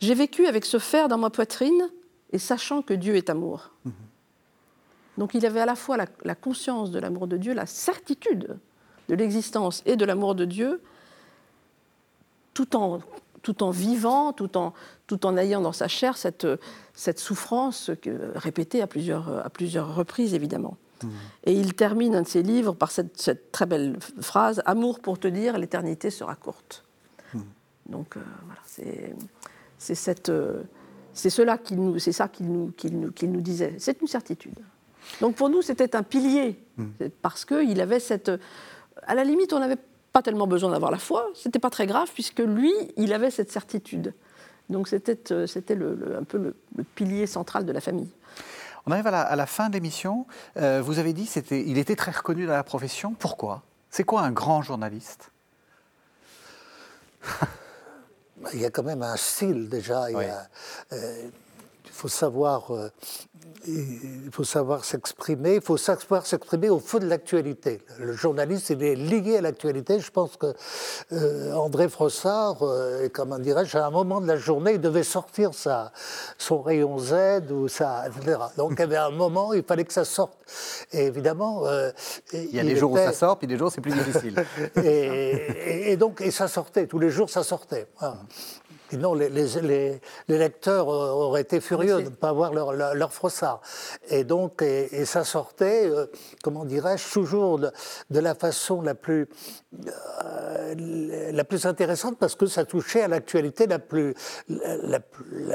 J'ai 0.00 0.14
vécu 0.14 0.46
avec 0.46 0.66
ce 0.66 0.78
fer 0.78 1.08
dans 1.08 1.16
ma 1.16 1.30
poitrine 1.30 1.88
et 2.30 2.38
sachant 2.38 2.82
que 2.82 2.92
Dieu 2.92 3.16
est 3.16 3.30
amour. 3.30 3.70
Mhm. 3.84 3.92
Donc 5.18 5.34
il 5.34 5.44
avait 5.46 5.60
à 5.60 5.66
la 5.66 5.74
fois 5.74 5.96
la, 5.96 6.34
conscience 6.34 6.90
de 6.90 6.98
l'amour 6.98 7.26
de 7.26 7.36
Dieu, 7.36 7.54
la 7.54 7.66
certitude 7.66 8.58
de 9.08 9.14
l'existence 9.14 9.82
et 9.86 9.96
de 9.96 10.04
l'amour 10.04 10.34
de 10.34 10.44
Dieu, 10.44 10.82
tout 12.52 12.76
en, 12.76 13.00
tout 13.42 13.62
en 13.62 13.70
vivant, 13.70 14.32
tout 14.32 14.56
en, 14.58 14.74
tout 15.06 15.24
en 15.24 15.36
ayant 15.38 15.62
dans 15.62 15.72
sa 15.72 15.88
chair 15.88 16.18
cette, 16.18 16.46
cette 16.92 17.18
souffrance 17.18 17.90
répétée 18.34 18.82
à 18.82 18.86
plusieurs, 18.86 19.44
à 19.44 19.48
plusieurs 19.48 19.94
reprises, 19.94 20.34
évidemment. 20.34 20.76
Mhm. 21.02 21.10
Et 21.44 21.52
il 21.54 21.72
termine 21.72 22.14
un 22.14 22.22
de 22.22 22.28
ses 22.28 22.42
livres 22.42 22.74
par 22.74 22.90
cette, 22.90 23.18
cette 23.18 23.52
très 23.52 23.64
belle 23.64 23.98
phrase 24.20 24.62
Amour 24.66 25.00
pour 25.00 25.18
te 25.18 25.28
dire, 25.28 25.56
l'éternité 25.56 26.10
sera 26.10 26.34
courte. 26.34 26.84
Donc 27.86 28.16
euh, 28.16 28.20
voilà, 28.46 28.60
c'est 29.78 29.94
cette, 29.94 30.28
euh, 30.28 30.62
c'est 31.12 31.30
cela 31.30 31.58
qu'il 31.58 31.76
nous, 31.76 31.98
c'est 31.98 32.12
ça 32.12 32.28
qu'il 32.28 32.46
nous, 32.46 32.72
qu'il 32.76 32.98
nous, 32.98 33.12
qu'il 33.12 33.30
nous 33.32 33.40
disait. 33.40 33.74
C'est 33.78 34.00
une 34.00 34.08
certitude. 34.08 34.58
Donc 35.20 35.34
pour 35.34 35.48
nous, 35.48 35.62
c'était 35.62 35.96
un 35.96 36.02
pilier 36.02 36.58
hmm. 36.76 36.86
parce 37.20 37.44
qu'il 37.44 37.80
avait 37.80 38.00
cette, 38.00 38.30
à 39.02 39.14
la 39.14 39.24
limite, 39.24 39.52
on 39.52 39.58
n'avait 39.58 39.78
pas 40.12 40.22
tellement 40.22 40.46
besoin 40.46 40.70
d'avoir 40.70 40.90
la 40.90 40.98
foi. 40.98 41.28
C'était 41.34 41.58
pas 41.58 41.70
très 41.70 41.86
grave 41.86 42.10
puisque 42.14 42.40
lui, 42.40 42.72
il 42.96 43.12
avait 43.12 43.30
cette 43.30 43.50
certitude. 43.50 44.14
Donc 44.70 44.88
c'était, 44.88 45.32
euh, 45.32 45.46
c'était 45.46 45.74
le, 45.74 46.16
un 46.18 46.24
peu 46.24 46.38
le, 46.38 46.84
pilier 46.94 47.26
central 47.26 47.66
de 47.66 47.72
la 47.72 47.80
famille. 47.80 48.10
On 48.86 48.90
arrive 48.90 49.06
à 49.06 49.36
la, 49.36 49.46
fin 49.46 49.68
de 49.68 49.74
l'émission. 49.74 50.26
vous 50.56 50.98
avez 50.98 51.12
dit 51.12 51.26
c'était, 51.26 51.62
il 51.64 51.78
était 51.78 51.94
très 51.94 52.10
reconnu 52.10 52.46
dans 52.46 52.52
la 52.52 52.64
profession. 52.64 53.14
Pourquoi? 53.16 53.62
C'est 53.90 54.02
quoi 54.02 54.22
un 54.22 54.32
grand 54.32 54.60
journaliste? 54.60 55.30
Il 58.52 58.60
y 58.60 58.64
a 58.64 58.70
quand 58.70 58.82
même 58.82 59.02
un 59.02 59.16
style 59.16 59.68
déjà. 59.68 60.10
Il, 60.10 60.16
euh, 60.92 61.28
faut 61.92 62.08
savoir 62.08 62.72
euh, 62.72 62.88
il 63.66 64.30
faut 64.32 64.44
savoir 64.44 64.84
s'exprimer, 64.84 65.56
il 65.56 65.60
faut 65.60 65.76
savoir 65.76 66.26
s'exprimer 66.26 66.68
au 66.68 66.80
feu 66.80 66.98
de 66.98 67.06
l'actualité. 67.06 67.80
Le 67.98 68.12
journaliste, 68.12 68.70
il 68.70 68.82
est 68.82 68.96
lié 68.96 69.36
à 69.36 69.40
l'actualité. 69.40 70.00
Je 70.00 70.10
pense 70.10 70.36
que 70.36 70.52
euh, 71.12 71.52
André 71.52 71.88
Frossard, 71.88 72.62
euh, 72.62 73.08
comment 73.12 73.38
dirais-je, 73.38 73.76
à 73.78 73.86
un 73.86 73.90
moment 73.90 74.20
de 74.20 74.26
la 74.26 74.36
journée, 74.36 74.72
il 74.74 74.80
devait 74.80 75.02
sortir 75.02 75.54
sa, 75.54 75.92
son 76.38 76.60
rayon 76.60 76.98
Z 76.98 77.50
ou 77.50 77.68
ça, 77.68 78.04
etc. 78.08 78.38
Donc 78.56 78.72
il 78.76 78.80
y 78.80 78.82
avait 78.82 78.96
un 78.96 79.10
moment, 79.10 79.52
il 79.52 79.62
fallait 79.62 79.84
que 79.84 79.92
ça 79.92 80.04
sorte. 80.04 80.38
Et 80.92 81.06
évidemment, 81.06 81.66
euh, 81.66 81.90
il 82.32 82.54
y 82.54 82.60
a 82.60 82.64
des 82.64 82.76
jours 82.76 82.92
où 82.92 82.96
ça 82.96 83.12
sort, 83.12 83.38
puis 83.38 83.46
des 83.46 83.58
jours 83.58 83.70
c'est 83.72 83.80
plus 83.80 83.92
difficile. 83.92 84.44
et, 84.76 85.96
donc, 85.96 86.20
et 86.20 86.30
ça 86.30 86.48
sortait. 86.48 86.86
Tous 86.86 86.98
les 86.98 87.10
jours, 87.10 87.30
ça 87.30 87.42
sortait. 87.42 87.86
Sinon, 88.92 89.14
les, 89.14 89.30
les, 89.30 90.00
lecteurs 90.28 90.86
auraient 90.86 91.40
été 91.40 91.62
furieux 91.62 92.02
de 92.02 92.10
ne 92.10 92.14
pas 92.14 92.28
avoir 92.28 92.52
leur, 92.52 92.72
leur, 92.72 93.10
frossard. 93.10 93.62
Et 94.10 94.22
donc, 94.22 94.60
et, 94.60 95.06
ça 95.06 95.24
sortait, 95.24 95.88
euh, 95.88 96.04
comment 96.42 96.66
dirais-je, 96.66 97.10
toujours 97.10 97.58
de, 97.58 97.70
la 98.10 98.34
façon 98.34 98.82
la 98.82 98.94
plus, 98.94 99.30
euh, 100.26 100.74
la 101.32 101.44
plus 101.44 101.64
intéressante 101.64 102.18
parce 102.18 102.34
que 102.34 102.44
ça 102.44 102.66
touchait 102.66 103.00
à 103.00 103.08
l'actualité 103.08 103.66
la 103.66 103.78
plus, 103.78 104.12
la, 104.50 105.00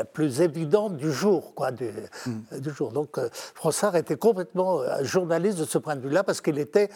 plus 0.03 0.41
évidente 0.41 0.97
du 0.97 1.11
jour, 1.11 1.53
quoi, 1.53 1.69
du, 1.69 1.91
mm. 2.25 2.59
du 2.59 2.71
jour. 2.71 2.91
Donc, 2.91 3.19
euh, 3.19 3.29
Frossard 3.31 3.95
était 3.97 4.17
complètement 4.17 4.81
journaliste 5.03 5.59
de 5.59 5.65
ce 5.65 5.77
point 5.77 5.95
de 5.95 6.01
vue-là 6.01 6.23
parce 6.23 6.41
qu'il 6.41 6.57
était 6.57 6.89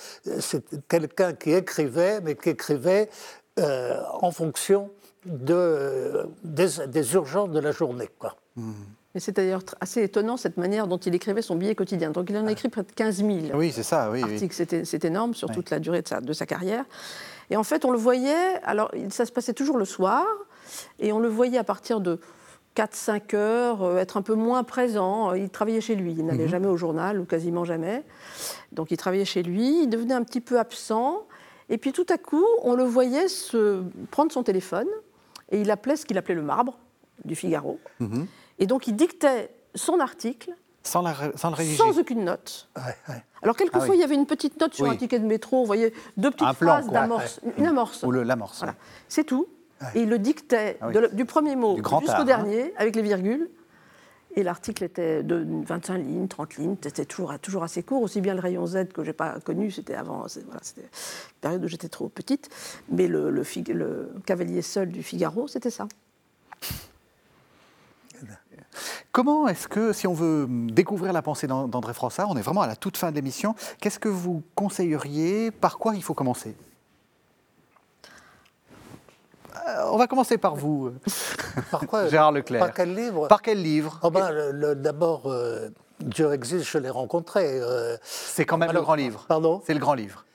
quelqu'un 0.90 1.34
qui 1.34 1.52
écrivait, 1.54 2.20
mais 2.20 2.34
qui 2.34 2.50
écrivait 2.50 3.12
en 3.58 4.32
fonction 4.32 4.90
de, 5.26 6.28
des, 6.44 7.14
urgences 7.14 7.52
de 7.52 7.60
la 7.60 7.72
journée. 7.72 8.10
Quoi. 8.18 8.36
c'est 9.16 9.36
d'ailleurs 9.36 9.62
assez 9.80 10.04
étonnant 10.04 10.38
cette 10.38 10.58
manière 10.58 10.88
dont 10.88 10.98
il 10.98 11.14
écrivait 11.14 11.42
son 11.42 11.56
billet 11.56 11.76
quotidien. 11.76 12.12
Donc 12.12 12.30
il 12.30 12.38
en 12.38 12.48
a 12.48 12.52
écrit 12.52 12.70
près 12.70 12.84
de 12.84 12.92
15 12.92 13.18
000 13.18 13.30
oui, 13.54 13.72
c'est 13.72 13.84
ça, 13.84 14.10
oui, 14.12 14.24
articles. 14.24 14.86
C'est 14.86 15.06
énorme 15.06 15.34
sur 15.34 15.50
toute 15.52 15.70
la 15.70 15.80
durée 15.80 16.02
de 16.02 16.08
sa, 16.08 16.22
de 16.22 16.34
sa, 16.34 16.46
carrière. 16.46 16.86
Et 17.50 17.58
en 17.58 17.64
fait, 17.64 17.86
on 17.86 17.92
le 17.92 17.98
voyait, 17.98 18.56
alors 18.64 18.92
ça 19.10 19.26
se 19.26 19.32
passait 19.32 19.54
toujours 19.54 19.78
le 19.78 19.86
soir, 19.86 20.26
et 21.00 21.12
on 21.12 21.20
le 21.20 21.28
voyait 21.28 21.58
à 21.58 21.64
partir 21.64 22.00
de 22.00 22.20
4-5 22.76 23.36
heures, 23.36 23.84
euh, 23.84 23.98
être 23.98 24.18
un 24.18 24.22
peu 24.22 24.36
moins 24.36 24.64
présent. 24.64 25.34
Il 25.34 25.50
travaillait 25.50 25.82
chez 25.82 25.96
lui, 25.96 26.16
il 26.18 26.26
n'allait 26.26 26.46
mhm. 26.46 26.50
jamais 26.50 26.68
au 26.68 26.78
journal, 26.78 27.20
ou 27.20 27.26
quasiment 27.26 27.66
jamais. 27.66 28.04
Donc 28.72 28.92
il 28.92 28.98
travaillait 28.98 29.26
chez 29.26 29.44
lui, 29.44 29.84
il 29.84 29.88
devenait 29.88 30.14
un 30.14 30.24
petit 30.24 30.42
peu 30.42 30.60
absent. 30.60 31.26
Et 31.70 31.78
puis 31.78 31.92
tout 31.92 32.06
à 32.10 32.18
coup, 32.18 32.46
on 32.64 32.76
le 32.76 32.84
voyait 32.84 33.28
se 33.28 33.84
prendre 34.10 34.32
son 34.32 34.44
téléphone, 34.44 34.88
et 35.52 35.62
il 35.62 35.70
appelait 35.70 35.96
ce 35.96 36.06
qu'il 36.06 36.18
appelait 36.18 36.36
le 36.36 36.42
marbre 36.42 36.80
du 37.24 37.36
Figaro. 37.36 37.80
Mhm. 38.00 38.28
Et 38.60 38.66
donc 38.66 38.88
il 38.88 38.96
dictait 38.96 39.54
son 39.76 40.00
article 40.00 40.54
sans, 40.84 41.04
sans, 41.36 42.00
aucune 42.00 42.24
note. 42.24 42.70
Alors, 43.44 43.56
quelquefois, 43.56 43.90
ah 43.92 43.94
il 43.94 44.00
y 44.00 44.04
avait 44.04 44.16
une 44.16 44.26
petite 44.26 44.60
note 44.60 44.74
sur 44.74 44.90
un 44.90 44.96
ticket 44.96 45.20
de 45.20 45.26
métro, 45.26 45.60
vous 45.60 45.66
voyez, 45.68 45.94
deux 46.18 46.32
petites 46.32 46.54
phrases 46.54 46.90
d'amorce, 46.90 47.40
une 47.58 47.68
amorce. 47.68 48.04
Ou 48.04 48.12
l'amorce. 48.12 48.64
C'est 49.08 49.24
tout. 49.24 49.48
Et 49.96 50.02
il 50.02 50.10
le 50.10 50.20
dictait 50.20 50.78
ah 50.82 50.92
du 51.12 51.26
premier 51.26 51.56
mot 51.56 51.76
jusqu'au 51.76 52.02
hein. 52.08 52.24
dernier, 52.24 52.74
avec 52.78 52.96
les 52.96 53.02
virgules. 53.02 53.50
Et 54.36 54.44
l'article 54.44 54.84
était 54.86 55.24
de 55.24 55.46
25 55.66 55.98
lignes, 55.98 56.28
30 56.28 56.56
lignes, 56.56 56.76
c'était 56.82 57.06
toujours, 57.06 57.38
toujours 57.40 57.64
assez 57.64 57.84
court. 57.84 58.02
Aussi 58.02 58.22
bien 58.22 58.34
le 58.34 58.40
rayon 58.40 58.66
Z 58.66 58.88
que 58.94 59.04
je 59.04 59.08
n'ai 59.08 59.14
pas 59.14 59.40
connu, 59.42 59.72
c'était 59.72 59.96
avant, 59.96 60.28
c'était 60.28 60.48
une 60.82 60.88
période 61.42 61.64
où 61.64 61.68
j'étais 61.68 61.90
trop 61.90 62.08
petite. 62.08 62.50
Mais 62.90 63.08
le, 63.08 63.44
cavalier 64.26 64.62
seul 64.62 64.90
du 64.90 65.04
Figaro, 65.04 65.48
c'était 65.48 65.70
ça. 65.70 65.88
Comment 69.12 69.50
est-ce 69.50 69.68
que, 69.68 69.92
si 69.92 70.08
on 70.08 70.14
veut 70.14 70.48
découvrir 70.50 71.12
la 71.12 71.22
pensée 71.22 71.46
d'André 71.46 71.94
Frossard, 71.94 72.30
on 72.30 72.38
est 72.38 72.42
vraiment 72.42 72.62
à 72.62 72.68
la 72.68 72.78
toute 72.78 72.96
fin 72.96 73.12
de 73.12 73.16
l'émission, 73.16 73.56
qu'est-ce 73.82 74.00
que 74.00 74.08
vous 74.08 74.42
conseilleriez 74.56 75.52
Par 75.52 75.78
quoi 75.78 75.96
il 75.96 76.04
faut 76.04 76.14
commencer? 76.14 76.56
On 79.92 79.98
va 79.98 80.08
commencer 80.08 80.38
par 80.38 80.56
vous. 80.56 80.92
Par 81.72 81.86
quoi 81.88 82.08
Gérard 82.08 82.32
Leclerc. 82.32 82.60
Par 82.60 82.74
quel 82.74 82.94
livre 82.94 83.28
Par 83.28 83.42
quel 83.42 83.62
livre 83.62 84.00
oh 84.04 84.10
ben, 84.10 84.52
D'abord, 84.76 85.24
euh, 85.28 85.70
Dieu 86.00 86.32
existe, 86.34 86.66
je 86.66 86.78
l'ai 86.78 86.90
rencontré. 86.90 87.60
Euh, 87.62 87.98
c'est 88.04 88.46
quand 88.46 88.58
même 88.58 88.72
le 88.72 88.82
grand 88.82 88.96
livre. 88.96 89.26
Pardon 89.28 89.62
C'est 89.66 89.74
le 89.74 89.80
grand 89.80 89.94
livre. 89.94 90.26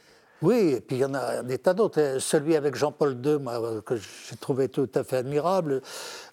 Oui, 0.43 0.74
et 0.76 0.80
puis 0.82 0.97
il 0.97 1.01
y 1.01 1.05
en 1.05 1.14
a 1.14 1.43
des 1.43 1.57
tas 1.59 1.72
d'autres. 1.72 2.18
Celui 2.18 2.57
avec 2.57 2.74
Jean-Paul 2.74 3.12
II, 3.24 3.39
que 3.87 3.97
j'ai 3.97 4.37
trouvé 4.37 4.68
tout 4.68 4.89
à 4.95 5.03
fait 5.03 5.16
admirable. 5.16 5.80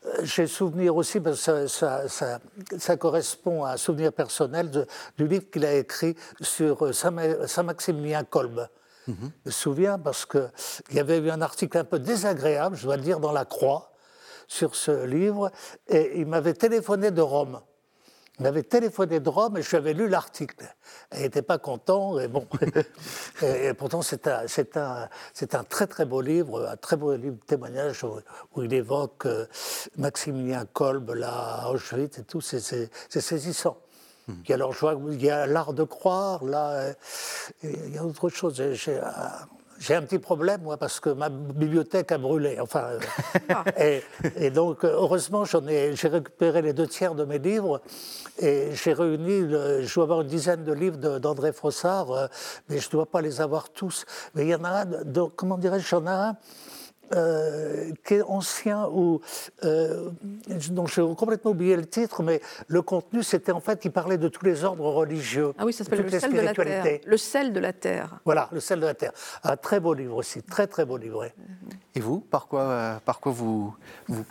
Euh, 0.05 0.09
j'ai 0.23 0.45
souvenir 0.45 0.95
aussi, 0.95 1.21
parce 1.21 1.45
que 1.45 1.67
ça, 1.67 2.97
correspond 2.97 3.63
à 3.63 3.73
un 3.73 3.77
souvenir 3.77 4.11
personnel 4.11 4.69
du 5.17 5.27
livre 5.27 5.49
qu'il 5.49 5.65
a 5.65 5.73
écrit 5.75 6.15
sur 6.41 6.93
Saint-Maximilien 6.93 8.23
Kolb. 8.25 8.67
Mhm. 9.07 9.31
Je 9.43 9.49
me 9.49 9.51
souviens 9.51 9.99
parce 9.99 10.25
qu'il 10.25 10.49
y 10.91 10.99
avait 10.99 11.19
eu 11.19 11.29
un 11.29 11.41
article 11.41 11.77
un 11.77 11.83
peu 11.83 11.99
désagréable, 11.99 12.75
je 12.75 12.83
dois 12.83 12.97
le 12.97 13.03
dire, 13.03 13.19
dans 13.19 13.31
La 13.31 13.45
Croix, 13.45 13.91
sur 14.47 14.75
ce 14.75 15.05
livre, 15.05 15.51
et 15.87 16.19
il 16.19 16.25
m'avait 16.25 16.53
téléphoné 16.53 17.11
de 17.11 17.21
Rome. 17.21 17.61
Il 18.39 18.43
m'avait 18.43 18.63
téléphoné 18.63 19.19
de 19.19 19.29
Rome 19.29 19.57
et 19.57 19.61
je 19.61 19.69
lui 19.69 19.77
avais 19.77 19.93
lu 19.93 20.09
l'article. 20.09 20.65
Il 21.13 21.21
n'était 21.21 21.43
pas 21.43 21.59
content, 21.59 22.17
et 22.19 22.27
bon. 22.27 22.47
et, 23.43 23.73
pourtant, 23.75 24.01
c'est 24.01 24.25
un, 24.27 24.45
un, 24.75 25.09
un, 25.51 25.63
très 25.63 25.85
très 25.85 26.05
beau 26.05 26.19
livre, 26.19 26.67
un 26.67 26.75
très 26.75 26.95
beau 26.95 27.15
livre 27.15 27.35
de 27.35 27.45
témoignage 27.45 28.03
où, 28.03 28.63
il 28.63 28.73
évoque 28.73 29.27
euh, 29.27 29.45
Maximilien 29.97 30.65
Kolb, 30.65 31.11
là, 31.11 31.69
Auschwitz 31.69 32.17
et 32.17 32.23
tout, 32.23 32.41
c'est 32.41 32.89
saisissant. 33.09 33.77
Alors, 34.49 34.73
je 34.73 34.79
vois, 34.79 34.97
il 35.11 35.21
y 35.21 35.29
a 35.29 35.45
l'art 35.47 35.73
de 35.73 35.83
croire, 35.83 36.43
là, 36.45 36.71
euh, 36.71 36.93
il 37.63 37.93
y 37.93 37.97
a 37.97 38.05
autre 38.05 38.29
chose. 38.29 38.61
J'ai 39.79 39.95
un 39.95 40.01
petit 40.03 40.19
problème, 40.19 40.61
moi, 40.61 40.77
parce 40.77 41.01
que 41.01 41.09
ma 41.09 41.27
bibliothèque 41.27 42.11
a 42.13 42.17
brûlé. 42.17 42.57
Enfin, 42.61 42.91
euh, 43.79 43.99
et, 44.37 44.49
donc, 44.49 44.85
heureusement, 44.85 45.43
j'ai 45.43 46.07
récupéré 46.07 46.61
les 46.61 46.71
deux 46.73 46.87
tiers 46.87 47.15
de 47.15 47.25
mes 47.25 47.39
livres 47.39 47.81
et 48.39 48.69
j'ai 48.73 48.93
réuni, 48.93 49.41
je 49.41 49.93
dois 49.93 50.03
avoir 50.03 50.21
une 50.21 50.27
dizaine 50.27 50.63
de 50.63 50.71
livres 50.71 51.19
d'André 51.19 51.51
Frossard, 51.51 52.11
euh, 52.11 52.27
mais 52.69 52.79
je 52.79 52.87
ne 52.87 52.91
dois 52.91 53.05
pas 53.07 53.21
les 53.21 53.41
avoir 53.41 53.71
tous. 53.71 54.05
Mais 54.35 54.43
il 54.43 54.49
y 54.49 54.55
en 54.55 54.63
a 54.63 54.69
un, 54.69 54.85
donc, 55.03 55.35
comment 55.35 55.57
dirais-je, 55.57 55.87
j'en 55.87 56.05
ai 56.05 56.09
un 56.09 56.37
euh, 57.15 57.91
qui 58.05 58.15
est 58.15 58.21
ancien 58.23 58.87
ou 58.87 59.21
euh, 59.63 60.09
dont 60.71 60.87
j'ai 60.87 61.01
complètement 61.15 61.51
oublié 61.51 61.75
le 61.75 61.85
titre, 61.85 62.23
mais 62.23 62.41
le 62.67 62.81
contenu 62.81 63.23
c'était 63.23 63.51
en 63.51 63.59
fait 63.59 63.85
il 63.85 63.91
parlait 63.91 64.17
de 64.17 64.27
tous 64.27 64.45
les 64.45 64.63
ordres 64.63 64.89
religieux. 64.89 65.53
Ah 65.57 65.65
oui, 65.65 65.73
ça 65.73 65.83
s'appelle 65.83 66.03
le 66.03 66.19
sel 66.19 66.33
de 66.33 66.39
la 66.39 66.53
terre. 66.53 66.99
Le 67.05 67.17
sel 67.17 67.53
de 67.53 67.59
la 67.59 67.73
terre. 67.73 68.19
Voilà, 68.25 68.49
le 68.51 68.59
sel 68.59 68.79
de 68.79 68.85
la 68.85 68.93
terre. 68.93 69.11
Un 69.43 69.57
très 69.57 69.79
beau 69.79 69.93
livre 69.93 70.15
aussi, 70.15 70.41
très 70.43 70.67
très 70.67 70.85
beau 70.85 70.97
livre. 70.97 71.25
Et 71.95 71.99
vous, 71.99 72.19
par 72.19 72.47
quoi, 72.47 72.61
euh, 72.61 72.95
par 73.05 73.19
quoi 73.19 73.31
vous, 73.31 73.75
vous, 74.07 74.25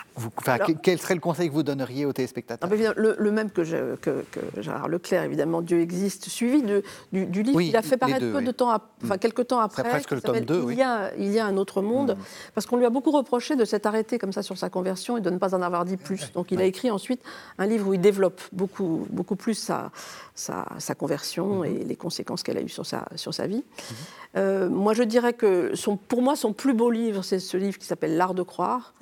quel 0.83 0.99
serait 0.99 1.15
le 1.15 1.21
conseil 1.21 1.49
que 1.49 1.55
vous 1.55 1.63
donneriez 1.63 2.05
aux 2.07 2.13
téléspectateurs? 2.13 2.69
Le, 2.97 3.31
même 3.31 3.51
que, 3.51 3.63
je, 3.63 3.95
que, 3.97 4.25
Gérard 4.59 4.89
Leclerc, 4.89 5.23
évidemment, 5.23 5.63
Dieu 5.63 5.81
existe, 5.81 6.29
suivi 6.29 6.63
de, 6.63 6.83
du, 7.13 7.43
livre 7.43 7.61
qu'il 7.61 7.77
a 7.77 7.83
fait 7.83 7.97
paraître 7.97 8.33
peu 8.33 8.43
de 8.43 8.51
temps, 8.51 8.75
enfin 9.05 9.15
mm. 9.15 9.19
quelques 9.19 9.47
temps 9.47 9.61
après. 9.61 9.85
presque 9.85 10.11
le 10.11 10.21
tome 10.21 10.41
2, 10.41 10.67
il, 10.71 10.79
y 10.79 10.83
a, 10.83 11.15
il 11.17 11.31
y 11.31 11.39
a 11.39 11.47
un 11.47 11.57
autre 11.57 11.83
monde, 11.83 12.17
mm. 12.19 12.23
parce 12.55 12.67
qu'on 12.73 12.79
lui 12.79 12.87
a 12.87 12.91
beaucoup 12.91 13.11
reproché 13.11 13.55
de 13.55 13.67
s'être 13.67 13.85
arrêté 13.85 14.19
comme 14.19 14.33
ça 14.33 14.43
sur 14.43 14.57
sa 14.57 14.71
conversion 14.71 15.19
et 15.19 15.21
de 15.21 15.29
ne 15.29 15.37
pas 15.37 15.55
en 15.55 15.61
avoir 15.61 15.85
dit 15.85 15.99
plus. 15.99 16.33
Donc 16.33 16.53
il 16.53 16.61
a 16.63 16.65
écrit 16.65 16.91
ensuite 16.91 17.21
un 17.59 17.67
livre 17.67 17.87
où 17.87 17.93
il 17.93 18.01
développe 18.01 18.41
beaucoup, 18.51 19.07
beaucoup 19.11 19.37
plus 19.37 19.53
sa, 19.53 19.91
sa, 20.35 20.95
conversion 20.95 21.65
mm-hmm. 21.65 21.67
et 21.67 21.85
les 21.85 21.97
conséquences 21.97 22.43
qu'elle 22.43 22.57
a 22.57 22.63
eues 22.63 22.71
sur 22.71 22.87
sa, 22.87 23.07
sur 23.15 23.35
sa 23.35 23.47
vie. 23.47 23.63
Mm-hmm. 23.63 23.93
Euh, 24.39 24.69
moi, 24.71 24.95
je 24.95 25.03
dirais 25.03 25.35
que 25.35 25.73
son, 25.75 25.99
pour 25.99 26.23
moi, 26.23 26.35
son 26.35 26.55
plus 26.55 26.73
beau 26.73 26.91
livre, 26.91 27.23
c'est 27.23 27.41
ce 27.41 27.59
livre 27.59 27.77
qui 27.77 27.85
s'appelle 27.85 28.17
L'art 28.17 28.33
de 28.33 28.43
croire, 28.43 28.95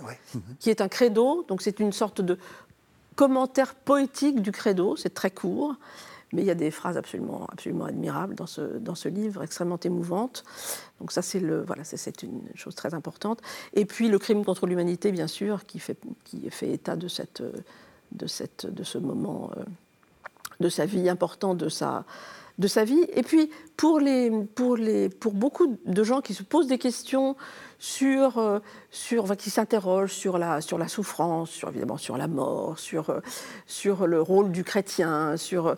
qui 0.58 0.68
est 0.68 0.80
un 0.80 0.88
credo. 0.88 1.44
Donc, 1.46 1.62
c'est 1.62 1.78
une 1.78 1.92
sorte 1.92 2.20
de 2.20 2.38
commentaire 3.14 3.76
poétique 3.76 4.42
du 4.42 4.50
credo. 4.50 4.96
C'est 4.96 5.14
très 5.14 5.30
court, 5.30 5.76
mais 6.32 6.42
il 6.42 6.46
y 6.46 6.50
a 6.50 6.54
des 6.54 6.70
phrases 6.70 6.96
absolument, 6.96 7.46
absolument 7.52 7.86
admirables 7.86 8.34
dans 8.34 8.46
ce, 8.46 8.60
dans 8.60 8.94
ce 8.94 9.08
livre, 9.08 9.42
extrêmement 9.42 9.80
émouvantes. 9.80 10.44
Donc, 11.00 11.12
ça, 11.12 11.22
c'est 11.22 11.40
voilà, 11.40 11.82
une 12.22 12.42
chose 12.54 12.74
très 12.74 12.94
importante. 12.94 13.40
Et 13.74 13.84
puis, 13.84 14.08
le 14.08 14.18
crime 14.18 14.44
contre 14.44 14.66
l'humanité, 14.66 15.12
bien 15.12 15.26
sûr, 15.26 15.64
qui 15.66 15.78
fait, 15.78 15.98
qui 16.24 16.48
fait 16.50 16.70
état 16.70 16.96
de, 16.96 17.08
cette, 17.08 17.42
de, 18.12 18.26
cette, 18.26 18.66
de 18.66 18.84
ce 18.84 18.98
moment 18.98 19.50
euh, 19.56 19.64
de 20.60 20.68
sa 20.68 20.86
vie 20.86 21.08
important, 21.08 21.54
de 21.54 21.68
sa 21.68 22.04
de 22.60 22.68
sa 22.68 22.84
vie. 22.84 23.04
Et 23.14 23.22
puis, 23.22 23.50
pour, 23.76 23.98
les, 23.98 24.30
pour, 24.30 24.76
les, 24.76 25.08
pour 25.08 25.32
beaucoup 25.32 25.78
de 25.84 26.04
gens 26.04 26.20
qui 26.20 26.34
se 26.34 26.42
posent 26.42 26.66
des 26.68 26.78
questions 26.78 27.34
sur, 27.78 28.36
euh, 28.36 28.58
sur 28.90 29.34
qui 29.36 29.48
s'interrogent 29.48 30.12
sur 30.12 30.36
la, 30.36 30.60
sur 30.60 30.76
la 30.76 30.86
souffrance, 30.86 31.50
sur, 31.50 31.70
évidemment 31.70 31.96
sur 31.96 32.18
la 32.18 32.28
mort, 32.28 32.78
sur, 32.78 33.08
euh, 33.08 33.20
sur 33.66 34.06
le 34.06 34.20
rôle 34.20 34.52
du 34.52 34.62
chrétien, 34.62 35.38
sur, 35.38 35.74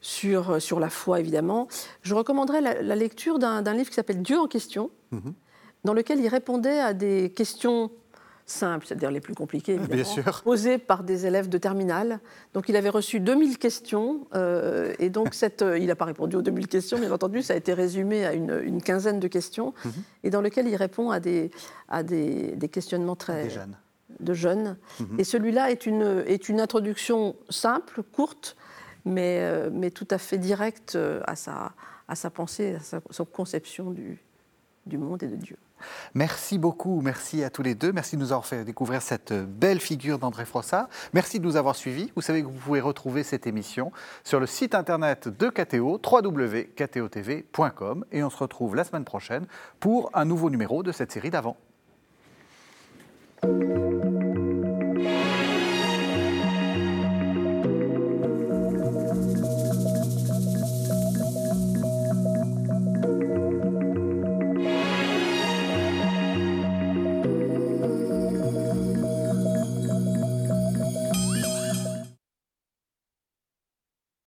sur, 0.00 0.60
sur 0.60 0.80
la 0.80 0.90
foi, 0.90 1.20
évidemment, 1.20 1.68
je 2.02 2.14
recommanderais 2.14 2.60
la, 2.60 2.96
lecture 2.96 3.38
d'un 3.38 3.72
livre 3.72 3.88
qui 3.88 3.94
s'appelle 3.94 4.20
Dieu 4.20 4.38
en 4.38 4.48
question, 4.48 4.90
mm-hmm. 5.12 5.32
dans 5.84 5.94
lequel 5.94 6.18
il 6.18 6.28
répondait 6.28 6.80
à 6.80 6.94
des 6.94 7.30
questions 7.30 7.92
simples, 8.46 8.86
c'est-à-dire 8.86 9.10
les 9.10 9.20
plus 9.20 9.34
compliquées, 9.34 9.74
évidemment, 9.74 10.32
posées 10.42 10.78
par 10.78 11.02
des 11.02 11.26
élèves 11.26 11.48
de 11.48 11.58
terminale. 11.58 12.20
Donc 12.52 12.68
il 12.68 12.76
avait 12.76 12.90
reçu 12.90 13.20
2000 13.20 13.58
questions, 13.58 14.26
euh, 14.34 14.92
et 14.98 15.10
donc 15.10 15.34
cette, 15.34 15.62
euh, 15.62 15.78
il 15.78 15.86
n'a 15.86 15.96
pas 15.96 16.04
répondu 16.04 16.36
aux 16.36 16.42
2000 16.42 16.68
questions, 16.68 16.98
bien 16.98 17.12
entendu, 17.12 17.42
ça 17.42 17.54
a 17.54 17.56
été 17.56 17.72
résumé 17.72 18.26
à 18.26 18.34
une, 18.34 18.82
quinzaine 18.82 19.20
de 19.20 19.28
questions, 19.28 19.72
mhm. 19.84 19.92
et 20.24 20.30
dans 20.30 20.40
lequel 20.40 20.68
il 20.68 20.76
répond 20.76 21.10
à 21.10 21.20
des, 21.20 21.50
à 21.88 22.02
des, 22.02 22.56
questionnements 22.70 23.16
très... 23.16 23.48
jeunes. 23.50 23.76
De 24.20 24.34
jeunes. 24.34 24.76
Mhm. 25.00 25.18
Et 25.18 25.24
celui-là 25.24 25.70
est 25.70 25.86
une, 25.86 26.22
est 26.26 26.48
une 26.48 26.60
introduction 26.60 27.36
simple, 27.48 28.02
courte, 28.02 28.56
mais, 29.04 29.38
euh, 29.40 29.70
mais 29.72 29.90
tout 29.90 30.08
à 30.10 30.18
fait 30.18 30.38
directe 30.38 30.98
à 31.26 31.36
sa, 31.36 31.72
à 32.08 32.14
sa 32.14 32.30
pensée, 32.30 32.74
à 32.74 32.80
sa, 32.80 33.00
sa 33.10 33.24
conception 33.24 33.90
du, 33.90 34.18
du 34.86 34.98
monde 34.98 35.22
et 35.22 35.28
de 35.28 35.36
Dieu. 35.36 35.56
Merci 36.14 36.58
beaucoup, 36.58 37.00
merci 37.00 37.44
à 37.44 37.50
tous 37.50 37.62
les 37.62 37.74
deux. 37.74 37.92
Merci 37.92 38.16
de 38.16 38.20
nous 38.20 38.32
avoir 38.32 38.46
fait 38.46 38.64
découvrir 38.64 39.02
cette 39.02 39.32
belle 39.32 39.80
figure 39.80 40.18
d'André 40.18 40.44
Froissart. 40.44 40.88
Merci 41.12 41.40
de 41.40 41.44
nous 41.44 41.56
avoir 41.56 41.76
suivis. 41.76 42.12
Vous 42.16 42.22
savez 42.22 42.42
que 42.42 42.46
vous 42.46 42.52
pouvez 42.52 42.80
retrouver 42.80 43.22
cette 43.22 43.46
émission 43.46 43.92
sur 44.22 44.40
le 44.40 44.46
site 44.46 44.74
internet 44.74 45.28
de 45.28 45.48
KTO, 45.48 46.00
www.ktotv.com. 46.04 48.04
Et 48.12 48.22
on 48.22 48.30
se 48.30 48.36
retrouve 48.36 48.76
la 48.76 48.84
semaine 48.84 49.04
prochaine 49.04 49.46
pour 49.80 50.10
un 50.14 50.24
nouveau 50.24 50.50
numéro 50.50 50.82
de 50.82 50.92
cette 50.92 51.12
série 51.12 51.30
d'avant. 51.30 51.56